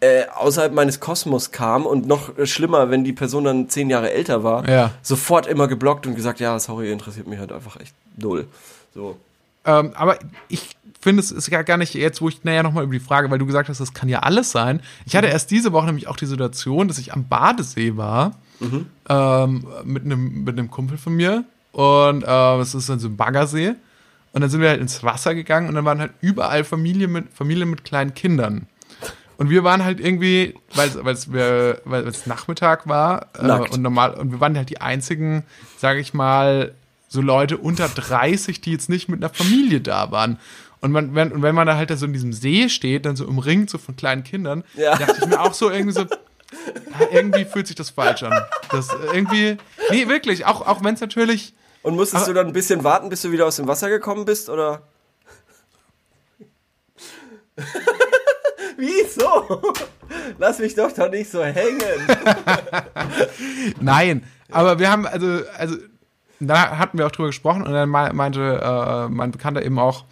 äh, 0.00 0.26
außerhalb 0.34 0.72
meines 0.72 1.00
Kosmos 1.00 1.50
kam 1.50 1.84
und 1.84 2.06
noch 2.06 2.30
schlimmer, 2.44 2.90
wenn 2.90 3.02
die 3.04 3.12
Person 3.12 3.44
dann 3.44 3.68
zehn 3.68 3.90
Jahre 3.90 4.12
älter 4.12 4.44
war, 4.44 4.68
Ja. 4.68 4.92
sofort 5.02 5.46
immer 5.46 5.66
geblockt 5.66 6.06
und 6.06 6.14
gesagt, 6.14 6.38
ja, 6.38 6.58
sorry, 6.60 6.92
interessiert 6.92 7.26
mich 7.26 7.38
halt 7.40 7.50
einfach 7.52 7.80
echt 7.80 7.94
null. 8.16 8.46
So. 8.94 9.16
Ähm, 9.64 9.92
aber 9.94 10.18
ich 10.48 10.76
finde, 11.00 11.20
es 11.20 11.32
ist 11.32 11.48
ja 11.48 11.62
gar 11.62 11.76
nicht 11.78 11.94
jetzt, 11.94 12.20
wo 12.20 12.28
ich 12.28 12.44
näher 12.44 12.62
nochmal 12.62 12.84
über 12.84 12.92
die 12.92 13.00
Frage, 13.00 13.30
weil 13.30 13.38
du 13.38 13.46
gesagt 13.46 13.68
hast, 13.68 13.80
das 13.80 13.92
kann 13.92 14.08
ja 14.08 14.20
alles 14.20 14.52
sein. 14.52 14.80
Ich 15.04 15.16
hatte 15.16 15.26
erst 15.26 15.50
diese 15.50 15.72
Woche 15.72 15.86
nämlich 15.86 16.06
auch 16.06 16.16
die 16.16 16.26
Situation, 16.26 16.86
dass 16.88 16.98
ich 16.98 17.12
am 17.12 17.26
Badesee 17.28 17.96
war 17.96 18.32
ähm, 19.08 19.66
mit 19.84 20.04
einem 20.04 20.44
mit 20.44 20.58
einem 20.58 20.70
Kumpel 20.70 20.98
von 20.98 21.14
mir 21.14 21.44
und 21.72 22.22
äh, 22.24 22.56
es 22.58 22.74
ist 22.74 22.88
dann 22.88 22.98
so 22.98 23.08
ein 23.08 23.16
Baggersee 23.16 23.74
und 24.32 24.40
dann 24.40 24.50
sind 24.50 24.60
wir 24.60 24.68
halt 24.68 24.80
ins 24.80 25.02
Wasser 25.04 25.34
gegangen 25.34 25.68
und 25.68 25.74
dann 25.74 25.84
waren 25.84 26.00
halt 26.00 26.12
überall 26.20 26.64
Familien 26.64 27.12
mit 27.12 27.32
Familien 27.32 27.70
mit 27.70 27.84
kleinen 27.84 28.14
Kindern. 28.14 28.66
Und 29.36 29.50
wir 29.50 29.62
waren 29.62 29.84
halt 29.84 30.00
irgendwie, 30.00 30.54
weil 30.74 30.88
es 30.88 31.32
weil 31.32 32.06
es 32.08 32.26
Nachmittag 32.26 32.88
war 32.88 33.26
äh, 33.38 33.70
und 33.70 33.82
normal 33.82 34.14
und 34.14 34.32
wir 34.32 34.40
waren 34.40 34.56
halt 34.56 34.68
die 34.68 34.80
einzigen, 34.80 35.44
sage 35.76 36.00
ich 36.00 36.12
mal, 36.12 36.74
so 37.06 37.20
Leute 37.20 37.56
unter 37.56 37.88
30, 37.88 38.60
die 38.60 38.72
jetzt 38.72 38.88
nicht 38.88 39.08
mit 39.08 39.22
einer 39.22 39.32
Familie 39.32 39.80
da 39.80 40.10
waren. 40.10 40.38
Und, 40.80 40.92
man, 40.92 41.14
wenn, 41.14 41.32
und 41.32 41.42
wenn 41.42 41.54
man 41.54 41.66
da 41.68 41.76
halt 41.76 41.90
da 41.90 41.96
so 41.96 42.06
in 42.06 42.12
diesem 42.12 42.32
See 42.32 42.68
steht, 42.68 43.06
dann 43.06 43.14
so 43.16 43.26
umringt 43.26 43.70
so 43.70 43.78
von 43.78 43.96
kleinen 43.96 44.24
Kindern, 44.24 44.62
Ja. 44.76 44.96
dachte 44.96 45.16
ich 45.22 45.26
mir 45.26 45.40
auch 45.40 45.54
so 45.54 45.70
irgendwie 45.70 45.92
so, 45.94 46.04
irgendwie 47.12 47.44
fühlt 47.44 47.66
sich 47.66 47.76
das 47.76 47.90
falsch 47.90 48.22
an. 48.22 48.42
Das 48.70 48.88
irgendwie, 49.12 49.56
nee, 49.90 50.08
wirklich, 50.08 50.46
auch, 50.46 50.66
auch 50.66 50.82
wenn 50.82 50.94
es 50.94 51.00
natürlich, 51.00 51.54
Und 51.82 51.94
musstest 51.96 52.24
Aber- 52.24 52.32
du 52.32 52.34
dann 52.34 52.46
ein 52.48 52.52
bisschen 52.52 52.84
warten, 52.84 53.08
bis 53.08 53.22
du 53.22 53.30
wieder 53.32 53.46
aus 53.46 53.56
dem 53.56 53.66
Wasser 53.68 53.88
gekommen 53.88 54.24
bist, 54.24 54.48
oder? 54.48 54.82
Wieso? 58.76 59.62
Lass 60.38 60.58
mich 60.58 60.74
doch 60.74 60.92
doch 60.92 61.10
nicht 61.10 61.30
so 61.30 61.42
hängen. 61.44 61.80
Nein, 63.80 64.24
aber 64.50 64.78
wir 64.78 64.90
haben, 64.90 65.06
also, 65.06 65.40
also, 65.56 65.76
da 66.40 66.78
hatten 66.78 66.98
wir 66.98 67.06
auch 67.06 67.10
drüber 67.10 67.28
gesprochen 67.28 67.66
und 67.66 67.72
dann 67.72 67.88
mei- 67.88 68.12
meinte 68.12 68.60
äh, 68.62 69.08
mein 69.12 69.32
Bekannter 69.32 69.64
eben 69.64 69.78
auch, 69.78 70.04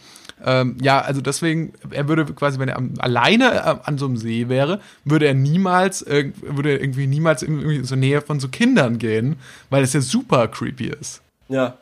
ähm, 0.47 0.77
ja, 0.81 1.01
also 1.01 1.21
deswegen, 1.21 1.73
er 1.91 2.09
würde 2.09 2.25
quasi, 2.27 2.59
wenn 2.59 2.69
er 2.69 2.77
am, 2.77 2.95
alleine 2.99 3.53
äh, 3.55 3.75
an 3.85 3.99
so 3.99 4.07
einem 4.07 4.17
See 4.17 4.49
wäre, 4.49 4.81
würde 5.05 5.27
er 5.27 5.35
niemals, 5.35 6.07
irg- 6.07 6.33
würde 6.41 6.71
er 6.71 6.81
irgendwie 6.81 7.07
niemals 7.09 7.43
in, 7.43 7.59
irgendwie 7.59 7.85
so 7.85 7.97
Nähe 7.97 8.23
von 8.23 8.39
so 8.41 8.49
Kindern 8.49 8.99
gehen, 8.99 9.37
weil 9.71 9.83
es 9.83 9.93
ja 9.93 10.01
super 10.01 10.49
creepy 10.49 10.87
ist. 10.87 11.21
Ja. 11.49 11.77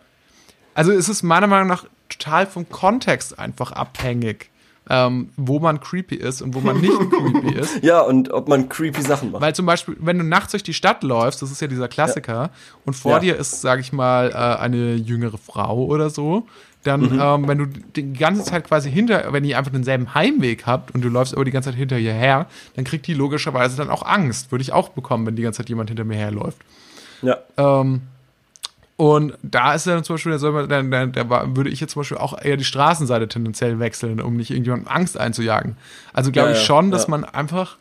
Also 0.74 0.90
es 0.92 1.08
ist 1.08 1.22
meiner 1.22 1.46
Meinung 1.46 1.68
nach 1.68 1.84
total 2.08 2.46
vom 2.46 2.68
Kontext 2.68 3.38
einfach 3.38 3.70
abhängig, 3.72 4.50
ähm, 4.90 5.30
wo 5.36 5.60
man 5.60 5.80
creepy 5.80 6.14
ist 6.16 6.42
und 6.42 6.54
wo 6.54 6.60
man 6.60 6.80
nicht 6.80 6.92
creepy 7.10 7.54
ist. 7.58 7.82
Ja, 7.82 8.00
und 8.00 8.30
ob 8.32 8.48
man 8.48 8.68
creepy 8.68 9.00
Sachen 9.02 9.30
macht. 9.30 9.40
Weil 9.42 9.54
zum 9.54 9.66
Beispiel, 9.66 9.96
wenn 10.00 10.18
du 10.18 10.24
nachts 10.24 10.50
durch 10.50 10.62
die 10.62 10.74
Stadt 10.74 11.02
läufst, 11.02 11.40
das 11.42 11.50
ist 11.50 11.60
ja 11.60 11.68
dieser 11.68 11.88
Klassiker, 11.88 12.50
und 12.84 12.94
vor 12.94 13.12
Ja. 13.12 13.18
dir 13.20 13.36
ist, 13.36 13.60
sag 13.62 13.80
ich 13.80 13.92
mal, 13.92 14.30
äh, 14.30 14.34
eine 14.62 14.94
jüngere 14.94 15.38
Frau 15.38 15.84
oder 15.84 16.10
so, 16.10 16.46
dann, 16.84 17.00
Mhm. 17.00 17.18
ähm, 17.20 17.48
wenn 17.48 17.58
du 17.58 17.66
die 17.66 18.12
ganze 18.12 18.44
Zeit 18.44 18.64
quasi 18.68 18.90
hinter, 18.90 19.32
wenn 19.32 19.44
ihr 19.44 19.58
einfach 19.58 19.72
denselben 19.72 20.14
Heimweg 20.14 20.66
habt 20.66 20.94
und 20.94 21.02
du 21.02 21.08
läufst 21.08 21.34
aber 21.34 21.44
die 21.44 21.50
ganze 21.50 21.70
Zeit 21.70 21.78
hinter 21.78 21.98
ihr 21.98 22.12
her, 22.12 22.46
dann 22.76 22.84
kriegt 22.84 23.06
die 23.06 23.14
logischerweise 23.14 23.76
dann 23.76 23.90
auch 23.90 24.04
Angst. 24.04 24.52
Würde 24.52 24.62
ich 24.62 24.72
auch 24.72 24.90
bekommen, 24.90 25.26
wenn 25.26 25.36
die 25.36 25.42
ganze 25.42 25.58
Zeit 25.58 25.68
jemand 25.68 25.90
hinter 25.90 26.04
mir 26.04 26.16
herläuft. 26.16 26.58
Ja. 27.22 27.38
Ähm, 27.56 28.02
und 28.96 29.32
da 29.42 29.74
ist 29.74 29.86
dann 29.88 30.04
zum 30.04 30.14
Beispiel, 30.14 30.32
da 30.32 30.38
soll 30.38 30.52
man, 30.52 30.68
dann, 30.68 30.90
dann, 30.90 31.12
da 31.12 31.56
würde 31.56 31.68
ich 31.70 31.80
jetzt 31.80 31.92
zum 31.92 32.00
Beispiel 32.00 32.18
auch 32.18 32.40
eher 32.40 32.56
die 32.56 32.64
Straßenseite 32.64 33.26
tendenziell 33.26 33.80
wechseln, 33.80 34.20
um 34.20 34.36
nicht 34.36 34.50
irgendjemandem 34.50 34.88
Angst 34.88 35.18
einzujagen. 35.18 35.76
Also 36.12 36.30
glaube 36.30 36.50
Ja, 36.50 36.54
ich 36.54 36.60
ja, 36.60 36.66
schon, 36.66 36.92
dass 36.92 37.04
ja. 37.04 37.10
man 37.10 37.24
einfach 37.24 37.76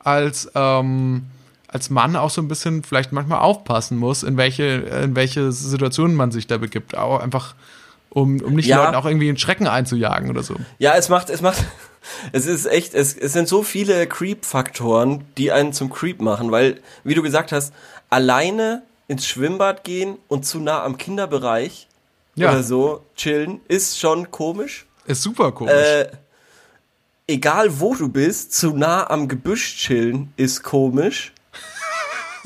als, 0.00 0.50
ähm, 0.56 1.24
als 1.68 1.90
Mann 1.90 2.16
auch 2.16 2.30
so 2.30 2.40
ein 2.42 2.48
bisschen 2.48 2.82
vielleicht 2.82 3.12
manchmal 3.12 3.40
aufpassen 3.40 3.96
muss, 3.96 4.24
in 4.24 4.36
welche, 4.36 4.64
in 4.64 5.14
welche 5.14 5.52
Situationen 5.52 6.16
man 6.16 6.32
sich 6.32 6.48
da 6.48 6.58
begibt. 6.58 6.96
Auch 6.96 7.20
einfach, 7.20 7.54
um, 8.16 8.40
um 8.40 8.54
nicht 8.54 8.66
Ja. 8.66 8.82
Leuten 8.82 8.94
auch 8.94 9.04
irgendwie 9.04 9.28
einen 9.28 9.36
Schrecken 9.36 9.66
einzujagen 9.66 10.30
oder 10.30 10.42
so. 10.42 10.54
Ja, 10.78 10.94
es 10.96 11.10
macht, 11.10 11.28
es 11.28 11.42
macht, 11.42 11.62
es 12.32 12.46
ist 12.46 12.64
echt, 12.64 12.94
es, 12.94 13.14
es 13.14 13.34
sind 13.34 13.46
so 13.46 13.62
viele 13.62 14.06
Creep-Faktoren, 14.06 15.24
die 15.36 15.52
einen 15.52 15.74
zum 15.74 15.90
Creep 15.92 16.22
machen, 16.22 16.50
weil, 16.50 16.80
wie 17.04 17.14
du 17.14 17.22
gesagt 17.22 17.52
hast, 17.52 17.74
alleine 18.08 18.82
ins 19.06 19.26
Schwimmbad 19.26 19.84
gehen 19.84 20.16
und 20.28 20.46
zu 20.46 20.60
nah 20.60 20.82
am 20.82 20.96
Kinderbereich 20.96 21.88
Ja. 22.36 22.50
oder 22.52 22.62
so 22.62 23.04
chillen, 23.16 23.60
ist 23.68 24.00
schon 24.00 24.30
komisch. 24.30 24.86
Ist 25.06 25.20
super 25.22 25.52
komisch. 25.52 25.74
Äh, 25.74 26.08
egal 27.26 27.80
wo 27.80 27.94
du 27.94 28.08
bist, 28.08 28.54
zu 28.54 28.74
nah 28.74 29.10
am 29.10 29.28
Gebüsch 29.28 29.76
chillen 29.76 30.32
ist 30.36 30.62
komisch. 30.62 31.32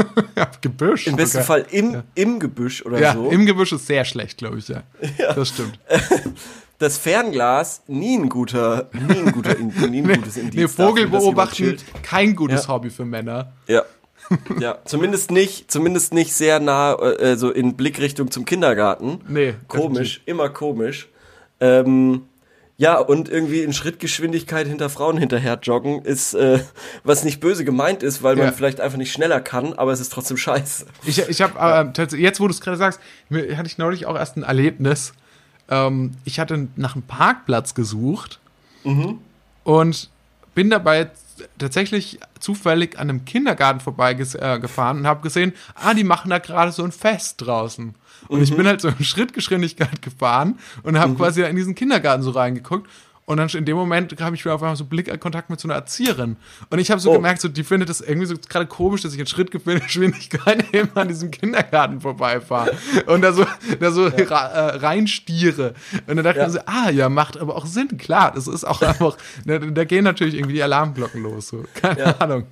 ja, 0.36 0.50
Gebüsch. 0.60 1.06
Im 1.06 1.16
besten 1.16 1.38
Okay. 1.38 1.46
Fall 1.46 1.66
im, 1.70 2.02
im 2.14 2.38
Gebüsch 2.40 2.84
oder 2.84 2.98
Ja, 3.00 3.14
so. 3.14 3.30
im 3.30 3.46
Gebüsch 3.46 3.72
ist 3.72 3.86
sehr 3.86 4.04
schlecht, 4.04 4.38
glaube 4.38 4.58
ich, 4.58 4.68
ja. 4.68 4.82
Das 5.34 5.48
stimmt. 5.48 5.78
das 6.78 6.98
Fernglas 6.98 7.82
nie 7.86 8.16
ein 8.18 8.28
guter, 8.28 8.88
nie 8.92 9.18
ein 9.18 9.32
guter, 9.32 9.54
nie 9.58 10.00
ein 10.02 10.12
gutes 10.20 10.36
Indiz. 10.36 10.54
Nee, 10.54 10.68
Vogel 10.68 11.04
dafür, 11.04 11.18
beobachten, 11.20 11.76
kein 12.02 12.34
gutes 12.34 12.64
Ja. 12.66 12.68
Hobby 12.74 12.90
für 12.90 13.04
Männer. 13.04 13.52
Ja. 13.66 13.82
Ja, 14.60 14.78
zumindest 14.84 15.30
nicht, 15.32 15.70
zumindest 15.72 16.14
nicht 16.14 16.32
sehr 16.34 16.60
nah, 16.60 16.94
äh, 16.94 17.36
so 17.36 17.50
in 17.50 17.76
Blickrichtung 17.76 18.30
zum 18.30 18.44
Kindergarten. 18.44 19.20
Nee, 19.26 19.54
Komisch, 19.66 20.22
immer 20.26 20.48
komisch. 20.50 21.08
Ähm, 21.58 22.22
ja, 22.80 22.96
und 22.98 23.28
irgendwie 23.28 23.60
in 23.60 23.74
Schrittgeschwindigkeit 23.74 24.66
hinter 24.66 24.88
Frauen 24.88 25.18
hinterher 25.18 25.58
joggen 25.62 26.00
ist, 26.02 26.32
äh, 26.32 26.60
was 27.04 27.24
nicht 27.24 27.38
böse 27.38 27.62
gemeint 27.62 28.02
ist, 28.02 28.22
weil 28.22 28.38
Ja. 28.38 28.44
man 28.44 28.54
vielleicht 28.54 28.80
einfach 28.80 28.96
nicht 28.96 29.12
schneller 29.12 29.42
kann, 29.42 29.74
aber 29.74 29.92
es 29.92 30.00
ist 30.00 30.10
trotzdem 30.10 30.38
scheiße. 30.38 30.86
Ich, 31.04 31.18
ich 31.28 31.42
habe 31.42 31.92
äh, 31.94 32.16
jetzt 32.16 32.40
wo 32.40 32.46
du 32.48 32.54
es 32.54 32.62
gerade 32.62 32.78
sagst, 32.78 32.98
hatte 33.30 33.66
ich 33.66 33.76
neulich 33.76 34.06
auch 34.06 34.16
erst 34.16 34.38
ein 34.38 34.44
Erlebnis. 34.44 35.12
Ähm, 35.68 36.12
ich 36.24 36.40
hatte 36.40 36.68
nach 36.76 36.94
einem 36.94 37.02
Parkplatz 37.02 37.74
gesucht 37.74 38.40
und 39.64 40.08
bin 40.54 40.70
dabei 40.70 41.10
tatsächlich 41.58 42.18
zufällig 42.38 42.98
an 42.98 43.10
einem 43.10 43.26
Kindergarten 43.26 43.80
vorbeigefahren 43.80 44.96
äh, 44.96 45.00
und 45.00 45.06
habe 45.06 45.20
gesehen, 45.20 45.52
ah, 45.74 45.92
die 45.92 46.04
machen 46.04 46.30
da 46.30 46.38
gerade 46.38 46.72
so 46.72 46.82
ein 46.82 46.92
Fest 46.92 47.42
draußen. 47.42 47.94
Und 48.30 48.42
ich 48.42 48.54
bin 48.56 48.66
halt 48.66 48.80
so 48.80 48.88
in 48.88 49.04
Schrittgeschwindigkeit 49.04 50.02
gefahren 50.02 50.58
und 50.82 50.98
habe 50.98 51.14
quasi 51.14 51.42
in 51.42 51.56
diesen 51.56 51.74
Kindergarten 51.74 52.22
so 52.22 52.30
reingeguckt. 52.30 52.88
Und 53.26 53.36
dann 53.36 53.48
in 53.50 53.64
dem 53.64 53.76
Moment 53.76 54.20
habe 54.20 54.34
ich 54.34 54.44
wieder 54.44 54.56
auf 54.56 54.62
einmal 54.62 54.74
so 54.74 54.84
Blickkontakt 54.84 55.50
mit 55.50 55.60
so 55.60 55.68
einer 55.68 55.74
Erzieherin. 55.76 56.36
Und 56.68 56.78
ich 56.80 56.90
habe 56.90 57.00
so 57.00 57.10
Oh. 57.10 57.14
gemerkt, 57.14 57.40
so, 57.40 57.46
die 57.46 57.62
findet 57.62 57.88
das 57.88 58.00
irgendwie 58.00 58.26
so 58.26 58.34
gerade 58.48 58.66
komisch, 58.66 59.02
dass 59.02 59.12
ich 59.14 59.20
in 59.20 59.26
Schrittgeschwindigkeit 59.26 60.64
eben 60.74 60.88
an 60.96 61.06
diesem 61.06 61.30
Kindergarten 61.30 62.00
vorbeifahre 62.00 62.72
und 63.06 63.22
da 63.22 63.32
so, 63.32 63.46
da 63.78 63.92
so 63.92 64.06
ra 64.08 64.46
äh, 64.46 64.76
reinstiere. 64.78 65.74
Und 66.08 66.16
dann 66.16 66.24
dachte 66.24 66.40
Ja. 66.40 66.46
ich 66.48 66.52
mir 66.54 66.58
so, 66.60 66.66
ah, 66.66 66.90
ja, 66.90 67.08
macht 67.08 67.38
aber 67.38 67.54
auch 67.54 67.66
Sinn, 67.66 67.98
klar. 67.98 68.32
Das 68.34 68.48
ist 68.48 68.64
auch 68.64 68.82
einfach, 68.90 69.16
da, 69.44 69.58
da 69.58 69.84
gehen 69.84 70.02
natürlich 70.04 70.34
irgendwie 70.34 70.54
die 70.54 70.62
Alarmglocken 70.64 71.22
los. 71.22 71.48
So. 71.48 71.64
Keine 71.74 72.00
Ja. 72.00 72.16
Ahnung. 72.18 72.46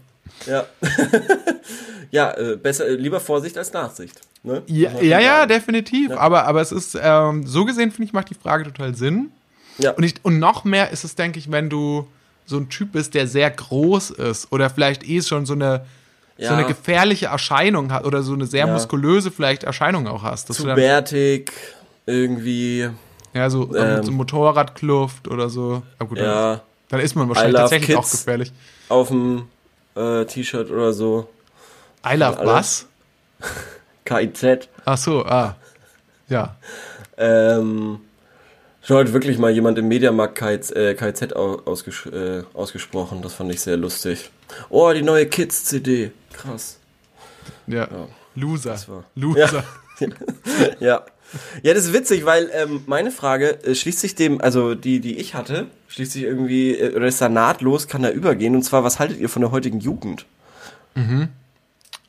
Ja. 0.46 0.66
ja, 2.10 2.30
äh, 2.36 2.56
besser, 2.56 2.86
äh, 2.86 2.94
lieber 2.94 3.20
Vorsicht 3.20 3.56
als 3.58 3.72
Nachsicht. 3.72 4.20
Ne? 4.42 4.62
Ja, 4.66 4.90
ja, 5.00 5.20
ja, 5.20 5.46
definitiv. 5.46 6.12
Aber, 6.12 6.44
aber 6.46 6.60
es 6.60 6.72
ist, 6.72 6.98
ähm, 7.00 7.46
so 7.46 7.64
gesehen, 7.64 7.90
finde 7.90 8.04
ich, 8.04 8.12
macht 8.12 8.30
die 8.30 8.34
Frage 8.34 8.64
total 8.64 8.94
Sinn. 8.94 9.30
Ja. 9.78 9.92
Und, 9.92 10.04
ich, 10.04 10.14
und 10.22 10.38
noch 10.38 10.64
mehr 10.64 10.90
ist 10.90 11.04
es, 11.04 11.14
denke 11.14 11.38
ich, 11.38 11.50
wenn 11.50 11.68
du 11.70 12.06
so 12.46 12.56
ein 12.56 12.68
Typ 12.68 12.92
bist, 12.92 13.14
der 13.14 13.26
sehr 13.26 13.50
groß 13.50 14.10
ist 14.10 14.50
oder 14.52 14.70
vielleicht 14.70 15.06
eh 15.08 15.20
schon 15.22 15.44
so 15.44 15.52
eine, 15.54 15.84
so 16.38 16.44
Ja. 16.44 16.52
eine 16.56 16.66
gefährliche 16.66 17.26
Erscheinung 17.26 17.92
hat 17.92 18.04
oder 18.04 18.22
so 18.22 18.32
eine 18.32 18.46
sehr 18.46 18.66
Ja. 18.66 18.72
muskulöse 18.72 19.30
vielleicht 19.30 19.64
Erscheinung 19.64 20.06
auch 20.06 20.22
hast. 20.22 20.48
Dass 20.48 20.56
Zu 20.56 20.64
bärtig, 20.64 21.52
irgendwie, 22.06 22.88
ja, 23.34 23.50
so, 23.50 23.74
ähm, 23.76 24.02
so 24.02 24.10
Motorradkluft 24.12 25.28
oder 25.28 25.50
so. 25.50 25.82
Ja, 26.00 26.06
gut, 26.06 26.18
ja, 26.18 26.60
dann 26.88 27.00
ist 27.00 27.14
man 27.14 27.28
wahrscheinlich 27.28 27.56
tatsächlich 27.56 27.96
auch 27.96 28.10
gefährlich. 28.10 28.52
auf 28.88 29.08
dem 29.08 29.42
äh, 29.98 30.24
T-Shirt 30.26 30.70
oder 30.70 30.92
so. 30.92 31.28
I 32.06 32.14
love 32.16 32.38
was? 32.44 32.86
KIZ. 34.04 34.68
Ach 34.84 34.96
so, 34.98 35.24
ah. 35.26 35.56
Ja. 36.28 36.56
Ähm, 37.16 38.00
schon 38.82 38.96
heute 38.96 39.12
wirklich 39.12 39.38
mal 39.38 39.50
jemand 39.50 39.78
im 39.78 39.88
Mediamarkt 39.88 40.38
KIZ, 40.38 40.70
äh, 40.72 40.94
KIZ 40.94 41.32
au- 41.34 41.60
ausges 41.64 42.06
äh, 42.06 42.42
ausgesprochen. 42.54 43.20
Das 43.22 43.34
fand 43.34 43.52
ich 43.52 43.60
sehr 43.60 43.76
lustig. 43.76 44.30
Oh, 44.70 44.90
die 44.92 45.02
neue 45.02 45.26
Kids-CD. 45.26 46.12
Krass. 46.32 46.78
Ja. 47.66 47.88
Loser. 48.34 48.76
war- 48.88 49.04
Loser. 49.14 49.64
Ja. 50.00 50.06
Ja, 50.80 51.02
das 51.62 51.84
ist 51.84 51.92
witzig, 51.92 52.24
weil 52.24 52.50
ähm, 52.52 52.82
meine 52.86 53.10
Frage 53.10 53.62
äh, 53.64 53.74
schließt 53.74 54.00
sich 54.00 54.14
dem, 54.14 54.40
also 54.40 54.74
die, 54.74 55.00
die 55.00 55.18
ich 55.18 55.34
hatte, 55.34 55.66
schließt 55.88 56.12
sich 56.12 56.22
irgendwie, 56.22 56.74
äh, 56.74 56.94
oder 56.94 57.06
ist 57.06 57.20
da 57.20 57.28
nahtlos, 57.28 57.88
kann 57.88 58.02
da 58.02 58.10
übergehen. 58.10 58.54
Und 58.54 58.62
zwar, 58.62 58.84
was 58.84 58.98
haltet 58.98 59.18
ihr 59.18 59.28
von 59.28 59.42
der 59.42 59.50
heutigen 59.50 59.80
Jugend? 59.80 60.26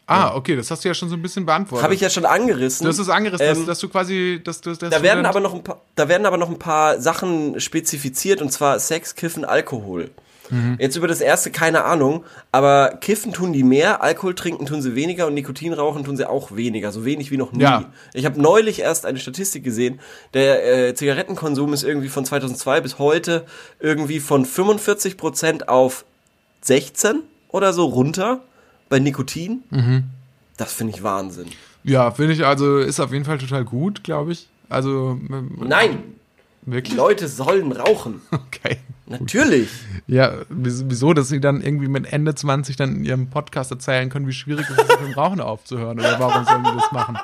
Ah, 0.08 0.34
okay, 0.36 0.56
das 0.56 0.72
hast 0.72 0.84
du 0.84 0.88
ja 0.88 0.96
schon 0.96 1.10
so 1.10 1.16
ein 1.16 1.22
bisschen 1.22 1.46
beantwortet. 1.46 1.84
Habe 1.84 1.94
ich 1.94 2.02
ja 2.02 2.10
schon 2.10 2.26
angerissen. 2.26 2.84
Du 2.86 2.90
hast 2.90 2.98
es 2.98 3.10
angerissen, 3.10 3.46
Ähm, 3.46 3.56
dass, 3.58 3.66
dass 3.66 3.80
du 3.80 3.90
quasi, 3.90 4.42
dass 4.44 4.62
du, 4.62 4.72
dass 4.72 4.80
Da 4.80 4.98
du 4.98 5.04
werden 5.04 5.26
aber 5.28 5.40
noch 5.40 5.54
ein 5.54 5.64
paar, 5.64 5.82
da 5.96 6.08
werden 6.10 6.26
aber 6.26 6.38
noch 6.38 6.50
ein 6.50 6.58
paar 6.58 7.00
Sachen 7.00 7.60
spezifiziert 7.60 8.42
und 8.42 8.52
zwar 8.52 8.80
Sex, 8.80 9.14
Kiffen, 9.16 9.46
Alkohol. 9.46 10.10
Mhm. 10.50 10.78
Jetzt 10.80 10.96
über 10.96 11.08
das 11.08 11.22
erste 11.22 11.52
keine 11.52 11.84
Ahnung, 11.86 12.24
aber 12.52 12.98
Kiffen 13.02 13.34
tun 13.34 13.54
die 13.54 13.64
mehr, 13.64 14.02
Alkohol 14.02 14.36
trinken 14.36 14.66
tun 14.66 14.82
sie 14.82 14.96
weniger 14.96 15.28
und 15.28 15.34
Nikotin 15.34 15.74
rauchen 15.74 16.04
tun 16.04 16.18
sie 16.18 16.28
auch 16.28 16.56
weniger, 16.56 16.92
so 16.92 17.06
wenig 17.06 17.32
wie 17.32 17.38
noch 17.38 17.52
nie. 17.52 17.64
Ja. 17.64 17.92
Ich 18.14 18.26
habe 18.26 18.42
neulich 18.42 18.80
erst 18.80 19.06
eine 19.06 19.20
Statistik 19.20 19.64
gesehen, 19.64 20.00
der 20.34 20.88
äh, 20.90 20.94
Zigarettenkonsum 20.96 21.74
ist 21.74 21.84
irgendwie 21.84 22.10
von 22.10 22.26
2002 22.26 22.82
bis 22.82 23.00
heute 23.00 23.46
irgendwie 23.80 24.20
von 24.20 24.46
45% 24.46 25.68
auf 25.68 26.06
16 26.62 27.22
oder 27.50 27.74
so 27.74 27.86
runter 27.86 28.42
bei 28.90 29.00
Nikotin. 29.00 29.64
Mhm. 29.70 30.04
Das 30.58 30.74
finde 30.74 30.94
ich 30.94 31.04
Wahnsinn. 31.04 31.48
Ja, 31.84 32.12
finde 32.12 32.34
ich, 32.34 32.46
also 32.46 32.80
ist 32.80 33.00
auf 33.00 33.14
jeden 33.14 33.26
Fall 33.26 33.38
total 33.38 33.64
gut, 33.64 34.04
glaube 34.04 34.34
ich. 34.34 34.50
Also, 34.68 35.20
ähm, 35.30 35.58
Nein, 36.70 36.72
die 36.72 36.76
wirklich? 36.76 36.98
Leute 36.98 37.28
sollen 37.28 37.72
rauchen. 37.72 38.22
Okay. 38.32 38.78
Natürlich. 39.06 39.70
Ja, 40.06 40.34
wieso, 40.50 40.86
wieso, 40.88 41.14
dass 41.14 41.30
sie 41.30 41.40
dann 41.40 41.62
irgendwie 41.62 41.88
mit 41.88 42.12
Ende 42.14 42.36
20 42.36 42.76
dann 42.76 42.98
in 42.98 43.06
ihrem 43.06 43.30
Podcast 43.30 43.72
erzählen 43.72 44.10
können, 44.10 44.28
wie 44.28 44.34
schwierig 44.34 44.70
es 44.70 44.78
ist, 44.78 44.88
mit 44.88 45.00
dem 45.00 45.14
Rauchen 45.14 45.40
aufzuhören? 45.42 46.00
Oder 46.00 46.20
warum 46.20 46.46
sollen 46.46 46.64
die 46.64 46.78
das 46.80 46.92
machen? 46.92 47.18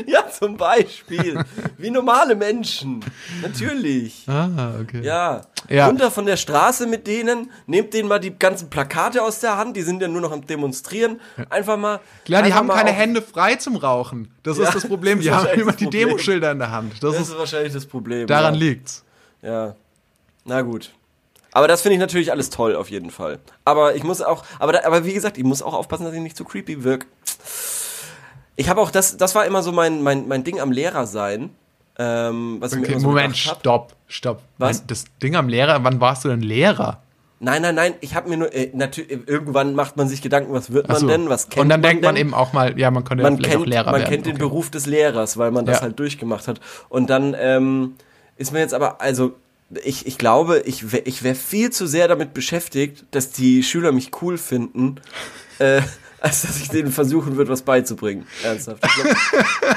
Ja, 0.06 0.28
zum 0.28 0.56
Beispiel. 0.56 1.44
Wie 1.78 1.90
normale 1.90 2.34
Menschen. 2.34 3.00
Natürlich. 3.42 4.24
Ah, 4.28 4.72
okay. 4.80 5.02
Ja. 5.02 5.42
Ja. 5.68 5.86
Runter 5.86 6.10
von 6.10 6.26
der 6.26 6.36
Straße 6.36 6.86
mit 6.86 7.06
denen, 7.06 7.50
nehmt 7.66 7.92
denen 7.94 8.08
mal 8.08 8.18
die 8.18 8.36
ganzen 8.36 8.70
Plakate 8.70 9.22
aus 9.22 9.40
der 9.40 9.56
Hand, 9.56 9.76
die 9.76 9.82
sind 9.82 10.02
ja 10.02 10.08
nur 10.08 10.20
noch 10.20 10.32
am 10.32 10.44
Demonstrieren. 10.46 11.20
Einfach 11.48 11.76
mal. 11.76 12.00
Klar, 12.24 12.42
die 12.42 12.52
haben 12.54 12.68
keine 12.68 12.90
Hände 12.92 13.22
frei 13.22 13.56
zum 13.56 13.76
Rauchen. 13.76 14.32
Das 14.42 14.58
Ja, 14.58 14.64
ist 14.64 14.74
das 14.74 14.86
Problem. 14.86 15.18
das 15.18 15.24
Die 15.24 15.30
haben 15.30 15.60
immer 15.60 15.72
die. 15.72 15.88
Demoschilder 15.90 16.50
in 16.52 16.58
der 16.58 16.70
Hand. 16.70 16.94
Das, 16.94 17.12
Das 17.12 17.20
ist, 17.22 17.28
ist 17.28 17.38
wahrscheinlich 17.38 17.72
das 17.72 17.86
Problem. 17.86 18.26
daran 18.26 18.54
ja. 18.54 18.60
liegt's. 18.60 19.04
Ja. 19.42 19.74
Na 20.44 20.62
gut. 20.62 20.90
Aber 21.52 21.66
das 21.68 21.82
finde 21.82 21.94
ich 21.94 22.00
natürlich 22.00 22.30
alles 22.30 22.48
toll, 22.50 22.76
auf 22.76 22.90
jeden 22.90 23.10
Fall. 23.10 23.38
Aber 23.64 23.94
ich 23.96 24.04
muss 24.04 24.22
auch, 24.22 24.44
aber, 24.58 24.72
da, 24.72 24.84
aber 24.84 25.04
wie 25.04 25.12
gesagt, 25.12 25.36
ich 25.36 25.44
muss 25.44 25.62
auch 25.62 25.74
aufpassen, 25.74 26.04
dass 26.04 26.14
ich 26.14 26.20
nicht 26.20 26.36
zu 26.36 26.44
creepy 26.44 26.84
wirke. 26.84 27.06
Ich 28.60 28.68
habe 28.68 28.78
auch, 28.82 28.90
das, 28.90 29.16
das 29.16 29.34
war 29.34 29.46
immer 29.46 29.62
so 29.62 29.72
mein, 29.72 30.02
mein, 30.02 30.28
mein 30.28 30.44
Ding 30.44 30.60
am 30.60 30.70
Lehrer 30.70 31.06
sein. 31.06 31.48
Ähm, 31.98 32.58
was 32.60 32.72
ich 32.74 32.78
mir 32.80 32.84
Okay, 32.88 32.98
so 32.98 33.08
Moment, 33.08 33.34
stopp, 33.36 33.94
stopp. 34.06 34.42
Was? 34.58 34.86
Das 34.86 35.04
Ding 35.22 35.34
am 35.34 35.48
Lehrer, 35.48 35.82
wann 35.82 35.98
warst 35.98 36.24
du 36.24 36.28
denn 36.28 36.42
Lehrer? 36.42 37.00
Nein, 37.38 37.62
nein, 37.62 37.74
nein, 37.74 37.94
ich 38.02 38.14
habe 38.14 38.28
mir 38.28 38.36
nur, 38.36 38.54
äh, 38.54 38.70
natürlich, 38.74 39.26
irgendwann 39.26 39.74
macht 39.74 39.96
man 39.96 40.08
sich 40.08 40.20
Gedanken, 40.20 40.52
was 40.52 40.72
wird 40.74 40.88
man 40.88 40.98
so. 40.98 41.06
denn, 41.06 41.30
was 41.30 41.48
kennt 41.48 41.62
Und 41.62 41.68
dann 41.70 41.80
man 41.80 41.88
denkt 41.88 42.04
man 42.04 42.14
denn? 42.16 42.26
eben 42.26 42.34
auch 42.34 42.52
mal, 42.52 42.78
ja, 42.78 42.90
man 42.90 43.02
könnte 43.04 43.24
ja 43.24 43.30
man 43.30 43.38
vielleicht 43.38 43.52
kennt, 43.54 43.62
auch 43.64 43.66
Lehrer 43.66 43.90
man 43.92 44.00
werden. 44.00 44.10
kennt 44.10 44.26
den 44.26 44.32
okay. 44.34 44.40
Beruf 44.42 44.68
des 44.70 44.84
Lehrers, 44.84 45.38
weil 45.38 45.50
man 45.52 45.64
das 45.64 45.78
Ja. 45.78 45.82
halt 45.84 45.98
durchgemacht 45.98 46.46
hat. 46.48 46.60
Und 46.90 47.08
dann 47.08 47.34
ähm, 47.38 47.94
ist 48.36 48.52
mir 48.52 48.58
jetzt 48.58 48.74
aber, 48.74 49.00
also 49.00 49.32
ich, 49.84 50.06
ich 50.06 50.18
glaube, 50.18 50.58
ich, 50.66 50.92
wär- 50.92 51.06
ich 51.06 51.22
wäre 51.22 51.34
viel 51.34 51.70
zu 51.70 51.86
sehr 51.86 52.08
damit 52.08 52.34
beschäftigt, 52.34 53.06
dass 53.12 53.30
die 53.30 53.62
Schüler 53.62 53.92
mich 53.92 54.10
cool 54.20 54.36
finden, 54.36 54.96
äh, 55.60 55.80
als 56.20 56.42
dass 56.42 56.58
ich 56.58 56.68
denen 56.68 56.92
versuchen 56.92 57.36
würde, 57.36 57.50
was 57.50 57.62
beizubringen. 57.62 58.26
Ernsthaft. 58.42 58.84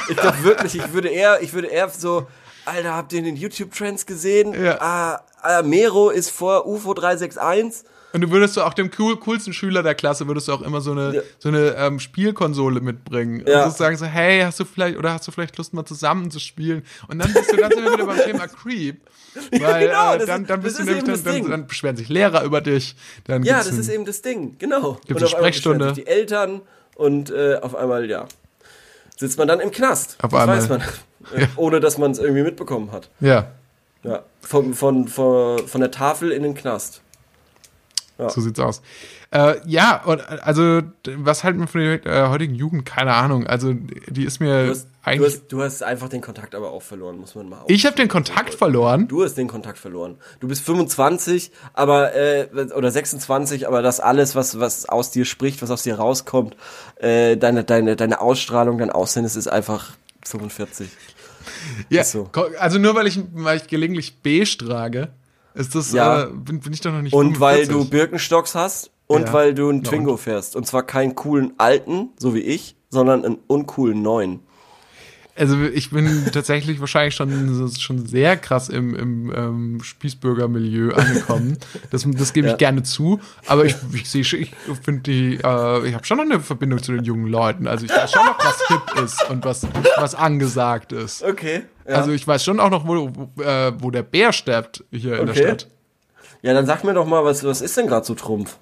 Ich 0.10 0.18
glaube 0.18 0.38
glaub 0.38 0.44
wirklich, 0.44 0.76
ich 0.76 0.94
würde 0.94 1.10
eher, 1.10 1.42
ich 1.42 1.54
würde 1.54 1.68
eher 1.68 1.90
so, 1.90 2.28
Alter, 2.66 2.96
habt 2.96 3.14
ihr 3.14 3.22
den 3.22 3.36
YouTube-Trends 3.36 4.06
gesehen? 4.06 4.54
Ja. 4.54 4.80
Ah, 4.80 5.22
ah, 5.42 5.62
Mero 5.62 6.10
ist 6.10 6.30
vor 6.30 6.66
UFO 6.66 6.94
361. 6.94 7.86
Und 8.14 8.22
du 8.22 8.30
würdest 8.30 8.56
du 8.56 8.62
auch 8.62 8.74
dem 8.76 8.92
cool, 9.00 9.18
coolsten 9.18 9.54
Schüler 9.54 9.82
der 9.82 9.96
Klasse 9.96 10.28
würdest 10.28 10.48
du 10.48 10.54
auch 10.54 10.62
immer 10.62 10.82
so 10.82 10.92
eine 10.92 11.16
Ja. 11.16 11.22
so 11.40 11.50
eine 11.50 11.76
ähm, 11.78 12.00
Spielkonsole 12.00 12.80
mitbringen. 12.80 13.44
Ja. 13.48 13.66
Und 13.66 13.76
sagen 13.76 13.98
so, 13.98 14.06
hey, 14.06 14.42
hast 14.42 14.60
du 14.60 14.66
vielleicht 14.66 14.98
oder 14.98 15.14
hast 15.14 15.28
du 15.28 15.32
vielleicht 15.32 15.58
Lust 15.58 15.74
mal 15.74 15.84
zusammen 15.86 16.30
zu 16.30 16.40
spielen? 16.40 16.84
Und 17.08 17.18
dann 17.20 17.34
bist 17.34 17.52
du 17.52 17.58
ganz 17.58 17.74
immer 17.76 17.92
wieder 17.94 18.06
beim 18.06 18.18
Thema 18.20 18.48
Creep, 18.48 19.02
weil 19.60 19.88
genau, 19.88 20.14
äh, 20.14 20.20
dann 20.20 20.20
ist- 20.20 20.28
dann 20.28 20.46
das 20.48 20.60
bist 20.62 20.80
du 20.80 20.84
nämlich 20.84 21.04
dann, 21.24 21.24
dann, 21.42 21.50
dann 21.50 21.68
beschweren 21.68 21.98
sich 21.98 22.08
Lehrer 22.10 22.44
über 22.44 22.62
dich. 22.62 22.96
Dann 23.26 23.42
Ja, 23.44 23.58
das 23.58 23.72
ein- 23.72 23.80
ist 23.80 23.90
eben 23.90 24.06
das 24.06 24.22
Ding, 24.22 24.58
genau. 24.60 24.94
Gibt's 25.08 25.10
und 25.10 25.18
eine 25.18 25.28
Sprechstunde. 25.30 25.86
sich 25.96 26.04
die 26.04 26.08
Eltern 26.08 26.62
und 26.96 27.32
äh, 27.32 27.56
auf 27.62 27.74
einmal, 27.76 28.08
ja, 28.08 28.26
sitzt 29.18 29.38
man 29.40 29.48
dann 29.48 29.60
im 29.60 29.72
Knast. 29.72 30.18
Auf 30.22 30.32
das 30.32 30.40
einmal. 30.42 30.58
weiß 30.58 30.70
man. 30.70 30.82
Äh, 31.34 31.48
Ohne 31.56 31.80
dass 31.80 31.98
man 31.98 32.12
es 32.12 32.20
irgendwie 32.20 32.44
mitbekommen 32.44 32.92
hat. 32.92 33.10
ja, 33.22 33.48
Ja. 34.04 34.24
Von, 34.42 34.74
von, 34.74 35.08
von, 35.08 35.66
von 35.66 35.80
der 35.80 35.90
Tafel 35.90 36.34
in 36.34 36.44
den 36.44 36.54
Knast. 36.54 37.00
So 38.18 38.42
sieht's 38.42 38.60
aus. 38.60 38.82
Äh, 39.32 39.56
ja, 39.66 40.04
und 40.04 40.22
also 40.44 40.82
was 41.18 41.44
halten 41.44 41.60
wir 41.60 41.68
von 41.68 41.82
der 41.82 42.06
äh, 42.06 42.28
heutigen 42.30 42.54
Jugend? 42.54 42.86
Keine 42.86 43.14
Ahnung. 43.14 43.48
Also 43.48 43.74
die 43.74 44.26
ist 44.26 44.40
mir 44.40 44.66
Du 44.66 44.72
hast, 44.72 44.86
du, 44.86 45.10
eigentlich. 45.10 45.34
hast, 45.34 45.48
du 45.48 45.62
hast 45.62 45.84
einfach 45.84 46.10
den 46.10 46.22
Kontakt 46.22 46.54
aber 46.54 46.72
auch 46.72 46.84
verloren, 46.84 47.18
muss 47.20 47.34
man 47.36 47.50
mal 47.50 47.64
ich 47.68 47.86
habe 47.86 47.96
den 47.96 48.08
Kontakt 48.08 48.54
verloren. 48.54 49.08
Du 49.08 49.24
hast 49.24 49.36
den 49.36 49.48
Kontakt 49.48 49.80
verloren. 49.80 50.18
Du 50.40 50.48
bist 50.48 50.64
25, 50.64 51.52
aber 51.74 52.14
äh, 52.14 52.48
oder 52.76 52.92
26, 52.92 53.68
aber 53.68 53.82
das 53.82 54.00
alles, 54.00 54.36
was 54.36 54.60
was 54.60 54.88
aus 54.88 55.12
dir 55.12 55.26
spricht, 55.26 55.62
was 55.62 55.72
aus 55.72 55.84
dir 55.84 55.96
rauskommt, 55.96 56.56
äh, 56.98 57.36
deine 57.38 57.64
deine 57.64 57.96
deine 57.96 58.22
Ausstrahlung, 58.22 58.78
dein 58.78 58.92
Aussehen, 58.92 59.26
es 59.26 59.36
ist 59.36 59.48
einfach 59.48 59.92
45. 60.26 60.90
Ja, 61.90 62.04
so. 62.04 62.30
also 62.60 62.80
nur 62.80 62.96
weil 62.96 63.08
ich, 63.08 63.20
weil 63.34 63.58
ich 63.58 63.68
gelegentlich 63.68 64.22
beige 64.22 64.58
trage, 64.58 65.10
ist 65.56 65.76
das, 65.76 65.92
Ja. 65.92 66.24
äh, 66.24 66.28
bin, 66.32 66.60
bin 66.60 66.74
ich 66.74 66.82
doch 66.82 66.92
noch 66.92 67.02
nicht 67.02 67.14
Und 67.14 67.40
weil 67.40 67.66
45. 67.66 67.70
du 67.70 67.90
Birkenstocks 67.90 68.56
hast 68.56 68.92
und 69.08 69.24
Ja. 69.28 69.34
weil 69.34 69.54
du 69.54 69.70
einen 69.70 69.84
Twingo 69.84 70.18
fährst. 70.18 70.56
Und 70.56 70.66
zwar 70.68 70.84
keinen 70.84 71.16
coolen 71.16 71.54
alten, 71.58 72.10
so 72.18 72.34
wie 72.36 72.40
ich, 72.42 72.76
sondern 72.90 73.24
einen 73.26 73.38
uncoolen 73.48 74.02
neuen. 74.02 74.40
Also 75.36 75.60
ich 75.64 75.90
bin 75.90 76.28
tatsächlich 76.32 76.80
wahrscheinlich 76.80 77.16
schon, 77.16 77.72
schon 77.80 78.06
sehr 78.06 78.38
krass 78.38 78.70
im, 78.70 78.94
im 78.94 79.34
ähm, 79.36 79.80
Spießbürger-Milieu 79.84 80.94
angekommen. 80.94 81.58
Das, 81.90 82.06
das 82.08 82.34
gebe 82.34 82.46
ich 82.48 82.52
Ja. 82.52 82.58
gerne 82.58 82.84
zu. 82.84 83.20
Aber 83.48 83.66
ich, 83.66 83.76
ich 83.94 84.12
sehe 84.12 84.22
ich 84.22 84.52
finde 84.84 85.02
die, 85.02 85.40
äh, 85.44 85.88
ich 85.88 85.96
habe 85.96 86.06
schon 86.06 86.18
noch 86.18 86.26
eine 86.26 86.40
Verbindung 86.40 86.84
zu 86.84 86.92
den 86.92 87.04
jungen 87.04 87.26
Leuten. 87.26 87.66
Also 87.66 87.86
ich 87.86 87.92
weiß 87.92 88.12
schon 88.12 88.24
noch, 88.24 88.38
was 88.38 88.68
hip 88.68 89.04
ist 89.04 89.28
und 89.32 89.44
was, 89.44 89.66
was 89.98 90.14
angesagt 90.14 90.92
ist. 90.92 91.24
Okay. 91.24 91.64
Ja. 91.88 91.96
Also 91.96 92.12
ich 92.12 92.26
weiß 92.28 92.44
schon 92.44 92.60
auch 92.60 92.70
noch, 92.70 92.88
wo, 92.88 93.10
wo, 93.14 93.42
äh, 93.42 93.74
wo 93.80 93.92
der 93.92 94.04
Bär 94.04 94.32
steppt 94.32 94.84
hier 94.92 95.20
in 95.20 95.26
der 95.26 95.36
Okay. 95.36 95.44
Stadt. 95.48 95.68
ja, 96.42 96.54
dann 96.54 96.66
sag 96.66 96.84
mir 96.84 96.94
doch 96.94 97.06
mal, 97.06 97.24
was, 97.26 97.44
was 97.44 97.62
ist 97.62 97.76
denn 97.78 97.88
gerade 97.88 98.06
so 98.06 98.16
Trumpf? 98.16 98.58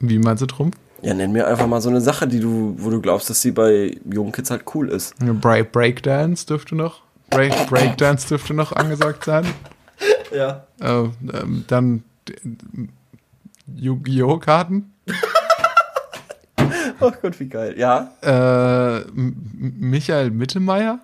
Wie 0.00 0.18
meinst 0.18 0.42
du 0.42 0.46
Trumpf? 0.46 0.76
Ja, 1.02 1.12
nenn 1.14 1.32
mir 1.32 1.46
einfach 1.46 1.66
mal 1.66 1.80
so 1.80 1.90
eine 1.90 2.00
Sache, 2.00 2.26
die 2.26 2.40
du, 2.40 2.76
wo 2.78 2.88
du 2.90 3.00
glaubst, 3.00 3.28
dass 3.28 3.40
sie 3.40 3.50
bei 3.50 3.96
jungen 4.10 4.32
Kids 4.32 4.50
halt 4.50 4.62
cool 4.74 4.88
ist. 4.88 5.14
Break, 5.18 5.70
Breakdance 5.72 6.46
dürfte 6.46 6.74
noch. 6.76 7.02
Break, 7.30 7.52
Breakdance 7.68 8.26
dürfte 8.28 8.54
noch 8.54 8.72
angesagt 8.72 9.24
sein. 9.24 9.46
Ja. 10.34 10.64
Äh, 10.80 11.04
ähm, 11.32 11.64
dann 11.68 12.02
Yu-Gi-Oh! 13.76 14.38
Karten. 14.38 14.92
Oh 17.00 17.10
Gott, 17.22 17.38
wie 17.40 17.48
geil. 17.48 17.74
Ja. 17.76 18.10
Äh, 18.22 19.04
Michael 19.12 20.30
Mittelmeier. 20.30 21.00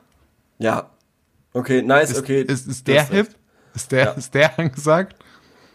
Ja. 0.59 0.87
Okay, 1.53 1.83
nice, 1.83 2.11
Ist, 2.13 2.19
okay. 2.19 2.43
ist, 2.43 2.67
ist 2.69 2.87
der 2.87 3.05
hip? 3.09 3.27
recht. 3.27 3.37
Ist 3.75 3.93
der, 3.93 4.05
Ja. 4.05 4.11
ist 4.17 4.35
der 4.35 4.59
angesagt? 4.59 5.17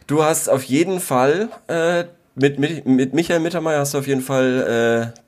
Du 0.07 0.23
hast 0.23 0.49
auf 0.49 0.63
jeden 0.63 0.99
Fall, 0.99 1.49
äh, 1.67 2.05
mit, 2.35 2.59
mit, 2.59 2.85
mit 2.85 3.13
Michael 3.13 3.39
Mittermeier 3.39 3.79
hast 3.79 3.93
du 3.93 3.97
auf 3.97 4.07
jeden 4.07 4.21
Fall, 4.21 5.13
äh, 5.15 5.19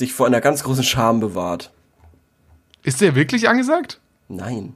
dich 0.00 0.12
vor 0.12 0.26
einer 0.26 0.40
ganz 0.40 0.62
großen 0.62 0.84
Scham 0.84 1.20
bewahrt. 1.20 1.72
Ist 2.82 3.00
der 3.00 3.14
wirklich 3.14 3.48
angesagt? 3.48 4.00
Nein. 4.28 4.74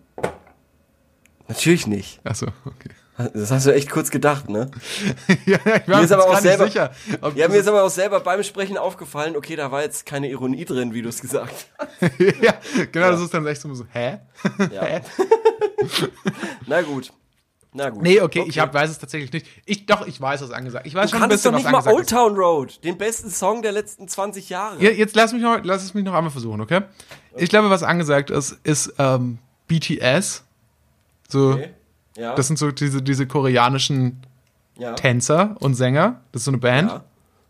Natürlich 1.49 1.87
nicht. 1.87 2.21
Achso, 2.25 2.47
okay. 2.65 2.91
Das 3.35 3.51
hast 3.51 3.67
du 3.67 3.75
echt 3.75 3.91
kurz 3.91 4.11
gedacht, 4.11 4.49
ne? 4.49 4.71
ja, 5.47 5.59
ich 5.59 5.89
war 5.89 5.99
Mir 5.99 6.05
ist 6.05 6.13
aber 6.13 6.25
auch 6.27 6.39
selber- 6.39 6.65
sicher. 6.67 6.91
Ja, 7.35 7.49
mir 7.49 7.57
ist 7.57 7.69
aber 7.69 7.83
auch 7.83 7.91
selber 7.91 8.21
beim 8.21 8.43
Sprechen 8.43 8.79
aufgefallen, 8.79 9.37
okay, 9.37 9.57
da 9.57 9.71
war 9.73 9.83
jetzt 9.83 10.07
keine 10.07 10.29
Ironie 10.31 10.65
drin, 10.65 10.95
wie 10.95 11.03
du 11.03 11.09
es 11.09 11.21
gesagt 11.21 11.53
hast. 11.79 12.01
ja, 12.41 12.55
genau, 12.93 13.11
das 13.11 13.21
ist 13.21 13.33
dann 13.35 13.47
echt 13.47 13.61
so, 13.61 13.73
so 13.75 13.85
hä? 13.93 14.19
Ja. 14.73 15.01
Na 16.67 16.83
gut. 16.83 17.13
Na 17.73 17.89
gut. 17.91 18.03
Nee, 18.03 18.21
okay, 18.21 18.45
ich 18.49 18.59
hab, 18.59 18.75
weiß 18.75 18.91
es 18.91 18.99
tatsächlich 18.99 19.33
nicht. 19.33 19.47
Ich, 19.65 19.87
doch, 19.87 20.05
ich 20.07 20.21
weiß, 20.21 20.43
was 20.43 20.51
angesagt. 20.51 20.87
Ich 20.87 20.95
weiß 20.95 21.11
Du 21.11 21.17
schon 21.17 21.23
ein 21.23 21.29
kannst 21.29 21.45
bisschen, 21.45 21.53
doch 21.53 21.59
nicht 21.59 21.73
was 21.73 21.85
mal 21.85 21.95
Old. 21.95 22.09
Town 22.11 22.35
Road, 22.35 22.83
den 22.83 22.99
besten 22.99 23.31
Song 23.31 23.63
der 23.63 23.71
letzten 23.73 24.09
20 24.09 24.49
Jahre. 24.49 24.83
Ja, 24.83 24.91
jetzt 24.91 25.15
lass 25.15 25.33
mich 25.33 25.41
noch, 25.43 25.59
lass 25.63 25.85
es 25.85 25.95
mich 25.95 26.05
noch 26.05 26.15
einmal 26.15 26.33
versuchen, 26.33 26.61
okay? 26.61 26.81
Ich 27.37 27.49
glaube, 27.49 27.71
was 27.71 27.85
angesagt 27.85 28.31
ist, 28.31 28.59
ist 28.65 28.93
ähm, 28.99 29.39
BTS. 29.69 30.43
So, 31.29 31.53
Okay. 31.53 31.71
Ja. 32.21 32.35
das 32.35 32.47
sind 32.47 32.59
so 32.59 32.71
diese, 32.71 33.03
diese 33.03 33.27
koreanischen 33.27 34.21
ja. 34.77 34.93
Tänzer 34.95 35.57
und 35.61 35.75
Sänger. 35.75 36.21
Das 36.33 36.41
ist 36.43 36.45
so 36.47 36.51
eine 36.51 36.59
Band. 36.59 36.91
Ja. 36.91 37.05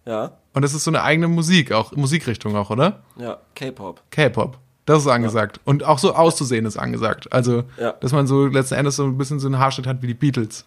Ja. 0.06 0.32
Und 0.52 0.62
das 0.62 0.74
ist 0.74 0.84
so 0.84 0.90
eine 0.90 1.02
eigene 1.02 1.28
Musik, 1.28 1.72
auch 1.72 1.92
Musikrichtung 1.92 2.56
auch, 2.56 2.70
oder? 2.70 3.00
Ja. 3.16 3.38
K-Pop. 3.54 4.02
K-Pop. 4.10 4.58
Das 4.86 5.00
ist 5.02 5.06
angesagt. 5.08 5.60
Und 5.64 5.84
auch 5.84 5.98
so 5.98 6.14
auszusehen 6.14 6.66
ist 6.66 6.76
angesagt. 6.76 7.32
Also, 7.32 7.64
Ja. 7.78 7.92
dass 7.92 8.12
man 8.12 8.26
so 8.26 8.46
letzten 8.46 8.74
Endes 8.74 8.96
so 8.96 9.04
ein 9.04 9.16
bisschen 9.18 9.38
so 9.38 9.46
einen 9.46 9.58
Haarschnitt 9.58 9.86
hat 9.86 10.02
wie 10.02 10.08
die 10.08 10.14
Beatles. 10.14 10.64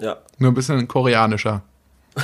Ja. 0.00 0.16
Nur 0.38 0.50
ein 0.50 0.54
bisschen 0.54 0.86
koreanischer. 0.88 1.62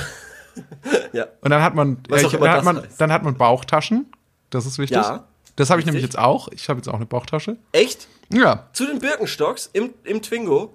Ja. 1.13 1.25
Und 1.41 1.51
dann 1.51 1.61
hat 1.61 1.73
man, 1.75 1.97
Was 2.09 2.23
äh, 2.23 2.25
ich, 2.27 2.31
dann, 2.33 2.49
hat 2.49 2.63
man 2.65 2.77
heißt. 2.81 2.99
dann 2.99 3.11
hat 3.13 3.23
man 3.23 3.35
Bauchtaschen. 3.35 4.07
Das 4.49 4.65
ist 4.65 4.77
wichtig. 4.77 4.97
Ja, 4.97 5.23
das 5.55 5.69
habe 5.69 5.79
ich 5.79 5.85
nämlich 5.85 6.03
jetzt 6.03 6.17
auch. 6.17 6.49
Ich 6.49 6.67
habe 6.69 6.79
jetzt 6.79 6.87
auch 6.89 6.95
eine 6.95 7.05
Bauchtasche. 7.05 7.57
Echt? 7.71 8.07
Ja, 8.31 8.67
Zu 8.73 8.85
den 8.85 8.99
Birkenstocks 8.99 9.69
im, 9.73 9.91
im 10.03 10.21
Twingo? 10.21 10.73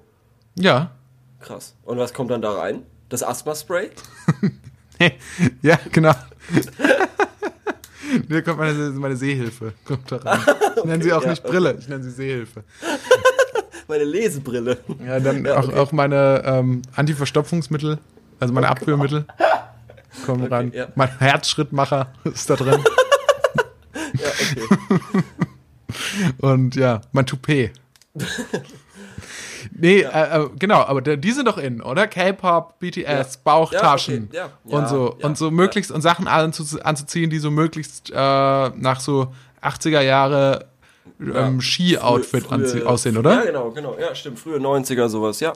Ja. 0.57 0.91
Krass. 1.41 1.75
Und 1.85 1.99
was 1.99 2.13
kommt 2.15 2.31
dann 2.31 2.43
da 2.43 2.53
rein? 2.53 2.83
Das 3.09 3.23
Asthma-Spray? 3.23 3.91
ja, 5.63 5.79
genau. 5.93 6.15
Hier 8.29 8.43
kommt 8.43 8.59
meine, 8.59 8.91
meine 8.91 9.17
Seehilfe. 9.17 9.73
Kommt 9.85 10.11
da 10.11 10.17
rein. 10.17 10.41
Ich 10.77 10.85
nenne 10.85 11.03
sie 11.03 11.13
auch 11.13 11.23
ja, 11.23 11.31
nicht 11.31 11.43
Brille, 11.43 11.77
ich 11.79 11.89
nenne 11.89 12.05
sie 12.05 12.11
Seehilfe. 12.11 12.65
Meine 13.89 14.05
Lesebrille. 14.05 14.79
Ja, 15.05 15.21
dann 15.21 15.45
Ja, 15.45 15.59
auch, 15.59 15.69
okay. 15.69 15.77
auch 15.77 15.93
meine 15.93 16.43
ähm, 16.47 16.81
Antiverstopfungsmittel, 16.97 17.99
also 18.41 18.55
meine 18.55 18.71
Abführmittel 18.71 19.27
kommen 20.25 20.47
rein. 20.47 20.73
ja. 20.73 20.89
Mein 20.95 21.19
Herzschrittmacher 21.19 22.09
ist 22.25 22.49
da 22.49 22.57
drin. 22.57 22.83
Ja, 24.15 24.29
okay. 24.29 25.23
Und 26.39 26.77
ja, 26.77 27.03
mein 27.13 27.27
Toupet. 27.27 27.73
Nee, 29.77 30.03
äh, 30.03 30.07
äh, 30.07 30.49
genau, 30.59 30.83
aber 30.83 31.01
die 31.01 31.33
sind 31.33 31.47
doch 31.47 31.59
in, 31.59 31.83
oder? 31.83 32.07
K-Pop, 32.07 32.79
BTS, 32.79 33.39
Bauchtaschen 33.39 34.31
Ja, 34.33 34.45
okay, 34.45 34.53
ja. 34.70 34.77
und 34.77 34.83
Ja, 34.85 34.89
so 34.89 35.16
ja, 35.18 35.27
und 35.27 35.37
so 35.39 35.51
möglichst 35.51 35.91
und 35.91 36.01
Sachen 36.01 36.29
anzu, 36.29 36.64
anzuziehen, 36.83 37.31
die 37.31 37.39
so 37.39 37.51
möglichst 37.51 38.11
äh, 38.11 38.14
nach 38.14 39.01
so 39.01 39.33
80er 39.62 40.01
Jahre 40.01 40.66
ähm, 41.20 41.61
Ski-Outfit 41.61 42.47
aussehen, 42.87 43.16
oder? 43.16 43.35
Ja, 43.35 43.45
genau, 43.45 43.70
genau. 43.70 43.97
Ja, 43.99 44.14
stimmt. 44.14 44.39
Frühe 44.39 44.59
90er, 44.59 45.09
sowas, 45.09 45.41
ja. 45.41 45.53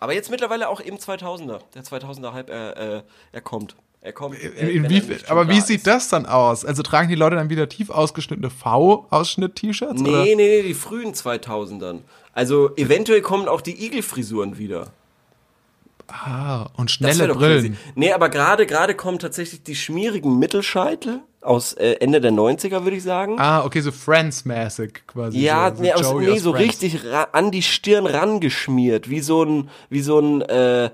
Aber 0.00 0.14
jetzt 0.14 0.30
mittlerweile 0.30 0.68
auch 0.68 0.80
im 0.80 0.96
2000er. 0.96 1.60
Der 1.74 1.82
2000er 1.82 2.32
Hype, 2.32 2.50
äh, 2.50 2.96
äh, 2.98 3.02
er 3.32 3.40
kommt. 3.40 3.76
Er 4.00 4.12
kommt. 4.12 4.38
In, 4.38 4.56
äh, 4.56 4.70
in 4.70 4.82
wenn 4.84 4.90
wie, 4.90 5.12
er 5.12 5.30
aber 5.30 5.48
wie 5.48 5.60
sieht 5.60 5.78
ist. 5.78 5.86
das 5.86 6.08
dann 6.08 6.26
aus? 6.26 6.64
Also 6.64 6.82
tragen 6.82 7.08
die 7.08 7.14
Leute 7.14 7.36
dann 7.36 7.50
wieder 7.50 7.68
tief 7.68 7.90
ausgeschnittene 7.90 8.50
V-Ausschnitt-T-Shirts? 8.50 10.00
Nee, 10.00 10.08
oder? 10.08 10.22
nee, 10.24 10.34
nee, 10.36 10.62
die 10.62 10.74
frühen 10.74 11.14
2000ern. 11.14 12.00
Also 12.32 12.70
eventuell 12.76 13.20
kommen 13.22 13.48
auch 13.48 13.60
die 13.60 13.84
Igel-Frisuren 13.84 14.58
wieder. 14.58 14.92
Ah, 16.06 16.70
und 16.76 16.90
schnelle 16.90 17.34
Brillen. 17.34 17.74
crazy. 17.74 17.74
Nee, 17.94 18.12
aber 18.12 18.30
gerade 18.30 18.66
gerade 18.66 18.94
kommen 18.94 19.18
tatsächlich 19.18 19.62
die 19.62 19.76
schmierigen 19.76 20.38
Mittelscheitel 20.38 21.20
aus 21.42 21.74
äh, 21.74 21.96
Ende 22.00 22.20
der 22.20 22.32
90er, 22.32 22.84
würde 22.84 22.96
ich 22.96 23.02
sagen. 23.02 23.38
Ah, 23.38 23.64
okay, 23.64 23.80
so 23.80 23.92
Friends-mäßig 23.92 25.06
quasi. 25.06 25.38
Ja, 25.38 25.74
so, 25.74 25.82
nee, 25.82 25.92
aus, 25.92 26.14
nee 26.14 26.30
aus 26.30 26.40
so 26.40 26.52
Friends. 26.52 26.82
richtig 26.82 27.00
an 27.32 27.50
die 27.50 27.62
Stirn 27.62 28.06
rangeschmiert, 28.06 29.10
wie 29.10 29.20
so 29.20 29.44
ein, 29.44 29.68
wie 29.90 30.00
so 30.00 30.18
ein, 30.18 30.40
äh, 30.42 30.86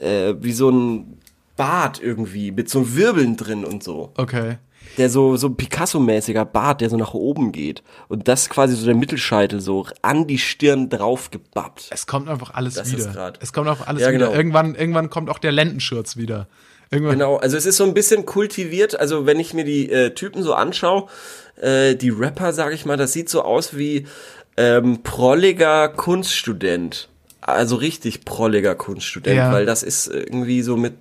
äh, 0.00 0.34
wie 0.40 0.52
so 0.52 0.70
ein 0.70 1.20
Bart 1.60 2.00
irgendwie, 2.02 2.50
mit 2.52 2.68
so 2.70 2.94
Wirbeln 2.96 3.36
drin 3.36 3.64
und 3.64 3.82
so. 3.84 4.12
Okay. 4.16 4.56
Der 4.98 5.08
so, 5.10 5.36
so 5.36 5.50
Picasso-mäßiger 5.50 6.44
Bart, 6.44 6.80
der 6.80 6.90
so 6.90 6.96
nach 6.96 7.14
oben 7.14 7.52
geht. 7.52 7.82
Und 8.08 8.26
das 8.28 8.48
quasi 8.48 8.74
so 8.74 8.86
der 8.86 8.94
Mittelscheitel 8.96 9.60
so 9.60 9.86
an 10.02 10.26
die 10.26 10.38
Stirn 10.38 10.88
draufgebappt. 10.88 11.88
Es 11.90 12.06
kommt 12.06 12.28
einfach 12.28 12.54
alles 12.54 12.74
Das 12.74 12.88
ist 12.88 12.98
wieder. 12.98 13.12
grad. 13.12 13.38
Es 13.42 13.52
kommt 13.52 13.68
einfach 13.68 13.86
alles 13.86 14.02
Ja, 14.02 14.08
wieder. 14.10 14.26
genau. 14.26 14.36
Irgendwann, 14.36 14.74
irgendwann 14.74 15.10
kommt 15.10 15.30
auch 15.30 15.38
der 15.38 15.52
Lendenschurz 15.52 16.16
wieder. 16.16 16.48
Irgendwann. 16.90 17.18
Genau, 17.18 17.36
also 17.36 17.56
es 17.56 17.66
ist 17.66 17.76
so 17.76 17.84
ein 17.84 17.94
bisschen 17.94 18.26
kultiviert, 18.26 18.98
also 18.98 19.24
wenn 19.26 19.38
ich 19.38 19.54
mir 19.54 19.64
die 19.64 19.90
äh, 19.92 20.10
Typen 20.12 20.42
so 20.42 20.54
anschaue, 20.54 21.06
äh, 21.60 21.94
die 21.94 22.10
Rapper, 22.10 22.52
sag 22.52 22.72
ich 22.74 22.84
mal, 22.84 22.96
das 22.96 23.12
sieht 23.12 23.28
so 23.28 23.42
aus 23.42 23.76
wie 23.76 24.06
ähm, 24.56 25.02
prolliger 25.04 25.88
Kunststudent. 25.88 27.08
Also 27.42 27.76
richtig 27.76 28.24
prolliger 28.24 28.74
Kunststudent, 28.74 29.36
Ja. 29.36 29.52
weil 29.52 29.66
das 29.66 29.82
ist 29.84 30.08
irgendwie 30.08 30.62
so 30.62 30.76
mit, 30.76 30.94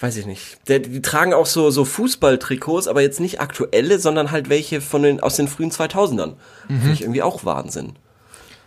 weiß 0.00 0.16
ich 0.16 0.26
nicht. 0.26 0.58
Der, 0.68 0.78
die 0.78 1.02
tragen 1.02 1.34
auch 1.34 1.46
so, 1.46 1.70
so 1.70 1.84
Fußballtrikots, 1.84 2.86
aber 2.88 3.02
jetzt 3.02 3.20
nicht 3.20 3.40
aktuelle, 3.40 3.98
sondern 3.98 4.30
halt 4.30 4.48
welche 4.48 4.80
von 4.80 5.02
den, 5.02 5.20
aus 5.20 5.36
den 5.36 5.48
frühen 5.48 5.70
2000ern. 5.70 6.34
Mhm. 6.68 6.78
Finde 6.80 6.92
ich 6.92 7.02
irgendwie 7.02 7.22
auch 7.22 7.44
Wahnsinn. 7.44 7.94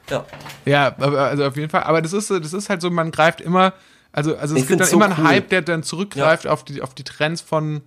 Ja. 0.09 0.25
Ja, 0.65 0.95
also 0.97 1.45
auf 1.45 1.55
jeden 1.55 1.69
Fall. 1.69 1.83
Aber 1.83 2.01
das 2.01 2.11
ist, 2.13 2.29
das 2.29 2.53
ist 2.53 2.69
halt 2.69 2.81
so, 2.81 2.89
man 2.89 3.11
greift 3.11 3.39
immer, 3.39 3.73
also, 4.11 4.35
also 4.35 4.55
es 4.55 4.63
Ich 4.63 4.67
gibt 4.67 4.81
dann 4.81 4.87
so 4.87 4.97
immer 4.97 5.05
einen 5.05 5.15
cool. 5.19 5.27
Hype, 5.27 5.49
der 5.49 5.61
dann 5.61 5.83
zurückgreift 5.83 6.47
auf, 6.47 6.65
die, 6.65 6.81
auf 6.81 6.93
die 6.93 7.05
Trends 7.05 7.39
von, 7.39 7.81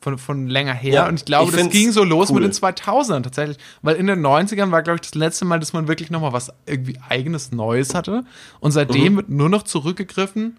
von, 0.00 0.16
von 0.18 0.46
länger 0.46 0.74
her. 0.74 0.92
Ja, 0.94 1.08
und 1.08 1.16
ich 1.16 1.24
glaube, 1.24 1.50
ich 1.50 1.56
das 1.56 1.70
ging 1.70 1.90
so 1.90 2.04
los 2.04 2.30
cool. 2.30 2.40
mit 2.42 2.44
den 2.44 2.52
2000ern 2.52 3.22
tatsächlich. 3.22 3.58
Weil 3.82 3.96
in 3.96 4.06
den 4.06 4.24
90ern 4.24 4.70
war, 4.70 4.82
glaube 4.82 4.96
ich, 4.96 5.00
das 5.00 5.16
letzte 5.16 5.46
Mal, 5.46 5.58
dass 5.58 5.72
man 5.72 5.88
wirklich 5.88 6.10
nochmal 6.10 6.32
was 6.32 6.52
irgendwie 6.66 6.96
eigenes 7.08 7.50
Neues 7.50 7.92
hatte. 7.94 8.22
Und 8.60 8.70
seitdem 8.70 9.14
Mhm. 9.14 9.16
wird 9.16 9.28
nur 9.30 9.48
noch 9.48 9.64
zurückgegriffen 9.64 10.58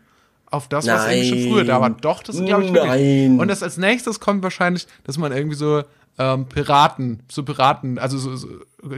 auf 0.56 0.68
das, 0.68 0.88
was 0.88 1.08
irgendwie 1.08 1.30
schon 1.30 1.38
Nein. 1.39 1.51
früher 1.51 1.64
da 1.66 1.82
war. 1.82 1.89
Doch, 1.89 2.24
das 2.24 2.36
ist, 2.36 2.45
glaube 2.45 2.66
ich, 2.66 2.74
wirklich. 2.74 2.91
Nein. 2.91 3.39
Und 3.39 3.47
das 3.47 3.64
als 3.64 3.78
nächstes 3.78 4.20
kommt 4.20 4.43
wahrscheinlich, 4.43 4.88
dass 5.03 5.18
man 5.18 5.32
irgendwie 5.32 5.56
so 5.56 5.84
ähm, 6.18 6.45
Piraten, 6.47 7.24
so 7.30 7.43
Piraten, 7.43 7.99
also 7.99 8.18
so, 8.18 8.36
so 8.36 8.47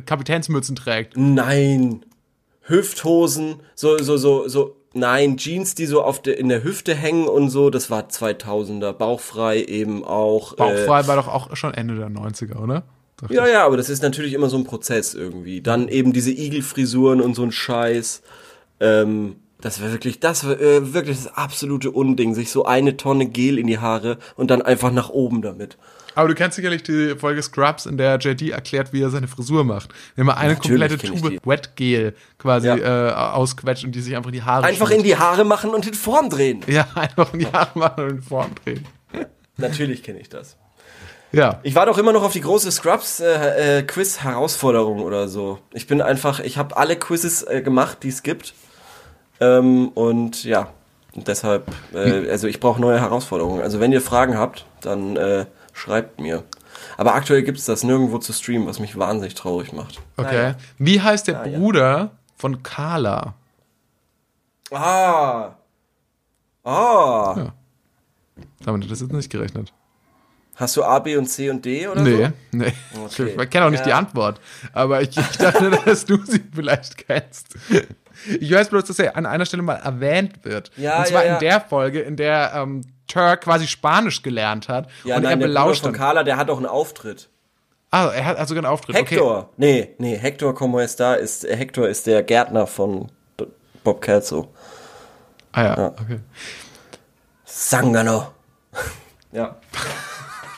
Kapitänsmützen 0.06 0.76
trägt. 0.76 1.18
Nein. 1.18 2.06
Hüfthosen, 2.62 3.62
so, 3.76 3.98
so, 3.98 4.18
so, 4.18 4.48
so, 4.48 4.76
nein, 4.94 5.38
Jeans, 5.38 5.74
die 5.76 5.86
so 5.86 6.04
auf 6.04 6.22
der, 6.22 6.38
in 6.38 6.50
der 6.50 6.64
Hüfte 6.64 6.94
hängen 6.94 7.28
und 7.28 7.50
so, 7.50 7.70
das 7.70 7.90
war 7.90 8.08
2000er. 8.10 8.92
Bauchfrei 8.94 9.64
eben 9.64 10.04
auch. 10.04 10.56
Bauchfrei 10.56 11.08
war 11.08 11.16
doch 11.16 11.28
auch 11.28 11.56
schon 11.56 11.74
Ende 11.74 11.96
der 11.96 12.10
90er, 12.10 12.62
oder? 12.62 12.84
Dachte 13.18 13.34
Äh, 13.34 13.38
ja, 13.38 13.48
ja, 13.48 13.66
aber 13.66 13.78
das 13.78 13.90
ist 13.90 14.04
natürlich 14.04 14.34
immer 14.34 14.50
so 14.50 14.58
ein 14.58 14.64
Prozess 14.64 15.14
irgendwie. 15.14 15.62
Dann 15.62 15.88
eben 15.88 16.14
diese 16.14 16.32
Igelfrisuren 16.32 17.22
und 17.22 17.36
so 17.36 17.44
ein 17.44 17.52
Scheiß. 17.52 18.22
Ähm, 18.80 19.38
das 19.62 19.82
wäre 19.82 19.92
wirklich, 19.92 20.20
das 20.20 20.48
wäre 20.48 20.60
äh, 20.78 20.94
wirklich 20.94 21.18
das 21.18 21.36
absolute 21.36 21.92
Unding, 21.92 22.36
sich 22.36 22.52
so 22.52 22.66
eine 22.66 22.98
Tonne 22.98 23.28
Gel 23.28 23.58
in 23.58 23.68
die 23.68 23.80
Haare 23.80 24.18
und 24.36 24.52
dann 24.52 24.62
einfach 24.62 24.92
nach 24.92 25.10
oben 25.10 25.42
damit. 25.42 25.78
Aber 26.18 26.28
du 26.30 26.34
kennst 26.34 26.56
sicherlich 26.56 26.82
die 26.82 27.16
Folge 27.16 27.44
Scrubs, 27.44 27.86
in 27.86 27.98
der 27.98 28.18
JD 28.18 28.50
erklärt, 28.50 28.92
wie 28.92 29.04
er 29.04 29.12
seine 29.12 29.28
Frisur 29.28 29.64
macht. 29.64 29.90
Wenn 30.16 30.26
man 30.26 30.36
eine 30.36 30.54
Natürlich 30.54 30.90
komplette 30.90 31.08
Tube 31.08 31.30
die. 31.30 31.40
Wetgel 31.48 32.16
quasi 32.40 32.68
Ja. 32.70 33.10
äh, 33.10 33.14
ausquetscht 33.14 33.84
und 33.84 33.94
die 33.94 34.02
sich 34.02 34.16
einfach 34.16 34.30
in 34.30 34.34
die 34.34 34.42
Haare 34.42 34.66
Einfach 34.66 34.90
in 34.90 35.04
die 35.04 35.16
Haare 35.16 35.44
machen 35.44 35.70
und 35.70 35.86
in 35.86 35.94
Form 35.94 36.32
drehen. 36.32 36.62
Ja, 36.66 36.88
einfach 36.96 37.32
in 37.34 37.40
die 37.42 37.46
Haare 37.46 37.78
machen 37.78 38.04
und 38.04 38.10
in 38.10 38.22
Form 38.24 38.50
drehen. 38.64 38.84
Natürlich 39.58 40.02
kenne 40.02 40.20
ich 40.20 40.30
das. 40.30 40.58
Ja. 41.32 41.60
Ich 41.62 41.76
warte 41.76 41.92
auch 41.92 41.98
immer 42.00 42.14
noch 42.14 42.24
auf 42.24 42.34
die 42.34 42.42
große 42.42 42.72
Scrubs 42.72 43.20
äh, 43.20 43.82
äh, 43.82 43.86
oder 44.82 45.28
so. 45.28 45.60
Ich 45.74 45.86
bin 45.86 46.02
einfach, 46.02 46.40
ich 46.40 46.58
habe 46.58 46.78
alle 46.78 46.96
Quizzes 46.96 47.44
äh, 47.44 47.62
gemacht, 47.62 48.00
die 48.02 48.10
es 48.10 48.24
gibt. 48.24 48.56
Ähm, 49.40 49.90
und 49.90 50.44
ja, 50.44 50.70
deshalb, 51.16 51.72
äh, 51.94 52.30
also 52.30 52.48
ich 52.48 52.60
brauche 52.60 52.82
neue 52.82 53.00
Herausforderungen. 53.00 53.62
Also 53.62 53.80
wenn 53.80 53.92
ihr 53.92 54.02
Fragen 54.02 54.38
habt, 54.38 54.66
dann 54.82 55.16
äh, 55.18 55.46
schreibt 55.74 56.20
mir. 56.20 56.44
Aber 56.98 57.14
aktuell 57.16 57.44
gibt 57.44 57.58
es 57.60 57.66
das 57.66 57.84
nirgendwo 57.84 58.18
zu 58.20 58.34
streamen, 58.34 58.68
was 58.68 58.80
mich 58.80 58.98
wahnsinnig 58.98 59.36
traurig 59.36 59.74
macht. 59.74 60.00
Okay. 60.18 60.54
Wie 60.78 61.02
heißt 61.02 61.28
der 61.28 61.42
Ah, 61.42 61.46
ja. 61.48 61.58
Bruder 61.60 62.12
von 62.36 62.64
Carla? 62.64 63.36
Ah. 64.72 65.56
Ah. 66.64 67.34
Ja. 67.38 67.54
Damit 68.64 68.84
hat 68.84 68.92
das 68.92 69.00
jetzt 69.02 69.14
nicht 69.14 69.30
gerechnet. 69.32 69.72
Hast 70.56 70.76
du 70.76 70.84
A, 70.84 70.98
B 71.00 71.16
und 71.18 71.28
C 71.28 71.50
und 71.52 71.64
D 71.64 71.88
oder 71.88 72.02
Nee, 72.02 72.26
so? 72.26 72.32
nee. 72.52 72.74
Okay. 73.06 73.36
Ich 73.42 73.50
kenne 73.52 73.66
auch 73.68 73.70
nicht 73.70 73.82
Ja. 73.82 73.86
die 73.86 73.94
Antwort. 73.94 74.42
Aber 74.74 75.02
ich, 75.02 75.16
ich 75.16 75.38
dachte, 75.38 75.70
dass 75.86 76.06
du 76.06 76.18
sie 76.26 76.44
vielleicht 76.54 76.98
kennst. 77.08 77.56
Ich 78.40 78.52
weiß 78.52 78.70
bloß, 78.70 78.86
dass 78.86 79.00
er 79.00 79.16
an 79.16 79.26
einer 79.26 79.46
Stelle 79.46 79.64
mal 79.64 79.76
erwähnt 79.76 80.44
wird. 80.44 80.72
Ja, 80.78 81.00
und 81.00 81.08
zwar 81.08 81.24
ja, 81.24 81.30
ja. 81.30 81.34
in 81.36 81.40
der 81.40 81.62
Folge, 81.62 82.02
in 82.02 82.16
der 82.16 82.54
ähm, 82.56 82.82
Turk 83.08 83.42
quasi 83.42 83.68
Spanisch 83.68 84.22
gelernt 84.22 84.68
hat. 84.68 84.90
Ja, 85.04 85.18
und 85.18 85.24
nein, 85.24 85.32
er 85.32 85.38
der 85.38 85.48
Bruder 85.48 85.48
belauscht 85.48 85.82
von 85.84 85.94
dann. 85.94 86.00
Carla, 86.00 86.24
der 86.24 86.38
hat 86.38 86.50
auch 86.50 86.58
einen 86.58 86.66
Auftritt. 86.66 87.30
Ah, 87.90 88.08
er 88.08 88.26
hat 88.26 88.38
also 88.38 88.50
sogar 88.50 88.66
einen 88.66 88.74
Auftritt. 88.74 88.96
Okay. 88.98 89.16
Hector. 89.16 89.50
Nee, 89.58 89.96
nee, 89.98 90.18
Hector 90.18 90.54
como 90.54 90.80
está 90.80 91.16
ist, 91.16 91.46
äh, 91.46 91.56
Hector 91.56 91.88
ist 91.88 92.06
der 92.06 92.22
Gärtner 92.24 92.68
von 92.68 93.10
Bob 93.84 94.02
Kelso. 94.02 94.54
Ah 95.54 95.64
ja, 95.64 95.88
okay. 95.88 96.20
Sangano. 97.46 98.34
ja. 99.32 99.56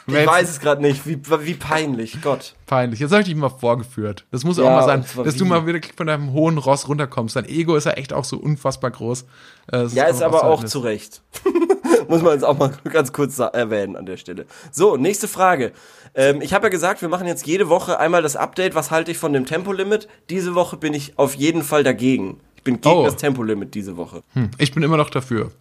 Ich 0.10 0.16
Jetzt- 0.16 0.28
weiß 0.28 0.49
es 0.49 0.60
gerade 0.60 0.82
nicht. 0.82 1.05
Wie, 1.07 1.18
wie 1.45 1.53
peinlich. 1.53 2.22
Gott. 2.22 2.55
Peinlich. 2.66 2.99
Jetzt 2.99 3.12
habe 3.12 3.22
ich 3.22 3.28
dich 3.28 3.36
mal 3.36 3.49
vorgeführt. 3.49 4.26
Das 4.32 4.43
muss 4.43 4.60
auch 4.60 4.64
Ja, 4.66 4.72
mal 4.72 4.84
sein, 4.86 5.05
dass 5.24 5.36
du 5.36 5.45
mal 5.45 5.66
wirklich 5.66 5.93
von 5.95 6.07
deinem 6.07 6.34
hohen 6.34 6.57
Ross 6.57 6.88
runterkommst. 6.88 7.36
Dein 7.36 7.45
Ego 7.45 7.76
ist 7.76 7.86
ja 7.86 7.91
echt 7.91 8.14
auch 8.14 8.24
so 8.26 8.38
unfassbar 8.38 8.91
groß. 8.91 9.26
Äh, 9.72 9.78
es 9.78 9.93
Ja, 9.93 10.05
ist 10.05 10.22
einfach 10.22 10.43
aber 10.43 10.51
auch 10.51 10.64
zu 10.64 10.80
Recht. 10.80 11.22
Muss 12.07 12.22
man 12.22 12.34
jetzt 12.34 12.43
auch 12.43 12.57
mal 12.57 12.72
ganz 12.91 13.14
kurz 13.14 13.38
erwähnen 13.39 13.95
an 13.95 14.05
der 14.05 14.18
Stelle. 14.18 14.45
So, 14.72 14.97
nächste 14.97 15.28
Frage. 15.28 15.74
Ähm, 16.16 16.41
ich 16.41 16.53
habe 16.53 16.66
ja 16.68 16.70
gesagt, 16.70 17.01
wir 17.01 17.10
machen 17.10 17.28
jetzt 17.28 17.45
jede 17.45 17.70
Woche 17.70 17.99
einmal 17.99 18.22
das 18.24 18.36
Update. 18.36 18.74
Was 18.74 18.89
halte 18.89 19.12
ich 19.12 19.18
von 19.18 19.32
dem 19.34 19.45
Tempolimit? 19.45 20.07
Diese 20.30 20.55
Woche 20.55 20.78
bin 20.78 20.93
ich 20.93 21.18
auf 21.20 21.36
jeden 21.36 21.62
Fall 21.64 21.84
dagegen. 21.84 22.39
Ich 22.55 22.64
bin 22.64 22.82
gegen 22.82 22.95
Oh. 22.95 23.03
das 23.05 23.16
Tempolimit 23.16 23.76
diese 23.76 23.95
Woche. 23.95 24.24
Hm, 24.34 24.49
Ich 24.57 24.74
bin 24.74 24.82
immer 24.84 24.97
noch 24.97 25.10
dafür. 25.10 25.51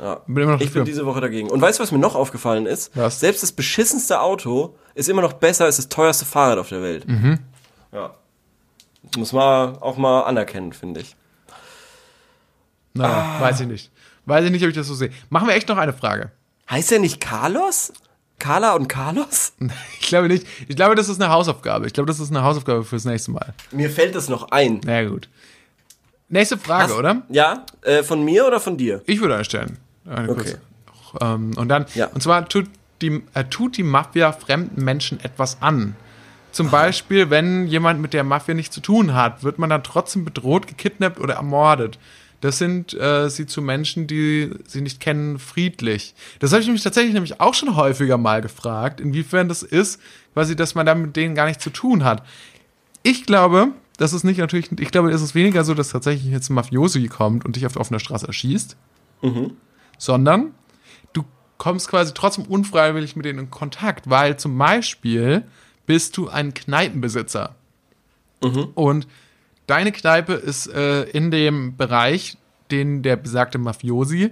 Ja. 0.00 0.20
Bin 0.26 0.42
immer 0.42 0.52
noch 0.52 0.60
Ich 0.60 0.66
dafür. 0.68 0.82
bin 0.82 0.86
diese 0.92 1.06
Woche 1.06 1.20
dagegen. 1.20 1.50
Und 1.50 1.60
weißt 1.60 1.78
du, 1.78 1.82
was 1.82 1.90
mir 1.92 1.98
noch 1.98 2.14
aufgefallen 2.14 2.66
ist? 2.66 2.94
Was? 2.96 3.20
Selbst 3.20 3.42
das 3.42 3.52
beschissenste 3.52 4.20
Auto 4.20 4.76
ist 4.94 5.08
immer 5.08 5.22
noch 5.22 5.34
besser 5.34 5.64
als 5.64 5.76
das 5.76 5.88
teuerste 5.88 6.24
Fahrrad 6.26 6.58
auf 6.58 6.68
der 6.68 6.82
Welt. 6.82 7.08
Mhm. 7.08 7.38
Ja. 7.92 8.14
Das 9.04 9.16
muss 9.18 9.32
man 9.32 9.76
auch 9.78 9.96
mal 9.96 10.22
anerkennen, 10.22 10.72
finde 10.72 11.00
ich. 11.00 11.16
Na, 12.94 13.06
Ah. 13.38 13.40
weiß 13.40 13.60
ich 13.60 13.66
nicht. 13.66 13.90
Weiß 14.24 14.44
ich 14.44 14.50
nicht, 14.50 14.62
ob 14.64 14.68
ich 14.70 14.74
das 14.76 14.86
so 14.86 14.94
sehe. 14.94 15.10
Machen 15.30 15.48
wir 15.48 15.54
echt 15.54 15.68
noch 15.68 15.76
eine 15.78 15.92
Frage. 15.92 16.32
Heißt 16.70 16.90
er 16.92 16.98
nicht 16.98 17.20
Carlos? 17.20 17.92
Carla 18.38 18.74
und 18.74 18.88
Carlos? 18.88 19.52
Ich 20.00 20.08
glaube 20.08 20.28
nicht. 20.28 20.46
Ich 20.68 20.76
glaube, 20.76 20.94
das 20.94 21.08
ist 21.08 21.20
eine 21.20 21.32
Hausaufgabe. 21.32 21.86
Ich 21.86 21.92
glaube, 21.92 22.06
das 22.06 22.20
ist 22.20 22.30
eine 22.30 22.42
Hausaufgabe 22.44 22.84
fürs 22.84 23.04
nächste 23.04 23.30
Mal. 23.32 23.54
Mir 23.72 23.90
fällt 23.90 24.14
das 24.14 24.28
noch 24.28 24.50
ein. 24.50 24.80
Na 24.84 25.04
gut. 25.04 25.28
Nächste 26.28 26.58
Frage, 26.58 26.92
Hast- 26.92 26.98
oder? 26.98 27.22
Ja, 27.28 27.64
äh, 27.82 28.02
von 28.02 28.24
mir 28.24 28.46
oder 28.46 28.60
von 28.60 28.76
dir? 28.76 29.02
Ich 29.06 29.20
würde 29.20 29.36
einstellen. 29.36 29.78
Eine 30.08 30.30
Okay. 30.30 30.34
kurze. 30.34 30.60
Ähm, 31.20 31.52
und 31.56 31.68
dann, 31.68 31.86
Ja. 31.94 32.06
und 32.08 32.22
zwar 32.22 32.48
tut 32.48 32.66
die, 33.02 33.22
äh, 33.34 33.44
tut 33.44 33.76
die 33.76 33.82
Mafia 33.82 34.32
fremden 34.32 34.82
Menschen 34.84 35.20
etwas 35.22 35.60
an. 35.60 35.96
Zum 36.52 36.70
Beispiel, 36.70 37.28
wenn 37.28 37.66
jemand 37.66 38.00
mit 38.00 38.14
der 38.14 38.24
Mafia 38.24 38.54
nichts 38.54 38.74
zu 38.74 38.80
tun 38.80 39.12
hat, 39.12 39.44
wird 39.44 39.58
man 39.58 39.68
dann 39.68 39.82
trotzdem 39.84 40.24
bedroht, 40.24 40.66
gekidnappt 40.66 41.20
oder 41.20 41.34
ermordet. 41.34 41.98
Das 42.40 42.56
sind 42.58 42.94
äh, 42.94 43.28
sie 43.28 43.46
zu 43.46 43.60
Menschen, 43.60 44.06
die 44.06 44.50
sie 44.66 44.80
nicht 44.80 45.00
kennen, 45.00 45.38
friedlich. 45.38 46.14
Das 46.38 46.52
habe 46.52 46.62
ich 46.62 46.68
mich 46.68 46.82
tatsächlich 46.82 47.12
nämlich 47.12 47.40
auch 47.40 47.52
schon 47.54 47.76
häufiger 47.76 48.16
mal 48.16 48.40
gefragt, 48.40 49.00
inwiefern 49.00 49.48
das 49.48 49.62
ist, 49.62 50.00
quasi, 50.32 50.56
dass 50.56 50.74
man 50.74 50.86
da 50.86 50.94
mit 50.94 51.16
denen 51.16 51.34
gar 51.34 51.46
nichts 51.46 51.62
zu 51.64 51.70
tun 51.70 52.04
hat. 52.04 52.22
Ich 53.02 53.24
glaube, 53.26 53.68
das 53.98 54.12
ist 54.14 54.24
nicht 54.24 54.38
natürlich, 54.38 54.70
ich 54.80 54.90
glaube, 54.90 55.10
es 55.10 55.22
ist 55.22 55.34
weniger 55.34 55.64
so, 55.64 55.74
dass 55.74 55.90
tatsächlich 55.90 56.30
jetzt 56.30 56.48
ein 56.50 56.54
Mafiosi 56.54 57.06
kommt 57.08 57.44
und 57.44 57.56
dich 57.56 57.66
auf 57.66 57.76
offener 57.76 58.00
Straße 58.00 58.26
erschießt, 58.26 58.76
sondern 59.98 60.54
du 61.12 61.24
kommst 61.58 61.88
quasi 61.88 62.12
trotzdem 62.14 62.44
unfreiwillig 62.44 63.16
mit 63.16 63.24
denen 63.24 63.38
in 63.40 63.50
Kontakt, 63.50 64.08
weil 64.08 64.36
zum 64.36 64.56
Beispiel 64.58 65.44
bist 65.86 66.16
du 66.16 66.28
ein 66.28 66.54
Kneipenbesitzer 66.54 67.54
und 68.74 69.06
deine 69.66 69.92
Kneipe 69.92 70.34
ist 70.34 70.66
äh, 70.68 71.04
in 71.04 71.30
dem 71.30 71.76
Bereich, 71.76 72.36
den 72.70 73.02
der 73.02 73.16
besagte 73.16 73.58
Mafiosi 73.58 74.30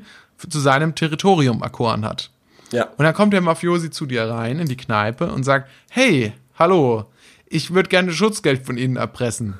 zu 0.48 0.60
seinem 0.60 0.94
Territorium 0.94 1.62
erkoren 1.62 2.04
hat. 2.04 2.30
Ja. 2.70 2.88
Und 2.96 3.04
dann 3.04 3.14
kommt 3.14 3.32
der 3.32 3.40
Mafiosi 3.40 3.90
zu 3.90 4.06
dir 4.06 4.28
rein 4.28 4.58
in 4.58 4.68
die 4.68 4.76
Kneipe 4.76 5.32
und 5.32 5.44
sagt, 5.44 5.70
hey, 5.90 6.32
hallo, 6.58 7.06
ich 7.46 7.72
würde 7.72 7.88
gerne 7.88 8.12
Schutzgeld 8.12 8.66
von 8.66 8.76
Ihnen 8.76 8.96
erpressen. 8.96 9.54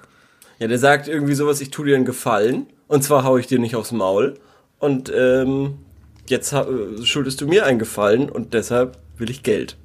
Ja, 0.58 0.68
der 0.68 0.78
sagt 0.78 1.08
irgendwie 1.08 1.34
sowas, 1.34 1.60
ich 1.60 1.70
tu 1.70 1.84
dir 1.84 1.96
einen 1.96 2.04
Gefallen. 2.04 2.66
Und 2.86 3.02
zwar 3.02 3.24
hau 3.24 3.36
ich 3.38 3.46
dir 3.46 3.58
nicht 3.58 3.76
aufs 3.76 3.92
Maul. 3.92 4.38
Und 4.78 5.12
ähm, 5.14 5.78
jetzt 6.28 6.52
äh, 6.52 6.64
schuldest 7.04 7.40
du 7.40 7.46
mir 7.46 7.66
einen 7.66 7.78
Gefallen 7.78 8.28
und 8.28 8.54
deshalb 8.54 8.98
will 9.18 9.30
ich 9.30 9.42
Geld. 9.42 9.76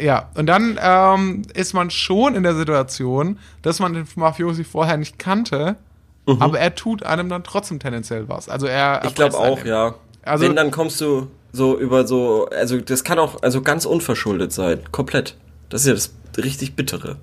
Ja, 0.00 0.30
und 0.36 0.46
dann 0.46 0.78
ähm, 0.82 1.42
ist 1.54 1.74
man 1.74 1.90
schon 1.90 2.34
in 2.34 2.42
der 2.42 2.54
Situation, 2.54 3.38
dass 3.60 3.78
man 3.78 3.92
den 3.92 4.06
Mafiosi 4.16 4.64
vorher 4.64 4.96
nicht 4.96 5.18
kannte, 5.18 5.76
aber 6.24 6.58
er 6.58 6.74
tut 6.74 7.02
einem 7.02 7.28
dann 7.28 7.44
trotzdem 7.44 7.78
tendenziell 7.78 8.28
was. 8.28 8.48
Also 8.48 8.66
er 8.66 9.00
Mhm. 9.02 9.08
Ich 9.08 9.14
glaube 9.16 9.36
auch, 9.36 9.64
ja. 9.64 9.94
Also- 10.22 10.44
Wenn, 10.46 10.56
dann 10.56 10.70
kommst 10.70 11.00
du 11.00 11.28
so 11.52 11.78
über 11.78 12.06
so, 12.06 12.46
also 12.48 12.80
das 12.80 13.04
kann 13.04 13.18
auch 13.18 13.42
also 13.42 13.60
ganz 13.60 13.84
unverschuldet 13.84 14.52
sein. 14.52 14.78
Komplett. 14.92 15.36
Das 15.68 15.82
ist 15.82 15.86
ja 15.88 15.92
das 15.94 16.14
richtig 16.42 16.74
Bittere. 16.74 17.16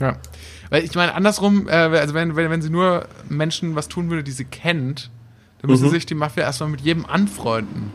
Ja. 0.00 0.18
Weil 0.70 0.84
ich 0.84 0.94
meine, 0.94 1.14
andersrum, 1.14 1.68
äh, 1.68 1.72
also 1.72 2.14
wenn, 2.14 2.36
wenn, 2.36 2.50
wenn 2.50 2.62
sie 2.62 2.70
nur 2.70 3.06
Menschen 3.28 3.74
was 3.74 3.88
tun 3.88 4.10
würde, 4.10 4.22
die 4.22 4.30
sie 4.30 4.44
kennt, 4.44 5.10
dann 5.66 5.70
müsste 5.70 5.88
sich 5.90 6.04
die 6.06 6.14
Mafia 6.14 6.42
erstmal 6.44 6.68
mit 6.68 6.80
jedem 6.82 7.06
anfreunden. 7.06 7.90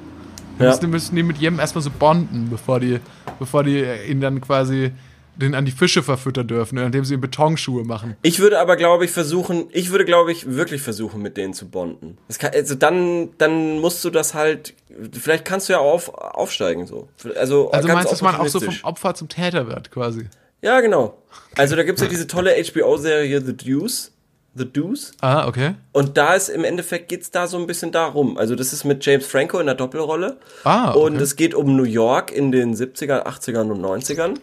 Dann 0.57 0.65
Ja. 0.65 0.71
müssten, 0.71 0.89
müssten 0.89 1.15
die 1.15 1.23
mit 1.23 1.37
jedem 1.37 1.59
erstmal 1.59 1.83
so 1.83 1.91
bonden, 1.91 2.47
bevor 2.49 2.79
die, 2.79 2.99
bevor 3.37 3.63
die 3.63 3.85
ihn 4.07 4.21
dann 4.21 4.41
quasi 4.41 4.91
den 5.35 5.55
an 5.55 5.63
die 5.63 5.71
Fische 5.71 6.03
verfüttern 6.03 6.47
dürfen, 6.47 6.77
indem 6.77 7.05
sie 7.05 7.13
ihm 7.13 7.21
Betonschuhe 7.21 7.85
machen. 7.85 8.17
Ich 8.23 8.39
würde 8.39 8.59
aber, 8.59 8.75
glaube 8.75 9.05
ich, 9.05 9.11
versuchen, 9.11 9.67
ich 9.71 9.89
würde, 9.91 10.03
glaube 10.03 10.31
ich, 10.33 10.53
wirklich 10.55 10.81
versuchen, 10.81 11.21
mit 11.21 11.37
denen 11.37 11.53
zu 11.53 11.69
bonden. 11.69 12.17
Kann, 12.39 12.51
also 12.53 12.75
dann, 12.75 13.29
dann 13.37 13.79
musst 13.79 14.03
du 14.03 14.09
das 14.09 14.33
halt, 14.33 14.73
vielleicht 15.13 15.45
kannst 15.45 15.69
du 15.69 15.73
ja 15.73 15.79
auf, 15.79 16.09
aufsteigen, 16.13 16.87
so. 16.87 17.07
Also, 17.37 17.71
Also 17.71 17.87
meinst 17.87 18.07
du, 18.07 18.09
dass 18.09 18.21
man 18.21 18.35
auch 18.35 18.47
so 18.47 18.59
vom. 18.59 18.75
Opfer 18.83 19.13
zum 19.13 19.29
Täter 19.29 19.67
wird, 19.67 19.91
quasi? 19.91 20.27
Ja, 20.61 20.81
genau. 20.81 21.17
Also 21.55 21.77
da 21.77 21.83
gibt's 21.83 22.01
ja 22.01 22.07
diese 22.09 22.27
tolle 22.27 22.51
HBO-Serie 22.61 23.39
The 23.41 23.55
Deuce. 23.55 24.11
The 24.55 24.65
Deuce. 24.65 25.11
Ah, 25.21 25.47
okay. 25.47 25.75
Und 25.91 26.17
da 26.17 26.33
ist 26.33 26.49
im 26.49 26.63
Endeffekt 26.63 27.09
geht's 27.09 27.31
da 27.31 27.47
so 27.47 27.57
ein 27.57 27.67
bisschen 27.67 27.91
darum. 27.91 28.37
Also 28.37 28.55
das 28.55 28.73
ist 28.73 28.83
mit 28.83 29.05
James 29.05 29.25
Franco 29.25 29.59
in 29.59 29.67
der 29.67 29.75
Doppelrolle. 29.75 30.37
Ah, 30.63 30.89
okay. 30.89 30.99
Und 30.99 31.21
es 31.21 31.35
geht 31.35 31.53
um 31.53 31.75
New 31.75 31.83
York 31.83 32.31
in 32.31 32.51
den 32.51 32.75
70ern, 32.75 33.23
80ern 33.25 33.71
und 33.71 33.81
90ern. 33.81 34.35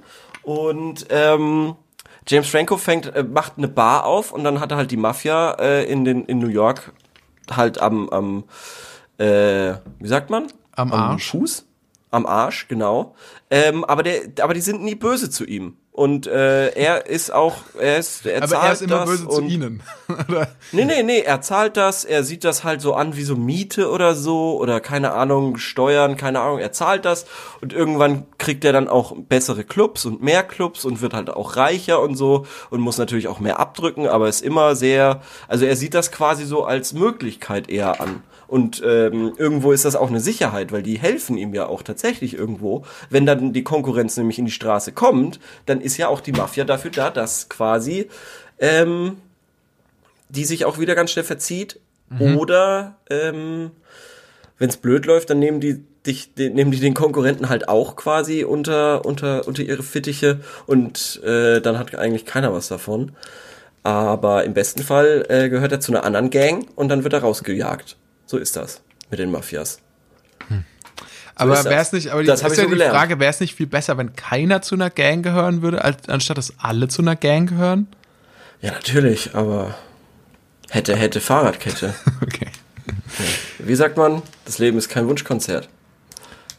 Und 0.42 1.06
ähm, 1.10 1.74
James 2.26 2.48
Franco 2.48 2.76
fängt, 2.76 3.14
äh, 3.14 3.22
macht 3.22 3.54
eine 3.56 3.68
Bar 3.68 4.04
auf 4.04 4.32
und 4.32 4.44
dann 4.44 4.60
hat 4.60 4.70
er 4.70 4.76
halt 4.78 4.90
die 4.90 4.96
Mafia 4.96 5.52
äh, 5.58 5.84
in, 5.84 6.04
den, 6.04 6.24
in 6.24 6.38
New 6.38 6.48
York 6.48 6.92
halt 7.50 7.80
am, 7.80 8.08
am 8.10 8.44
äh, 9.18 9.74
wie 9.98 10.08
sagt 10.08 10.30
man? 10.30 10.46
Am 10.72 10.92
Arsch. 10.92 11.30
Fuß? 11.30 11.65
Am 12.16 12.24
Arsch, 12.24 12.66
genau. 12.66 13.14
Ähm, 13.50 13.84
aber, 13.84 14.02
der, 14.02 14.22
aber 14.40 14.54
die 14.54 14.62
sind 14.62 14.82
nie 14.82 14.94
böse 14.94 15.28
zu 15.28 15.44
ihm. 15.44 15.76
Und 15.92 16.26
äh, 16.26 16.68
er 16.68 17.06
ist 17.06 17.30
auch, 17.30 17.56
er 17.78 17.98
ist, 17.98 18.24
er 18.24 18.38
Aber 18.38 18.48
zahlt 18.48 18.64
er 18.64 18.72
ist 18.72 18.82
immer 18.82 18.96
das 19.00 19.08
böse 19.10 19.28
zu 19.28 19.42
ihnen. 19.42 19.82
Oder? 20.08 20.48
Nee, 20.72 20.86
nee, 20.86 21.02
nee, 21.02 21.20
er 21.20 21.42
zahlt 21.42 21.76
das, 21.76 22.06
er 22.06 22.24
sieht 22.24 22.42
das 22.42 22.64
halt 22.64 22.80
so 22.80 22.94
an 22.94 23.16
wie 23.16 23.22
so 23.22 23.36
Miete 23.36 23.90
oder 23.90 24.14
so 24.14 24.58
oder 24.58 24.80
keine 24.80 25.12
Ahnung, 25.12 25.58
Steuern, 25.58 26.16
keine 26.16 26.40
Ahnung, 26.40 26.58
er 26.58 26.72
zahlt 26.72 27.04
das 27.04 27.26
und 27.60 27.74
irgendwann 27.74 28.24
kriegt 28.38 28.64
er 28.64 28.72
dann 28.72 28.88
auch 28.88 29.14
bessere 29.16 29.64
Clubs 29.64 30.06
und 30.06 30.22
mehr 30.22 30.42
Clubs 30.42 30.86
und 30.86 31.02
wird 31.02 31.12
halt 31.12 31.28
auch 31.28 31.56
reicher 31.56 32.00
und 32.00 32.14
so 32.14 32.46
und 32.70 32.80
muss 32.80 32.96
natürlich 32.98 33.28
auch 33.28 33.40
mehr 33.40 33.58
abdrücken, 33.58 34.06
aber 34.06 34.28
ist 34.28 34.42
immer 34.42 34.74
sehr, 34.74 35.20
also 35.48 35.66
er 35.66 35.76
sieht 35.76 35.92
das 35.94 36.12
quasi 36.12 36.44
so 36.46 36.64
als 36.64 36.94
Möglichkeit 36.94 37.70
eher 37.70 38.00
an. 38.00 38.22
Und 38.48 38.82
ähm, 38.84 39.32
irgendwo 39.36 39.72
ist 39.72 39.84
das 39.84 39.96
auch 39.96 40.08
eine 40.08 40.20
Sicherheit, 40.20 40.72
weil 40.72 40.82
die 40.82 40.98
helfen 40.98 41.36
ihm 41.36 41.54
ja 41.54 41.66
auch 41.66 41.82
tatsächlich 41.82 42.34
irgendwo. 42.34 42.84
Wenn 43.10 43.26
dann 43.26 43.52
die 43.52 43.64
Konkurrenz 43.64 44.16
nämlich 44.16 44.38
in 44.38 44.44
die 44.44 44.52
Straße 44.52 44.92
kommt, 44.92 45.40
dann 45.66 45.80
ist 45.80 45.96
ja 45.96 46.08
auch 46.08 46.20
die 46.20 46.32
Mafia 46.32 46.64
dafür 46.64 46.90
da, 46.90 47.10
dass 47.10 47.48
quasi 47.48 48.08
ähm, 48.58 49.16
die 50.28 50.44
sich 50.44 50.64
auch 50.64 50.78
wieder 50.78 50.94
ganz 50.94 51.10
schnell 51.10 51.24
verzieht. 51.24 51.80
Oder 52.36 52.96
ähm, 53.10 53.72
wenn 54.58 54.68
es 54.68 54.76
blöd 54.76 55.06
läuft, 55.06 55.30
dann 55.30 55.40
nehmen 55.40 55.60
die 55.60 55.84
dich, 56.06 56.34
den, 56.34 56.54
nehmen 56.54 56.70
die 56.70 56.78
den 56.78 56.94
Konkurrenten 56.94 57.48
halt 57.48 57.68
auch 57.68 57.96
quasi 57.96 58.44
unter 58.44 59.04
unter 59.04 59.46
unter 59.48 59.62
ihre 59.62 59.82
Fittiche 59.82 60.40
und 60.66 61.20
äh, 61.24 61.60
dann 61.60 61.78
hat 61.78 61.96
eigentlich 61.96 62.24
keiner 62.24 62.52
was 62.52 62.68
davon. 62.68 63.12
Aber 63.82 64.44
im 64.44 64.54
besten 64.54 64.82
Fall 64.82 65.26
äh, 65.28 65.48
gehört 65.48 65.72
er 65.72 65.80
zu 65.80 65.92
einer 65.92 66.04
anderen 66.04 66.30
Gang 66.30 66.68
und 66.76 66.88
dann 66.88 67.04
wird 67.04 67.12
er 67.12 67.20
rausgejagt. 67.20 67.96
So 68.26 68.38
ist 68.38 68.56
das 68.56 68.80
mit 69.10 69.18
den 69.20 69.30
Mafias. 69.30 69.78
Aber 71.38 71.52
ist 71.52 71.64
das. 71.64 71.70
wäre 71.70 71.82
es 71.82 71.92
nicht, 71.92 72.08
aber 72.10 72.22
die, 72.22 72.26
Das 72.28 72.40
ist 72.42 72.48
ja 72.48 72.54
so 72.56 72.62
die 72.62 72.68
gelernt. 72.70 72.94
Frage, 72.94 73.20
wäre 73.20 73.30
es 73.30 73.40
nicht 73.40 73.54
viel 73.54 73.66
besser, 73.66 73.98
wenn 73.98 74.16
keiner 74.16 74.62
zu 74.62 74.74
einer 74.74 74.88
Gang 74.88 75.22
gehören 75.22 75.60
würde, 75.60 75.84
als, 75.84 76.08
anstatt 76.08 76.38
dass 76.38 76.54
alle 76.58 76.88
zu 76.88 77.02
einer 77.02 77.14
Gang 77.14 77.46
gehören? 77.48 77.88
Ja, 78.62 78.72
natürlich, 78.72 79.34
aber 79.34 79.74
hätte, 80.70 80.96
hätte 80.96 81.20
Fahrradkette. 81.20 81.94
Okay. 82.22 82.48
Wie 83.58 83.74
sagt 83.74 83.96
man? 83.96 84.22
Das 84.44 84.58
Leben 84.58 84.78
ist 84.78 84.88
kein 84.88 85.06
Wunschkonzert. 85.08 85.68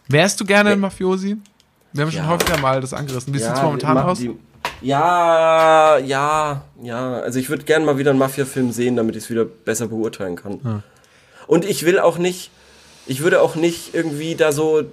Wärst 0.09 0.39
du 0.39 0.45
gerne 0.45 0.71
ein 0.71 0.79
Mafiosi? 0.79 1.37
Wir 1.93 2.03
haben 2.03 2.11
schon 2.11 2.21
Ja. 2.21 2.27
häufiger 2.27 2.57
mal 2.59 2.79
das 2.81 2.93
angerissen. 2.93 3.33
Wie 3.33 3.39
sieht's 3.39 3.61
momentan 3.61 3.95
die- 3.95 4.01
aus? 4.03 4.19
die- 4.19 4.35
Ja, 4.81 5.97
ja, 5.97 6.63
ja. 6.81 7.13
Also 7.21 7.39
ich 7.39 7.49
würde 7.49 7.63
gerne 7.63 7.85
mal 7.85 7.97
wieder 7.97 8.11
einen 8.11 8.19
Mafia-Film 8.19 8.71
sehen, 8.71 8.95
damit 8.95 9.15
ich 9.15 9.23
es 9.23 9.29
wieder 9.29 9.45
besser 9.45 9.87
beurteilen 9.87 10.35
kann. 10.35 10.83
Und 11.47 11.65
ich 11.65 11.85
will 11.85 11.99
auch 11.99 12.17
nicht, 12.17 12.51
ich 13.05 13.21
würde 13.21 13.41
auch 13.41 13.55
nicht 13.55 13.93
irgendwie 13.93 14.35
da 14.35 14.51
so 14.51 14.83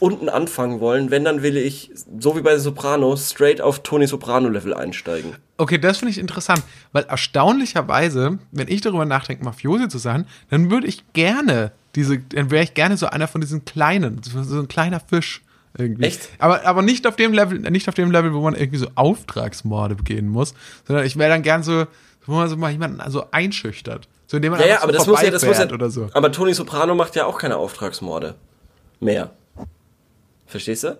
unten 0.00 0.28
anfangen 0.28 0.80
wollen. 0.80 1.10
Wenn, 1.10 1.24
dann 1.24 1.42
will 1.42 1.56
ich, 1.56 1.90
so 2.18 2.36
wie 2.36 2.40
bei 2.40 2.58
Sopranos, 2.58 3.30
straight 3.30 3.60
auf 3.60 3.82
Tony 3.82 4.06
Soprano-Level 4.06 4.74
einsteigen. 4.74 5.36
Okay, 5.56 5.78
das 5.78 5.98
finde 5.98 6.10
ich 6.10 6.18
interessant, 6.18 6.62
weil 6.92 7.04
erstaunlicherweise, 7.04 8.38
wenn 8.50 8.68
ich 8.68 8.80
darüber 8.80 9.04
nachdenke, 9.04 9.44
Mafiosi 9.44 9.88
zu 9.88 9.98
sein, 9.98 10.26
dann 10.50 10.70
würde 10.70 10.88
ich 10.88 11.04
gerne 11.12 11.72
diese, 11.94 12.18
dann 12.18 12.50
wäre 12.50 12.64
ich 12.64 12.74
gerne 12.74 12.96
so 12.96 13.06
einer 13.06 13.28
von 13.28 13.40
diesen 13.40 13.64
kleinen, 13.64 14.20
so 14.24 14.58
ein 14.58 14.68
kleiner 14.68 15.00
Fisch 15.00 15.42
irgendwie. 15.78 16.04
Echt? 16.04 16.28
Aber, 16.38 16.66
aber 16.66 16.82
nicht 16.82 17.06
auf 17.06 17.16
dem 17.16 17.32
Level, 17.32 17.58
nicht 17.58 17.88
auf 17.88 17.94
dem 17.94 18.10
Level, 18.10 18.34
wo 18.34 18.40
man 18.40 18.54
irgendwie 18.54 18.78
so 18.78 18.88
Auftragsmorde 18.96 19.94
begehen 19.94 20.28
muss, 20.28 20.54
sondern 20.86 21.06
ich 21.06 21.16
wäre 21.16 21.30
dann 21.30 21.42
gern 21.42 21.62
so, 21.62 21.86
wo 22.26 22.34
man 22.34 22.48
so 22.48 22.56
mal 22.56 22.70
jemanden 22.70 23.00
also 23.00 23.30
einschüchtert. 23.30 24.08
So 24.26 24.36
indem 24.38 24.52
man 24.52 24.60
Ja, 24.60 24.66
ja, 24.66 24.82
aber 24.82 24.92
so 24.92 24.98
das 24.98 25.06
muss 25.06 25.22
ja, 25.22 25.30
das 25.30 25.44
muss 25.44 25.58
ja, 25.58 25.70
oder 25.70 25.90
so. 25.90 26.08
aber 26.12 26.32
Tony 26.32 26.54
Soprano 26.54 26.94
macht 26.94 27.14
ja 27.16 27.26
auch 27.26 27.38
keine 27.38 27.56
Auftragsmorde. 27.56 28.34
Mehr. 29.00 29.30
Verstehst 30.46 30.84
du? 30.84 30.98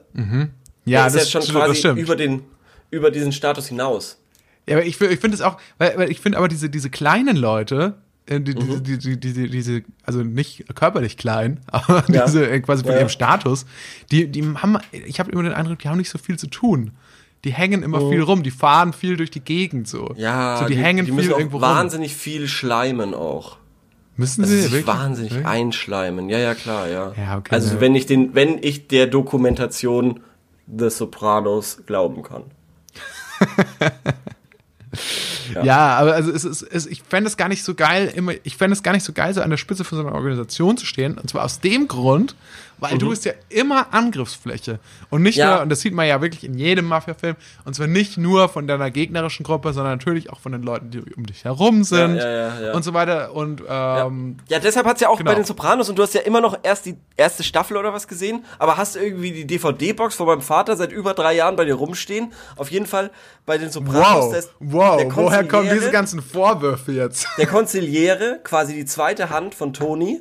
Ja, 0.84 1.00
er 1.02 1.06
ist 1.06 1.14
das, 1.14 1.22
jetzt 1.22 1.30
schon 1.32 1.40
das 1.42 1.50
quasi 1.50 1.74
stimmt. 1.76 1.98
über 1.98 2.16
den, 2.16 2.42
über 2.90 3.10
diesen 3.10 3.32
Status 3.32 3.68
hinaus. 3.68 4.18
Ja, 4.68 4.76
aber 4.76 4.84
ich, 4.86 5.00
ich 5.00 5.20
finde 5.20 5.34
es 5.36 5.42
auch, 5.42 5.58
weil, 5.78 5.96
weil 5.98 6.10
ich 6.10 6.20
finde 6.20 6.38
aber 6.38 6.48
diese, 6.48 6.68
diese 6.70 6.90
kleinen 6.90 7.36
Leute, 7.36 7.94
äh, 8.26 8.40
die, 8.40 8.54
Mhm. 8.54 8.82
die, 8.82 8.98
die, 8.98 9.20
die, 9.20 9.48
diese, 9.50 9.82
also 10.04 10.22
nicht 10.22 10.64
körperlich 10.74 11.16
klein, 11.16 11.60
aber 11.66 12.04
Ja. 12.10 12.24
diese 12.24 12.48
äh, 12.48 12.60
quasi 12.60 12.82
von 12.82 12.90
Ja, 12.92 12.96
ja. 12.96 13.00
ihrem 13.02 13.10
Status, 13.10 13.66
die, 14.10 14.26
die 14.28 14.42
haben, 14.42 14.78
ich 14.92 15.20
habe 15.20 15.30
immer 15.32 15.42
den 15.42 15.52
Eindruck, 15.52 15.78
die 15.80 15.88
haben 15.88 15.98
nicht 15.98 16.10
so 16.10 16.18
viel 16.18 16.38
zu 16.38 16.46
tun. 16.48 16.92
Die 17.45 17.53
hängen 17.53 17.82
immer 17.82 18.09
viel 18.11 18.22
rum, 18.22 18.42
die 18.42 18.51
fahren 18.51 18.92
viel 18.92 19.16
durch 19.16 19.30
die 19.30 19.40
Gegend 19.40 19.86
so. 19.86 20.09
Oh. 20.11 20.14
Ja, 20.16 20.59
so 20.59 20.66
die, 20.66 20.76
hängen 20.76 21.05
die 21.05 21.12
viel 21.12 21.14
müssen 21.14 21.32
auch 21.34 21.38
irgendwo 21.38 21.59
rum. 21.59 21.62
wahnsinnig 21.62 22.14
viel 22.16 22.49
schleimen 22.49 23.14
auch. 23.14 23.59
Müssen 24.16 24.42
Also 24.42 24.55
sie 24.55 24.62
sich 24.62 24.72
wirklich? 24.72 24.86
wahnsinnig 24.86 25.32
Wirklich? 25.32 25.47
einschleimen. 25.47 26.28
Ja, 26.28 26.38
ja, 26.38 26.55
klar, 26.55 26.88
ja. 26.88 27.12
Ja, 27.16 27.36
okay, 27.38 27.55
also 27.55 27.74
ja. 27.74 27.80
wenn 27.80 27.95
ich 27.95 28.07
den, 28.07 28.34
wenn 28.34 28.59
ich 28.62 28.86
der 28.88 29.07
Dokumentation 29.09 30.20
The 30.66 30.88
Sopranos 30.88 31.80
glauben 31.86 32.22
kann. 32.22 32.45
Ja, 35.62 35.97
aber 35.99 36.14
also 36.14 36.30
es 36.30 36.45
ist, 36.45 36.62
es, 36.62 36.86
ich 36.86 37.03
fände 37.03 37.28
es 37.28 37.36
gar 37.36 37.49
nicht 37.49 37.64
so 37.64 37.74
geil, 37.74 38.12
immer, 38.14 38.32
ich 38.45 38.57
fände 38.57 38.72
es 38.72 38.82
gar 38.82 38.92
nicht 38.92 39.05
so 39.05 39.12
geil, 39.12 39.34
so 39.34 39.42
an 39.42 39.51
der 39.51 39.57
Spitze 39.57 39.84
von 39.84 39.99
so 39.99 40.07
einer 40.07 40.14
Organisation 40.14 40.76
zu 40.76 40.86
stehen. 40.86 41.18
Und 41.18 41.28
zwar 41.28 41.45
aus 41.45 41.61
dem 41.61 41.88
Grund, 41.88 42.34
weil 42.78 42.98
du 42.98 43.10
bist 43.10 43.24
ja 43.24 43.32
immer 43.48 43.92
Angriffsfläche. 43.92 44.78
Und 45.10 45.22
nicht 45.22 45.36
Mhm. 45.36 45.40
Ja. 45.40 45.50
nur, 45.54 45.62
und 45.62 45.68
das 45.70 45.80
sieht 45.80 45.94
man 45.94 46.06
ja 46.06 46.20
wirklich 46.20 46.44
in 46.44 46.54
jedem 46.58 46.86
Mafia-Film, 46.86 47.36
und 47.64 47.74
zwar 47.74 47.86
nicht 47.86 48.16
nur 48.18 48.48
von 48.48 48.66
deiner 48.66 48.90
gegnerischen 48.90 49.44
Gruppe, 49.44 49.72
sondern 49.72 49.94
natürlich 49.98 50.30
auch 50.30 50.40
von 50.40 50.52
den 50.52 50.62
Leuten, 50.62 50.90
die 50.90 51.00
um 51.14 51.26
dich 51.26 51.44
herum 51.44 51.84
sind 51.84 52.16
ja, 52.16 52.28
ja, 52.30 52.60
ja. 52.60 52.72
und 52.74 52.82
so 52.82 52.94
weiter. 52.94 53.32
Und 53.34 53.62
ähm, 53.68 54.36
Ja, 54.48 54.58
deshalb 54.58 54.86
hat's 54.86 55.00
ja 55.00 55.08
auch 55.08 55.18
Genau. 55.18 55.30
bei 55.30 55.34
den 55.34 55.44
Sopranos 55.44 55.88
und 55.88 55.98
du 55.98 56.02
hast 56.02 56.14
ja 56.14 56.20
immer 56.22 56.40
noch 56.40 56.58
erst 56.62 56.86
die 56.86 56.96
erste 57.16 57.42
Staffel 57.42 57.76
oder 57.76 57.92
was 57.92 58.08
gesehen, 58.08 58.44
aber 58.58 58.76
hast 58.76 58.96
irgendwie 58.96 59.32
die 59.32 59.46
DVD-Box 59.46 60.14
von 60.16 60.26
meinem 60.26 60.40
Vater 60.42 60.76
seit 60.76 60.92
über 60.92 61.14
drei 61.14 61.34
Jahren 61.34 61.56
bei 61.56 61.64
dir 61.64 61.74
rumstehen. 61.74 62.32
Auf 62.56 62.70
jeden 62.70 62.86
Fall 62.86 63.10
bei 63.46 63.58
den 63.58 63.70
Sopranos. 63.70 64.24
wow, 64.26 64.34
ist 64.36 64.50
wow, 64.60 64.96
der 64.98 65.16
woher 65.16 65.44
kommen 65.48 65.68
diese 65.72 65.90
ganzen 65.90 66.22
Vorwürfe 66.22 66.92
jetzt? 66.92 67.26
Der 67.38 67.46
Konziliere, 67.46 68.40
quasi 68.44 68.74
die 68.74 68.84
zweite 68.84 69.30
Hand 69.30 69.54
von 69.54 69.72
Tony, 69.72 70.20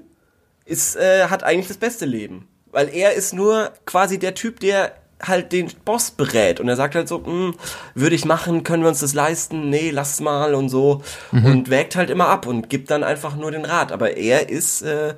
ist, 0.66 0.96
äh, 0.96 1.28
hat 1.28 1.44
eigentlich 1.44 1.68
das 1.68 1.78
beste 1.78 2.06
Leben. 2.06 2.48
Weil 2.72 2.90
er 2.94 3.14
ist 3.14 3.34
nur 3.34 3.72
quasi 3.86 4.18
der 4.18 4.34
Typ, 4.34 4.60
der 4.60 4.94
halt 5.22 5.52
den 5.52 5.72
Boss 5.86 6.12
berät. 6.12 6.60
Und 6.60 6.68
er 6.68 6.76
sagt 6.76 6.96
halt 6.96 7.08
so, 7.08 7.26
"Hm, 7.26 7.56
würde 7.96 8.16
ich 8.16 8.26
machen, 8.26 8.64
können 8.64 8.84
wir 8.84 8.90
uns 8.90 9.00
das 9.00 9.14
leisten? 9.14 9.70
Nee, 9.70 9.92
lass 9.92 10.20
mal 10.20 10.54
und 10.54 10.70
so. 10.70 11.02
Und 11.32 11.70
wägt 11.70 11.96
halt 11.96 12.10
immer 12.10 12.28
ab 12.28 12.46
und 12.46 12.70
gibt 12.70 12.92
dann 12.92 13.04
einfach 13.04 13.36
nur 13.36 13.52
den 13.52 13.64
Rat. 13.64 13.92
Aber 13.92 14.18
er 14.18 14.50
ist, 14.50 14.82
äh, 14.82 15.14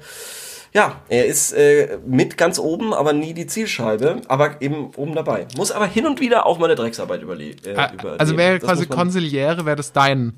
ja, 0.74 1.02
er 1.08 1.26
ist 1.26 1.54
äh, 1.54 1.98
mit 2.06 2.38
ganz 2.38 2.60
oben, 2.60 2.94
aber 2.94 3.14
nie 3.14 3.34
die 3.34 3.48
Zielscheibe, 3.48 4.22
aber 4.28 4.62
eben 4.62 4.92
oben 4.96 5.16
dabei. 5.16 5.48
Muss 5.58 5.72
aber 5.72 5.88
hin 5.88 6.06
und 6.06 6.20
wieder 6.20 6.46
auch 6.46 6.60
mal 6.60 6.66
eine 6.66 6.76
Drecksarbeit 6.76 7.22
überlegen. 7.24 7.66
Äh, 7.66 7.76
also 8.18 8.38
wäre 8.38 8.60
quasi 8.60 8.86
Konsiliere, 8.86 9.66
wäre 9.66 9.78
das 9.78 9.94
dein, 9.94 10.34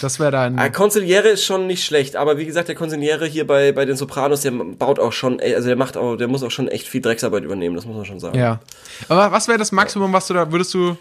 das 0.00 0.18
wäre 0.18 0.30
dein, 0.30 0.58
Ah, 0.58 0.68
Konziliere 0.70 1.28
ist 1.28 1.44
schon 1.44 1.66
nicht 1.66 1.84
schlecht, 1.84 2.16
aber 2.16 2.38
wie 2.38 2.46
gesagt, 2.46 2.68
der 2.68 2.74
Konziliere 2.74 3.26
hier 3.26 3.46
bei, 3.46 3.72
bei 3.72 3.84
den 3.84 3.96
Sopranos, 3.96 4.40
der 4.40 4.50
baut 4.52 4.98
auch 4.98 5.12
schon, 5.12 5.40
also 5.40 5.68
der 5.68 5.76
macht 5.76 5.96
auch, 5.96 6.16
der 6.16 6.28
muss 6.28 6.42
auch 6.42 6.50
schon 6.50 6.68
echt 6.68 6.88
viel 6.88 7.02
Drecksarbeit 7.02 7.44
übernehmen, 7.44 7.76
das 7.76 7.84
muss 7.84 7.96
man 7.96 8.04
schon 8.06 8.18
sagen. 8.18 8.38
Ja. 8.38 8.60
Aber 9.08 9.32
was 9.32 9.48
wäre 9.48 9.58
das 9.58 9.70
Maximum, 9.70 10.12
was 10.12 10.26
du 10.28 10.34
da, 10.34 10.50
würdest 10.50 10.72
du, 10.74 10.96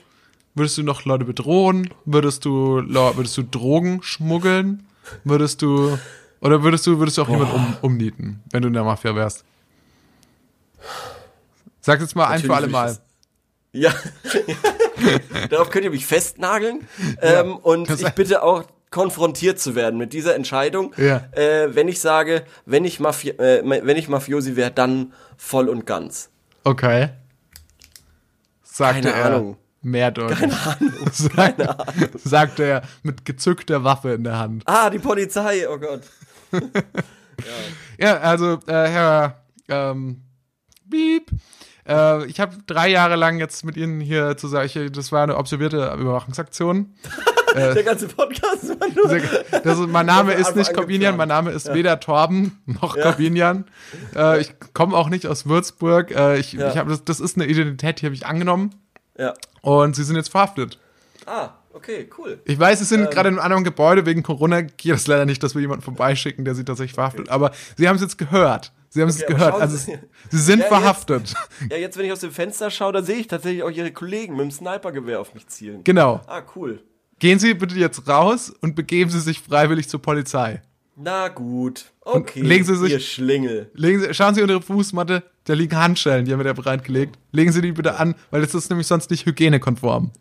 würdest 0.56 0.78
du 0.78 0.84
noch 0.84 1.06
Leute 1.06 1.26
bedrohen? 1.26 1.94
Würdest 2.06 2.44
du, 2.46 2.84
würdest 2.84 3.38
du 3.38 3.44
Drogen 3.44 4.04
schmuggeln? 4.04 4.86
Würdest 5.24 5.62
du, 5.62 5.98
oder 6.42 6.64
würdest 6.64 6.86
du, 6.86 7.00
würdest 7.00 7.18
du 7.18 7.22
auch 7.24 7.30
jemanden 7.30 7.56
um, 7.56 7.78
umnieten, 7.82 8.44
wenn 8.52 8.62
du 8.62 8.68
in 8.68 8.74
der 8.74 8.84
Mafia 8.84 9.16
wärst? 9.16 9.46
Sag 11.80 12.02
jetzt 12.02 12.16
mal 12.16 12.28
ein 12.28 12.42
für 12.42 12.54
alle 12.54 12.68
Mal. 12.68 12.98
Ja. 13.74 13.94
Darauf 15.50 15.70
könnt 15.70 15.86
ihr 15.86 15.92
mich 15.92 16.06
festnageln. 16.06 16.88
Ähm, 17.22 17.56
und 17.56 17.90
ich 17.90 18.10
bitte 18.12 18.44
auch 18.44 18.66
konfrontiert 18.92 19.58
zu 19.60 19.74
werden 19.76 19.98
mit 19.98 20.14
dieser 20.14 20.36
Entscheidung. 20.36 20.94
Ja. 20.98 21.24
Äh, 21.32 21.74
wenn 21.74 21.88
ich 21.88 22.00
sage, 22.00 22.44
wenn 22.66 22.86
ich, 22.86 23.00
Mafi 23.00 23.30
äh, 23.30 23.64
wenn 23.64 23.98
ich 23.98 24.08
Mafiosi 24.08 24.56
wäre, 24.56 24.72
dann 24.72 25.14
voll 25.38 25.70
und 25.70 25.86
ganz. 25.88 26.30
Okay. 26.64 27.10
Sagte 28.62 29.02
Keine 29.10 29.16
er 29.16 29.26
Ahnung. 29.26 29.58
mehrdeutig. 29.82 30.38
Keine 30.38 30.54
Ahnung. 30.54 31.30
Keine 31.36 31.80
Ahnung. 31.80 32.10
Sagte 32.24 32.64
er 32.64 32.82
mit 33.04 33.26
gezückter 33.26 33.84
Waffe 33.84 34.12
in 34.14 34.24
der 34.24 34.38
Hand. 34.38 34.64
Ah, 34.66 34.90
die 34.90 35.00
Polizei, 35.00 35.68
oh 35.68 35.80
Gott. 35.80 36.02
Ja, 37.98 38.18
also, 38.18 38.60
äh, 38.68 38.88
Herr, 38.88 39.44
ähm, 39.68 40.22
Beep. 40.86 41.32
Äh, 41.88 42.26
ich 42.26 42.40
habe 42.40 42.56
drei 42.68 42.90
Jahre 42.90 43.16
lang 43.16 43.40
jetzt 43.40 43.66
mit 43.66 43.78
Ihnen 43.78 44.00
hier 44.02 44.38
zu 44.38 44.48
sagen, 44.48 44.92
das 44.94 45.12
war 45.12 45.24
eine 45.24 45.38
observierte 45.38 45.96
Überwachungsaktion. 46.00 46.94
Der 47.56 47.84
ganze 47.84 48.08
Podcast 48.08 48.70
war 48.80 48.88
nur. 48.96 49.62
Das 49.64 49.78
ist, 49.78 49.90
mein 49.90 50.06
Name 50.06 50.32
ist 50.36 50.56
nicht 50.56 50.74
Corbinian, 50.74 51.16
angeplant. 51.16 51.18
mein 51.18 51.28
Name 51.28 51.52
ist 51.52 51.74
weder 51.74 52.00
Torben 52.00 52.62
noch 52.66 52.98
Corbinian. 52.98 53.66
Äh, 54.16 54.40
ich 54.40 54.54
komme 54.74 54.96
auch 54.96 55.10
nicht 55.10 55.28
aus 55.28 55.46
Würzburg. 55.48 56.12
Äh, 56.12 56.38
ich, 56.40 56.54
Ja. 56.54 56.70
ich 56.70 56.78
hab, 56.78 56.88
das, 56.88 57.04
das 57.04 57.20
ist 57.20 57.36
eine 57.36 57.48
Identität, 57.48 58.00
die 58.02 58.06
habe 58.06 58.16
ich 58.16 58.26
angenommen. 58.26 58.74
Ja. 59.18 59.34
Und 59.62 59.98
Sie 59.98 60.06
sind 60.06 60.16
jetzt 60.16 60.30
verhaftet. 60.32 60.80
Ah, 61.26 61.50
okay, 61.74 62.10
cool. 62.18 62.40
Ich 62.46 62.58
weiß, 62.58 62.80
Sie 62.80 62.96
Ähm. 62.96 63.02
sind 63.02 63.12
gerade 63.12 63.28
in 63.28 63.36
einem 63.36 63.44
anderen 63.44 63.64
Gebäude 63.66 64.06
wegen 64.06 64.24
Corona. 64.24 64.62
Geht 64.62 64.96
es 64.96 65.08
leider 65.08 65.26
nicht, 65.26 65.44
dass 65.44 65.54
wir 65.54 65.62
jemanden 65.62 65.84
vorbeischicken, 65.84 66.46
der 66.46 66.56
Sie 66.56 66.64
tatsächlich 66.64 66.94
verhaftet. 66.94 67.28
Aber 67.28 67.52
Sie 67.76 67.90
haben 67.90 67.98
es 67.98 68.02
jetzt 68.02 68.18
gehört. 68.18 68.72
Sie 68.94 69.02
haben 69.02 69.08
es 69.08 69.16
Okay, 69.24 69.26
aber 69.34 69.36
gehört. 69.36 69.62
Also, 69.62 69.78
Sie- 69.78 69.98
Sie 70.30 70.38
sind 70.38 70.60
Ja, 70.60 70.66
jetzt- 70.66 70.68
verhaftet. 70.76 71.34
Ja, 71.70 71.78
jetzt, 71.78 71.98
wenn 71.98 72.06
ich 72.06 72.12
aus 72.12 72.20
dem 72.20 72.32
Fenster 72.32 72.70
schaue, 72.70 72.92
da 72.92 73.02
sehe 73.02 73.16
ich 73.18 73.28
tatsächlich 73.28 73.64
auch 73.64 73.70
ihre 73.72 73.92
Kollegen 73.92 74.36
mit 74.36 74.44
dem 74.44 74.52
Snipergewehr 74.52 75.22
auf 75.22 75.34
mich 75.34 75.48
zielen. 75.48 75.84
Genau. 75.86 76.20
Ah, 76.28 76.42
cool. 76.58 76.84
Gehen 77.20 77.40
Sie 77.40 77.54
bitte 77.54 77.76
jetzt 77.76 78.06
raus 78.08 78.52
und 78.62 78.76
begeben 78.76 79.10
Sie 79.10 79.22
sich 79.22 79.40
freiwillig 79.40 79.88
zur 79.88 80.02
Polizei. 80.02 80.62
Na 80.98 81.30
gut. 81.30 81.86
Okay. 82.02 82.42
legen 82.42 82.66
Sie 82.66 82.76
sich- 82.76 82.92
Ihr 82.92 83.00
Schlingel. 83.00 83.72
Legen 83.74 84.02
Sie, 84.02 84.14
schauen 84.14 84.36
Sie 84.36 84.42
unter 84.42 84.56
Ihre 84.56 84.62
Fußmatte, 84.64 85.24
da 85.46 85.54
liegen 85.54 85.78
Handschellen, 85.78 86.26
die 86.26 86.34
haben 86.34 86.40
wir 86.40 86.44
da 86.44 86.54
bereitgelegt. 86.54 87.18
Legen 87.32 87.52
Sie 87.54 87.62
die 87.62 87.72
bitte 87.72 87.96
an, 87.98 88.16
weil 88.30 88.42
das 88.42 88.54
ist 88.54 88.70
nämlich 88.70 88.88
sonst 88.88 89.10
nicht 89.10 89.26
hygienekonform. 89.26 90.12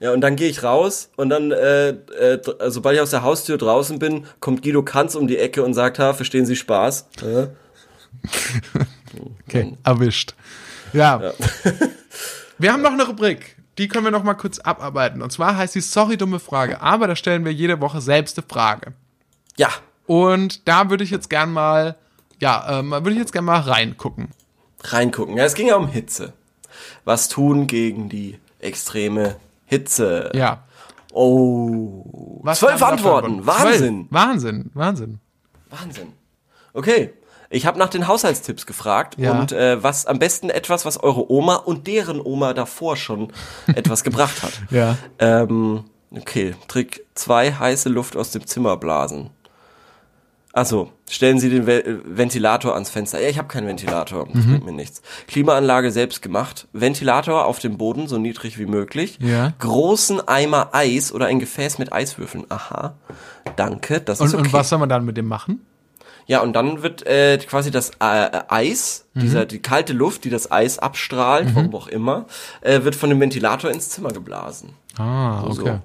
Ja, 0.00 0.12
und 0.12 0.20
dann 0.22 0.36
gehe 0.36 0.48
ich 0.48 0.62
raus 0.62 1.10
und 1.16 1.28
dann, 1.30 1.50
äh, 1.52 1.88
äh, 1.90 2.40
sobald 2.68 2.96
ich 2.96 3.02
aus 3.02 3.10
der 3.10 3.22
Haustür 3.22 3.58
draußen 3.58 3.98
bin, 3.98 4.24
kommt 4.40 4.62
Guido 4.62 4.82
Kanz 4.82 5.14
um 5.16 5.26
die 5.26 5.36
Ecke 5.38 5.62
und 5.64 5.74
sagt, 5.74 5.98
ha, 5.98 6.12
verstehen 6.14 6.46
Sie 6.46 6.56
Spaß? 6.56 7.08
Äh? 7.22 7.46
Okay, 9.48 9.76
erwischt. 9.82 10.34
Ja. 10.92 11.20
wir 12.58 12.72
haben 12.72 12.82
noch 12.82 12.92
eine 12.92 13.06
Rubrik. 13.06 13.56
Die 13.78 13.88
können 13.88 14.04
wir 14.04 14.10
noch 14.10 14.24
mal 14.24 14.34
kurz 14.34 14.58
abarbeiten. 14.58 15.22
Und 15.22 15.30
zwar 15.32 15.56
heißt 15.56 15.74
sie 15.74 15.80
Sorry, 15.80 16.16
dumme 16.16 16.40
Frage. 16.40 16.80
Aber 16.80 17.06
da 17.06 17.16
stellen 17.16 17.44
wir 17.44 17.52
jede 17.52 17.80
Woche 17.80 18.00
selbst 18.00 18.38
eine 18.38 18.46
Frage. 18.46 18.92
Ja. 19.56 19.70
Und 20.06 20.66
da 20.68 20.90
würde 20.90 21.04
ich 21.04 21.10
jetzt 21.10 21.30
gern 21.30 21.52
mal, 21.52 21.96
ja, 22.40 22.80
ähm, 22.80 22.90
würde 22.90 23.12
ich 23.12 23.18
jetzt 23.18 23.32
gern 23.32 23.44
mal 23.44 23.60
reingucken. 23.60 24.28
Reingucken. 24.82 25.36
Ja, 25.36 25.44
es 25.44 25.54
ging 25.54 25.68
ja 25.68 25.76
um 25.76 25.88
Hitze. 25.88 26.32
Was 27.04 27.28
tun 27.28 27.66
gegen 27.66 28.08
die 28.08 28.38
extreme 28.60 29.36
Hitze? 29.64 30.30
Ja. 30.34 30.64
Oh. 31.12 32.40
Was 32.42 32.60
Zwölf 32.60 32.82
Antworten. 32.82 33.46
Wahnsinn. 33.46 34.06
Wahnsinn, 34.10 34.70
Wahnsinn. 34.74 35.18
Wahnsinn. 35.70 36.12
Okay. 36.72 37.12
Ich 37.50 37.66
habe 37.66 37.78
nach 37.78 37.88
den 37.88 38.08
Haushaltstipps 38.08 38.66
gefragt 38.66 39.16
Ja. 39.18 39.38
und 39.38 39.52
äh, 39.52 39.82
was 39.82 40.06
am 40.06 40.18
besten 40.18 40.50
etwas, 40.50 40.84
was 40.84 40.96
eure 41.02 41.30
Oma 41.30 41.56
und 41.56 41.86
deren 41.86 42.20
Oma 42.20 42.54
davor 42.54 42.96
schon 42.96 43.32
etwas 43.74 44.02
gebracht 44.04 44.42
hat. 44.42 44.52
Ja. 44.70 44.96
Ähm, 45.18 45.84
okay, 46.10 46.54
Trick 46.68 47.04
2, 47.14 47.52
heiße 47.52 47.88
Luft 47.88 48.16
aus 48.16 48.30
dem 48.32 48.46
Zimmer 48.46 48.76
blasen. 48.76 49.30
Also, 50.52 50.90
stellen 51.10 51.38
Sie 51.38 51.50
den 51.50 51.66
Ve 51.66 52.00
Ventilator 52.06 52.72
ans 52.72 52.88
Fenster. 52.88 53.20
Ja, 53.20 53.28
ich 53.28 53.36
habe 53.36 53.46
keinen 53.46 53.66
Ventilator, 53.66 54.26
das 54.32 54.42
bringt 54.46 54.64
mir 54.64 54.72
nichts. 54.72 55.02
Klimaanlage 55.26 55.90
selbst 55.90 56.22
gemacht. 56.22 56.66
Ventilator 56.72 57.44
auf 57.44 57.58
dem 57.58 57.76
Boden, 57.76 58.08
so 58.08 58.16
niedrig 58.16 58.58
wie 58.58 58.64
möglich. 58.64 59.18
Ja. 59.20 59.52
Großen 59.58 60.26
Eimer 60.26 60.70
Eis 60.72 61.12
oder 61.12 61.26
ein 61.26 61.40
Gefäß 61.40 61.78
mit 61.78 61.92
Eiswürfeln. 61.92 62.46
Aha, 62.48 62.94
danke, 63.56 64.00
das 64.00 64.18
Und, 64.22 64.28
ist 64.28 64.34
okay. 64.34 64.44
und 64.44 64.52
was 64.54 64.70
soll 64.70 64.78
man 64.78 64.88
dann 64.88 65.04
mit 65.04 65.18
dem 65.18 65.26
machen? 65.26 65.60
Ja, 66.26 66.40
und 66.40 66.54
dann 66.54 66.82
wird 66.82 67.06
äh, 67.06 67.38
quasi 67.38 67.70
das 67.70 67.90
äh, 68.00 68.30
Eis, 68.48 69.04
Mhm. 69.14 69.20
dieser 69.20 69.46
die 69.46 69.60
kalte 69.60 69.92
Luft, 69.94 70.24
die 70.24 70.30
das 70.30 70.50
Eis 70.52 70.78
abstrahlt, 70.78 71.54
warum 71.54 71.74
auch 71.74 71.86
immer, 71.86 72.26
äh, 72.60 72.82
wird 72.82 72.94
von 72.94 73.08
dem 73.08 73.18
Ventilator 73.20 73.70
ins 73.70 73.88
Zimmer 73.88 74.10
geblasen. 74.10 74.70
Ah, 74.98 75.44
okay. 75.44 75.54
So. 75.54 75.78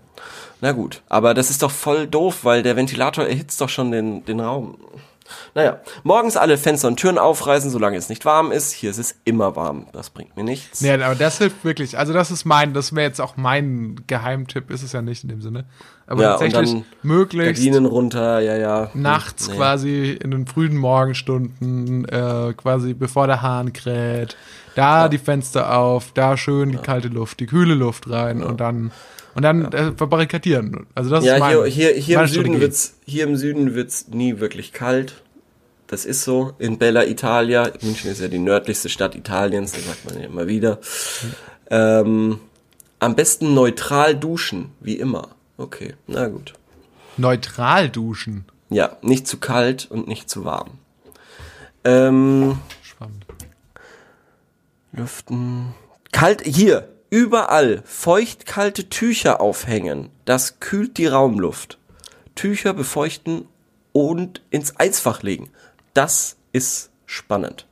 Na 0.60 0.74
gut, 0.74 1.02
aber 1.10 1.34
das 1.34 1.50
ist 1.50 1.64
doch 1.64 1.72
voll 1.72 2.08
doof, 2.08 2.40
weil 2.44 2.62
der 2.62 2.76
Ventilator 2.76 3.26
erhitzt 3.26 3.62
doch 3.62 3.70
schon 3.70 3.92
den, 3.92 4.26
den 4.26 4.40
Raum. 4.42 4.78
Naja, 5.56 5.80
morgens 6.04 6.38
alle 6.38 6.58
Fenster 6.58 6.88
und 6.88 6.98
Türen 6.98 7.18
aufreißen, 7.18 7.70
solange 7.70 7.98
es 7.98 8.10
nicht 8.10 8.26
warm 8.26 8.52
ist. 8.52 8.72
Hier 8.72 8.90
ist 8.90 8.98
es 8.98 9.16
immer 9.26 9.56
warm. 9.56 9.88
Das 9.94 10.10
bringt 10.10 10.36
mir 10.38 10.44
nichts. 10.44 10.82
Nee, 10.82 10.94
aber 10.94 11.16
das 11.16 11.38
hilft 11.38 11.64
wirklich. 11.64 11.98
Also 11.98 12.14
das 12.14 12.32
ist 12.32 12.46
mein, 12.46 12.74
das 12.74 12.94
wäre 12.96 13.06
jetzt 13.08 13.22
auch 13.22 13.38
mein 13.38 13.96
Geheimtipp, 14.08 14.72
ist 14.72 14.84
es 14.84 14.94
ja 14.94 15.02
nicht 15.02 15.24
in 15.24 15.30
dem 15.30 15.42
Sinne. 15.42 15.66
Aber 16.08 16.24
Ja, 16.24 16.34
und 16.34 16.40
tatsächlich 16.42 16.72
dann 16.74 16.86
möglichst 17.04 17.64
Gardinen 17.64 17.86
runter, 17.86 18.40
ja, 18.42 18.58
ja. 18.58 18.90
nachts 18.94 19.48
Nee. 19.48 19.56
quasi 19.56 20.12
in 20.12 20.32
den 20.32 20.46
frühen 20.46 20.76
Morgenstunden, 20.76 22.06
äh, 22.06 22.54
quasi 22.58 22.94
bevor 22.94 23.28
der 23.28 23.42
Hahn 23.42 23.72
kräht, 23.74 24.36
da 24.76 25.08
die 25.10 25.18
Fenster 25.18 25.78
auf, 25.78 26.12
da 26.14 26.38
schön 26.38 26.72
die 26.72 26.78
kalte 26.78 27.08
Luft, 27.08 27.40
die 27.40 27.46
kühle 27.46 27.76
Luft 27.76 28.10
rein 28.10 28.44
und 28.44 28.60
dann 28.62 28.92
und 29.36 29.44
dann 29.44 29.72
äh, 29.72 29.92
verbarrikadieren. 29.94 30.88
Also 30.96 31.10
das 31.10 31.24
Ja, 31.24 31.36
ist 31.36 31.40
mein, 31.40 31.52
hier, 31.52 31.66
hier, 31.66 31.94
hier, 31.94 32.20
im 32.20 32.28
Süden 32.28 32.42
Strategie. 32.44 32.62
wird's, 32.62 32.94
hier 33.06 33.24
im 33.24 33.36
Süden 33.38 33.76
wird's 33.76 34.08
nie 34.10 34.40
wirklich 34.40 34.74
kalt. 34.74 35.22
Das 35.88 36.06
ist 36.06 36.24
so. 36.24 36.54
In 36.58 36.78
Bella 36.78 37.06
Italia, 37.06 37.70
München 37.82 38.12
ist 38.12 38.22
ja 38.22 38.28
die 38.30 38.40
nördlichste 38.40 38.88
Stadt 38.90 39.14
Italiens, 39.16 39.74
das 39.74 39.86
sagt 39.86 40.06
man 40.06 40.20
ja 40.20 40.26
immer 40.28 40.48
wieder. 40.48 40.80
Ähm, 41.70 42.40
am 43.00 43.16
besten 43.16 43.54
neutral 43.54 44.16
duschen, 44.16 44.72
wie 44.80 44.96
immer. 44.98 45.30
Okay, 45.58 45.96
na 46.08 46.28
gut. 46.28 46.54
neutral 47.18 47.90
duschen. 47.90 48.46
Ja, 48.70 48.98
nicht 49.02 49.28
zu 49.28 49.38
kalt 49.38 49.90
und 49.92 50.08
nicht 50.08 50.30
zu 50.30 50.46
warm. 50.46 50.70
Ähm, 51.84 52.60
Spannend. 52.84 53.26
Lüften. 54.94 55.74
Kalt, 56.12 56.42
hier, 56.46 56.88
überall 57.12 57.84
feuchtkalte 57.86 58.90
Tücher 58.90 59.40
aufhängen. 59.40 60.10
Das 60.26 60.60
kühlt 60.60 60.98
die 60.98 61.06
Raumluft. 61.06 61.78
Tücher 62.34 62.74
befeuchten 62.74 63.48
und 63.92 64.42
ins 64.50 64.80
Eisfach 64.80 65.22
legen. 65.22 65.52
Das 65.94 66.38
ist 66.54 66.90
spannend. 67.06 67.68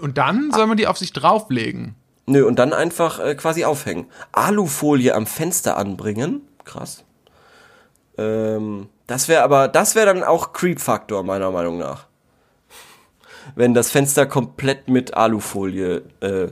Und 0.00 0.18
dann 0.18 0.50
soll 0.50 0.66
man 0.66 0.78
die 0.78 0.88
auf 0.88 0.98
sich 0.98 1.12
drauflegen. 1.12 1.94
Nö, 2.26 2.46
und 2.46 2.58
dann 2.58 2.72
einfach 2.72 3.20
äh, 3.20 3.34
quasi 3.34 3.64
aufhängen. 3.64 4.06
Alufolie 4.32 5.14
am 5.14 5.26
Fenster 5.26 5.76
anbringen. 5.76 6.40
Krass. 6.64 7.04
Ähm, 8.16 8.88
das 9.06 9.28
wäre 9.28 9.42
aber, 9.42 9.68
das 9.68 9.94
wäre 9.94 10.06
dann 10.06 10.24
auch 10.24 10.52
Creep-Faktor, 10.52 11.22
meiner 11.24 11.50
Meinung 11.50 11.76
nach. 11.78 12.06
Wenn 13.54 13.74
das 13.74 13.90
Fenster 13.90 14.26
komplett 14.26 14.88
mit 14.88 15.14
Alufolie 15.14 16.02
äh, 16.20 16.48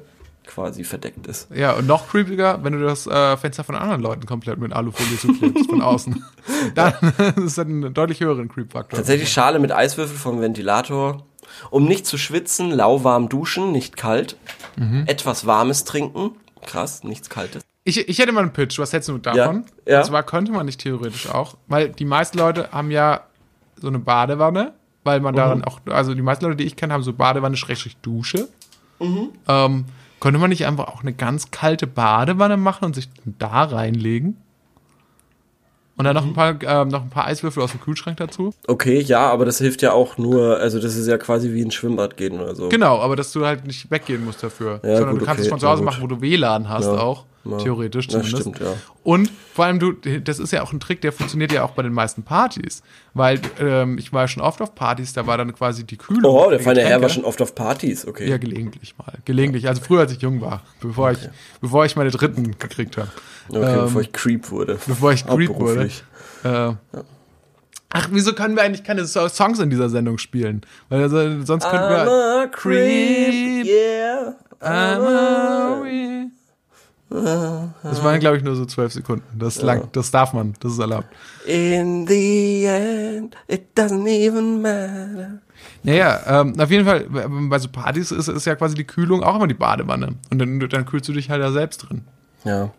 quasi 0.59 0.83
verdeckt 0.83 1.27
ist. 1.29 1.49
Ja, 1.55 1.73
und 1.75 1.87
noch 1.87 2.09
creepiger, 2.09 2.63
wenn 2.65 2.73
du 2.73 2.81
das 2.81 3.07
äh, 3.07 3.37
Fenster 3.37 3.63
von 3.63 3.77
anderen 3.77 4.03
Leuten 4.03 4.27
komplett 4.27 4.59
mit 4.59 4.73
Alufolie 4.73 5.17
zuklebst 5.17 5.71
von 5.71 5.83
außen. 5.83 6.25
Dann 6.75 6.93
ist 7.37 7.59
das 7.59 7.67
ein 7.67 7.95
deutlich 7.95 8.21
höheren 8.21 8.49
Creep-Faktor. 8.49 8.99
Tatsächlich 8.99 9.33
Schale 9.33 9.61
mit 9.61 9.71
Eiswürfel 9.71 10.17
vom 10.17 10.41
Ventilator. 10.41 11.25
Um 11.71 11.87
nicht 11.87 12.07
zu 12.07 12.19
schwitzen, 12.19 12.71
lauwarm 12.71 13.29
duschen, 13.29 13.73
nicht 13.73 13.97
kalt. 13.97 14.37
Etwas 15.07 15.47
Warmes 15.47 15.85
trinken. 15.85 16.33
Krass, 16.67 17.03
nichts 17.03 17.31
Kaltes. 17.31 17.63
Ich, 17.85 18.09
ich 18.09 18.19
hätte 18.19 18.33
mal 18.33 18.43
einen 18.43 18.53
Pitch, 18.53 18.79
was 18.79 18.93
hältst 18.93 19.09
du 19.09 19.19
davon? 19.19 19.65
Ja, 19.87 19.93
ja. 19.93 19.99
Und 20.01 20.05
zwar 20.05 20.23
könnte 20.23 20.53
man 20.53 20.67
nicht 20.67 20.81
theoretisch 20.81 21.29
auch, 21.29 21.57
weil 21.67 21.89
die 21.89 22.05
meisten 22.05 22.39
Leute 22.39 22.69
haben 22.71 22.91
ja 22.91 23.23
so 23.77 23.89
eine 23.89 23.99
Badewanne, 23.99 24.75
weil 25.05 25.21
man 25.21 25.35
daran 25.35 25.65
auch, 25.65 25.81
also 25.87 26.15
die 26.15 26.23
meisten 26.23 26.45
Leute, 26.45 26.57
die 26.57 26.65
ich 26.65 26.77
kenne, 26.77 26.93
haben 26.93 27.03
so 27.03 27.13
Badewanne 27.13 27.57
schrägstrich 27.57 27.97
Dusche. 27.97 28.49
Ähm, 29.01 29.85
könnte 30.21 30.39
man 30.39 30.51
nicht 30.51 30.67
einfach 30.67 30.89
auch 30.89 31.03
eine 31.03 31.13
ganz 31.13 31.51
kalte 31.51 31.87
Badewanne 31.87 32.57
machen 32.57 32.85
und 32.85 32.95
sich 32.95 33.09
da 33.25 33.65
reinlegen? 33.65 34.37
Und 35.99 36.05
dann 36.05 36.15
noch 36.15 36.25
ein 36.25 36.33
paar, 36.33 36.55
ähm, 36.63 36.89
noch 36.89 37.03
ein 37.03 37.11
paar 37.11 37.27
Eiswürfel 37.27 37.61
aus 37.61 37.73
dem 37.73 37.81
Kühlschrank 37.81 38.19
dazu. 38.19 38.55
Okay, 38.69 39.01
ja, 39.01 39.29
aber 39.31 39.45
das 39.45 39.59
hilft 39.59 39.83
ja 39.83 39.93
auch 39.93 40.17
nur, 40.17 40.59
also 40.59 40.79
das 40.79 40.95
ist 40.95 41.09
ja 41.09 41.19
quasi 41.19 41.53
wie 41.53 41.63
ein 41.63 41.73
Schwimmbad 41.73 42.17
gehen 42.17 42.41
oder 42.41 42.55
so. 42.55 42.69
Genau, 42.69 43.01
aber 43.01 43.17
dass 43.17 43.33
du 43.33 43.45
halt 43.45 43.67
nicht 43.67 43.91
weggehen 43.91 44.25
musst 44.25 44.41
dafür. 44.41 44.81
Ja, 44.85 44.99
sondern 44.99 45.15
gut, 45.15 45.23
du 45.23 45.27
kannst 45.27 45.41
okay, 45.41 45.47
es 45.47 45.49
von 45.49 45.59
zu 45.59 45.69
Hause 45.69 45.83
machen, 45.83 46.01
wo 46.01 46.07
du 46.07 46.21
WLAN 46.21 46.69
hast 46.69 46.85
Ja, 46.85 46.99
auch. 46.99 47.25
Ja. 47.45 47.57
Theoretisch 47.59 48.07
Das 48.09 48.27
zumindest. 48.27 48.41
stimmt, 48.57 48.61
ja. 48.61 48.75
Und 49.05 49.31
vor 49.55 49.65
allem, 49.65 49.79
du, 49.79 49.93
das 49.93 50.39
ist 50.39 50.53
ja 50.53 50.63
auch 50.63 50.73
ein 50.73 50.81
Trick, 50.81 51.01
der 51.01 51.13
funktioniert 51.13 51.51
ja 51.53 51.63
auch 51.65 51.71
bei 51.71 51.83
den 51.83 51.93
meisten 51.93 52.23
Partys. 52.23 52.83
Weil 53.15 53.41
ähm, 53.59 53.97
ich 53.99 54.13
war 54.13 54.29
schon 54.29 54.43
oft 54.43 54.61
auf 54.61 54.75
Partys, 54.75 55.13
da 55.15 55.27
war 55.27 55.39
dann 55.39 55.55
quasi 55.55 55.85
die 55.85 55.97
Kühlung. 55.97 56.35
Oh, 56.35 56.51
der 56.51 56.61
feine 56.61 56.83
Herr 56.83 57.01
war 57.01 57.09
schon 57.09 57.25
oft 57.25 57.41
auf 57.41 57.55
Partys, 57.55 58.07
okay. 58.07 58.29
Ja, 58.29 58.37
gelegentlich 58.39 58.97
mal. 58.99 59.15
Gelegentlich. 59.25 59.67
Also 59.69 59.83
früher, 59.83 60.01
als 60.01 60.13
ich 60.13 60.21
jung 60.21 60.41
war. 60.41 60.63
Bevor, 60.81 61.13
ich, 61.13 61.19
bevor 61.61 61.85
ich 61.87 61.97
meine 61.97 62.11
dritten 62.11 62.59
gekriegt 62.59 62.97
habe. 62.99 63.09
okay, 63.49 63.59
ähm, 63.59 63.81
bevor 63.85 64.01
ich 64.03 64.13
Creep 64.13 64.51
wurde. 64.51 64.79
Bevor 64.87 65.13
ich 65.13 65.27
Creep 65.27 65.49
wurde. 65.59 65.91
Äh, 66.45 66.73
Ach, 67.91 68.09
wieso 68.13 68.35
können 68.35 68.55
wir 68.55 68.63
eigentlich 68.63 68.85
keine 68.85 69.07
So- 69.07 69.29
Songs 69.29 69.59
in 69.61 69.71
dieser 69.71 69.89
Sendung 69.89 70.19
spielen? 70.19 70.61
Weil 70.91 71.03
also, 71.05 71.43
sonst 71.45 71.65
könnten 71.65 71.89
wir. 71.89 72.07
I'm 72.07 72.43
a 72.43 72.47
creep, 72.49 73.65
yeah. 73.65 74.35
I'm 74.61 75.01
a 75.07 75.81
we- 75.83 76.31
Das 77.11 78.05
waren, 78.05 78.21
glaube 78.21 78.37
ich, 78.37 78.43
nur 78.43 78.55
so 78.55 78.67
zwölf 78.67 78.93
Sekunden. 78.93 79.25
Das, 79.39 79.63
lang, 79.63 79.89
das 79.93 80.11
darf 80.11 80.33
man, 80.35 80.55
das 80.61 80.73
ist 80.73 80.79
erlaubt. 80.79 81.07
In 81.47 82.07
the 82.07 82.65
end, 82.67 83.37
it 83.47 83.69
doesn't 83.77 84.07
even 84.07 84.61
matter. 84.61 85.39
Naja, 85.83 86.21
ähm, 86.27 86.61
auf 86.61 86.71
jeden 86.71 86.85
Fall, 86.85 87.07
bei 87.09 87.59
so 87.59 87.69
Partys 87.69 88.11
ist, 88.11 88.29
ist 88.29 88.45
ja 88.45 88.55
quasi 88.57 88.75
die 88.75 88.85
Kühlung 88.85 89.23
auch 89.23 89.37
immer 89.37 89.47
die 89.47 89.55
Badewanne. 89.55 90.17
Und 90.31 90.39
dann, 90.39 90.61
dann 90.61 90.87
kühlst 90.87 91.09
du 91.09 91.13
dich 91.13 91.31
halt 91.31 91.43
da 91.43 91.51
selbst 91.51 91.89
drin. 91.89 92.03
Ja. 92.45 92.71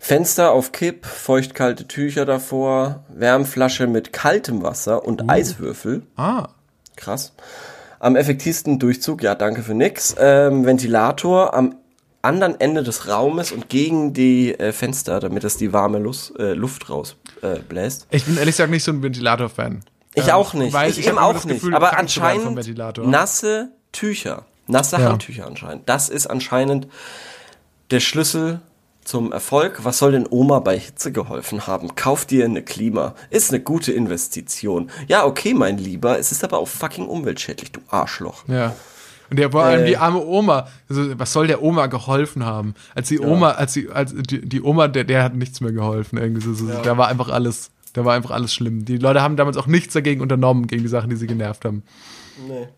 Fenster 0.00 0.52
auf 0.52 0.72
Kipp, 0.72 1.06
feuchtkalte 1.06 1.86
Tücher 1.86 2.24
davor, 2.26 3.04
Wärmflasche 3.08 3.86
mit 3.86 4.12
kaltem 4.12 4.62
Wasser 4.62 5.04
und 5.04 5.28
Eiswürfel. 5.30 6.02
Ah, 6.16 6.48
Krass. 6.96 7.32
Am 7.98 8.16
effektivsten 8.16 8.78
Durchzug, 8.78 9.22
ja, 9.22 9.34
danke 9.34 9.62
für 9.62 9.74
nix. 9.74 10.14
Ähm, 10.18 10.66
Ventilator 10.66 11.54
am 11.54 11.76
anderen 12.26 12.60
Ende 12.60 12.82
des 12.82 13.08
Raumes 13.08 13.52
und 13.52 13.68
gegen 13.68 14.12
die 14.12 14.52
äh, 14.58 14.72
Fenster, 14.72 15.20
damit 15.20 15.44
das 15.44 15.56
die 15.56 15.72
warme 15.72 15.98
Lus 15.98 16.32
äh, 16.38 16.52
Luft 16.52 16.90
rausbläst. 16.90 17.42
Äh, 17.42 17.60
bläst. 17.60 18.06
ich 18.10 18.24
bin 18.24 18.36
ehrlich 18.36 18.54
gesagt 18.54 18.70
nicht 18.70 18.84
so 18.84 18.92
ein 18.92 19.02
Ventilator-Fan. 19.02 19.80
ich 20.14 20.24
Ähm, 20.28 20.30
auch 20.34 20.52
nicht. 20.54 20.72
Weil 20.72 20.90
ich, 20.90 20.98
ich 20.98 21.06
eben 21.06 21.18
auch 21.18 21.32
nicht. 21.44 21.48
Gefühl, 21.48 21.74
Aber 21.74 21.96
anscheinend 21.98 22.56
nasse 23.06 23.70
Tücher. 23.92 24.44
Nasse 24.66 24.96
Ja. 24.96 25.10
Handtücher 25.10 25.46
anscheinend. 25.46 25.88
Das 25.88 26.08
ist 26.08 26.26
anscheinend 26.26 26.88
der 27.90 28.00
Schlüssel 28.00 28.60
zum 29.04 29.32
Erfolg. 29.32 29.84
Was 29.84 29.98
soll 29.98 30.12
denn 30.12 30.26
Oma 30.28 30.58
bei 30.58 30.78
Hitze 30.78 31.12
geholfen 31.12 31.66
haben? 31.66 31.94
Kauf 31.94 32.26
dir 32.26 32.44
eine 32.44 32.62
Klima. 32.62 33.14
Ist 33.30 33.50
eine 33.52 33.62
gute 33.62 33.92
Investition. 33.92 34.90
Ja, 35.06 35.24
okay, 35.24 35.54
mein 35.54 35.78
Lieber. 35.78 36.18
Es 36.18 36.32
ist 36.32 36.42
aber 36.42 36.58
auch 36.58 36.68
fucking 36.68 37.06
umweltschädlich, 37.06 37.72
du 37.72 37.80
Arschloch. 37.88 38.44
Ja. 38.48 38.74
Und 39.30 39.38
der 39.38 39.50
vor 39.50 39.64
allem 39.64 39.82
Äh. 39.82 39.86
die 39.86 39.96
arme 39.96 40.24
Oma. 40.24 40.68
Also, 40.88 41.18
was 41.18 41.32
soll 41.32 41.46
der 41.46 41.62
Oma 41.62 41.86
geholfen 41.86 42.44
haben? 42.44 42.74
Als 42.94 43.08
die 43.08 43.20
Oma, 43.20 43.52
als 43.52 43.72
die, 43.72 43.90
als 43.90 44.14
die, 44.14 44.46
die 44.48 44.62
Oma, 44.62 44.88
der, 44.88 45.04
der 45.04 45.22
hat 45.22 45.34
nichts 45.34 45.60
mehr 45.60 45.72
geholfen. 45.72 46.18
Irgendwie 46.18 46.42
so, 46.42 46.54
so, 46.54 46.68
Da 46.68 46.96
war 46.96 47.08
einfach 47.08 47.28
alles, 47.28 47.70
da 47.92 48.04
war 48.04 48.14
einfach 48.14 48.30
alles 48.30 48.54
schlimm. 48.54 48.84
Die 48.84 48.98
Leute 48.98 49.22
haben 49.22 49.36
damals 49.36 49.56
auch 49.56 49.66
nichts 49.66 49.94
dagegen 49.94 50.20
unternommen, 50.20 50.66
gegen 50.66 50.82
die 50.82 50.88
Sachen, 50.88 51.10
die 51.10 51.16
sie 51.16 51.26
genervt 51.26 51.64
haben. 51.64 51.82
Nee. 52.46 52.68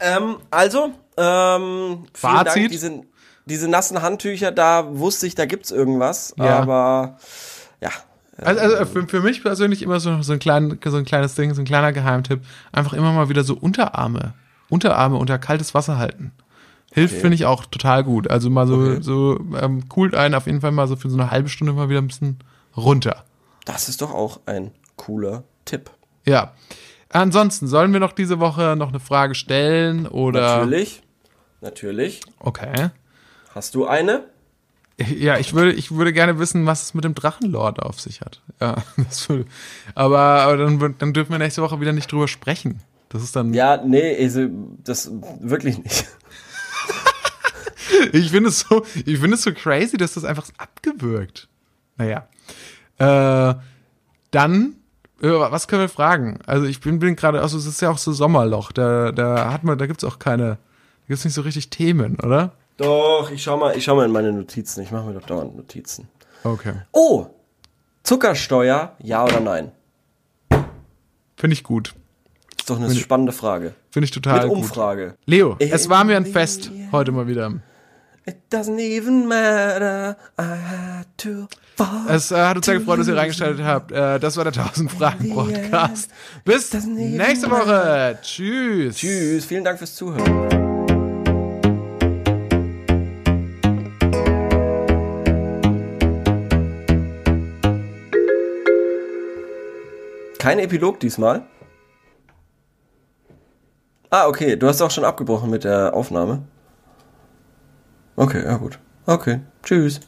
Ähm, 0.00 0.36
also, 0.50 0.92
ähm, 1.16 2.04
vielen 2.14 2.32
Fazit? 2.34 2.56
Dank. 2.56 2.70
Diese, 2.70 3.02
diese 3.46 3.68
nassen 3.68 4.02
Handtücher, 4.02 4.52
da 4.52 4.86
wusste 4.96 5.26
ich, 5.26 5.34
da 5.34 5.46
gibt's 5.46 5.70
irgendwas. 5.70 6.34
Ja. 6.38 6.60
Aber, 6.60 7.18
ja. 7.80 7.90
Also, 8.38 8.60
also 8.60 8.84
für, 8.86 9.06
für 9.06 9.20
mich 9.20 9.42
persönlich 9.42 9.82
immer 9.82 10.00
so, 10.00 10.22
so, 10.22 10.32
ein 10.32 10.38
klein, 10.38 10.78
so 10.84 10.96
ein 10.96 11.04
kleines 11.04 11.34
Ding, 11.34 11.52
so 11.54 11.60
ein 11.60 11.66
kleiner 11.66 11.92
Geheimtipp. 11.92 12.40
Einfach 12.72 12.94
immer 12.94 13.12
mal 13.12 13.28
wieder 13.28 13.44
so 13.44 13.54
Unterarme. 13.54 14.34
Unterarme 14.72 15.16
unter 15.16 15.38
kaltes 15.38 15.74
Wasser 15.74 15.98
halten. 15.98 16.32
Hilft, 16.92 17.14
Okay. 17.14 17.20
finde 17.22 17.34
ich 17.36 17.44
auch 17.46 17.64
total 17.66 18.04
gut. 18.04 18.30
Also 18.30 18.50
mal 18.50 18.66
so, 18.66 18.74
Okay. 18.76 18.98
so 19.02 19.38
ähm, 19.60 19.88
coolt 19.88 20.14
einen 20.14 20.34
auf 20.34 20.46
jeden 20.46 20.60
Fall 20.60 20.72
mal 20.72 20.88
so 20.88 20.96
für 20.96 21.08
so 21.10 21.16
eine 21.18 21.30
halbe 21.30 21.48
Stunde 21.48 21.72
mal 21.72 21.88
wieder 21.88 22.00
ein 22.00 22.06
bisschen 22.08 22.38
runter. 22.76 23.24
Das 23.64 23.88
ist 23.88 24.02
doch 24.02 24.12
auch 24.12 24.40
ein 24.46 24.70
cooler 24.96 25.44
Tipp. 25.64 25.90
Ja. 26.24 26.52
Ansonsten, 27.10 27.66
sollen 27.68 27.92
wir 27.92 28.00
noch 28.00 28.12
diese 28.12 28.40
Woche 28.40 28.74
noch 28.76 28.88
eine 28.88 29.00
Frage 29.00 29.34
stellen 29.34 30.06
oder? 30.06 30.56
Natürlich. 30.58 31.02
Natürlich. 31.60 32.20
Okay. 32.40 32.88
Hast 33.54 33.74
du 33.74 33.86
eine? 33.86 34.24
Ja, 35.18 35.38
ich 35.38 35.54
würde, 35.54 35.72
ich 35.72 35.90
würde 35.92 36.12
gerne 36.12 36.38
wissen, 36.38 36.66
was 36.66 36.82
es 36.82 36.94
mit 36.94 37.02
dem 37.02 37.14
Drachenlord 37.14 37.80
auf 37.82 37.98
sich 38.00 38.20
hat. 38.20 38.40
Ja, 38.60 38.76
das 38.98 39.26
würde, 39.28 39.46
aber, 39.94 40.18
aber 40.18 40.56
dann, 40.58 40.94
dann 40.98 41.12
dürfen 41.14 41.32
wir 41.32 41.38
nächste 41.38 41.62
Woche 41.62 41.80
wieder 41.80 41.92
nicht 41.94 42.12
drüber 42.12 42.28
sprechen. 42.28 42.80
Das 43.12 43.22
ist 43.22 43.36
dann. 43.36 43.52
Ja, 43.52 43.76
nee, 43.76 44.16
also, 44.18 44.48
das 44.82 45.10
wirklich 45.40 45.78
nicht. 45.78 46.06
Ich 48.12 48.30
finde 48.30 48.48
es 48.48 48.60
so, 48.60 48.84
ich 49.04 49.18
finde 49.18 49.34
es 49.34 49.42
so 49.42 49.52
crazy, 49.52 49.96
dass 49.96 50.14
das 50.14 50.24
einfach 50.24 50.48
abgewürgt. 50.56 51.48
Naja. 51.98 52.26
Äh, 52.98 53.54
dann, 54.30 54.76
äh, 55.20 55.28
was 55.28 55.68
können 55.68 55.82
wir 55.82 55.88
fragen? 55.88 56.38
Also 56.46 56.66
ich 56.66 56.80
bin, 56.80 56.98
bin 56.98 57.16
gerade, 57.16 57.42
also 57.42 57.58
es 57.58 57.66
ist 57.66 57.82
ja 57.82 57.90
auch 57.90 57.98
so 57.98 58.12
Sommerloch. 58.12 58.72
Da, 58.72 59.12
da 59.12 59.52
hat 59.52 59.62
man, 59.62 59.76
da 59.78 59.86
gibt's 59.86 60.04
auch 60.04 60.18
keine, 60.18 60.46
da 60.46 61.08
gibt's 61.08 61.24
nicht 61.24 61.34
so 61.34 61.42
richtig 61.42 61.70
Themen, 61.70 62.18
oder? 62.20 62.52
Doch, 62.78 63.30
ich 63.30 63.42
schau 63.42 63.58
mal, 63.58 63.76
ich 63.76 63.84
schau 63.84 63.94
mal 63.94 64.06
in 64.06 64.12
meine 64.12 64.32
Notizen. 64.32 64.82
Ich 64.82 64.90
mache 64.90 65.04
mir 65.04 65.14
doch 65.14 65.26
dauernd 65.26 65.54
Notizen. 65.54 66.08
Okay. 66.44 66.74
Oh! 66.92 67.26
Zuckersteuer, 68.02 68.96
ja 69.00 69.24
oder 69.24 69.40
nein? 69.40 69.70
Finde 71.36 71.54
ich 71.54 71.62
gut. 71.62 71.94
Ist 72.62 72.70
doch 72.70 72.80
eine 72.80 72.94
spannende 72.94 73.32
Frage. 73.32 73.74
Finde 73.90 74.04
ich 74.04 74.12
total 74.12 74.42
Mit 74.42 74.48
gut. 74.50 74.58
Umfrage. 74.58 75.16
Leo, 75.26 75.56
es 75.58 75.88
war 75.88 76.04
mir 76.04 76.16
ein 76.16 76.24
Fest 76.24 76.70
heute 76.92 77.10
mal 77.10 77.26
wieder. 77.26 77.54
It 78.24 78.36
doesn't 78.52 78.78
even 78.78 79.26
matter. 79.26 80.16
I 80.38 80.42
had 80.44 81.06
to 81.16 81.48
fall. 81.76 82.06
Es 82.08 82.30
äh, 82.30 82.36
hat 82.36 82.56
uns 82.56 82.66
sehr 82.66 82.78
gefreut, 82.78 83.00
dass 83.00 83.08
ihr 83.08 83.16
reingeschaltet 83.16 83.64
habt. 83.64 83.90
Äh, 83.90 84.20
das 84.20 84.36
war 84.36 84.44
der 84.44 84.52
1000 84.56 84.92
Fragen 84.92 85.34
Podcast. 85.34 86.08
Bis 86.44 86.72
nächste 86.72 87.50
Woche. 87.50 88.20
Tschüss. 88.22 88.94
Tschüss, 88.94 89.44
vielen 89.44 89.64
Dank 89.64 89.78
fürs 89.78 89.96
Zuhören. 89.96 90.62
Kein 100.38 100.60
Epilog 100.60 101.00
diesmal. 101.00 101.42
Ah, 104.14 104.28
okay, 104.28 104.56
du 104.56 104.68
hast 104.68 104.82
auch 104.82 104.90
schon 104.90 105.06
abgebrochen 105.06 105.48
mit 105.48 105.64
der 105.64 105.94
Aufnahme. 105.94 106.42
Okay, 108.14 108.44
ja 108.44 108.58
gut. 108.58 108.78
Okay, 109.06 109.40
tschüss. 109.62 110.00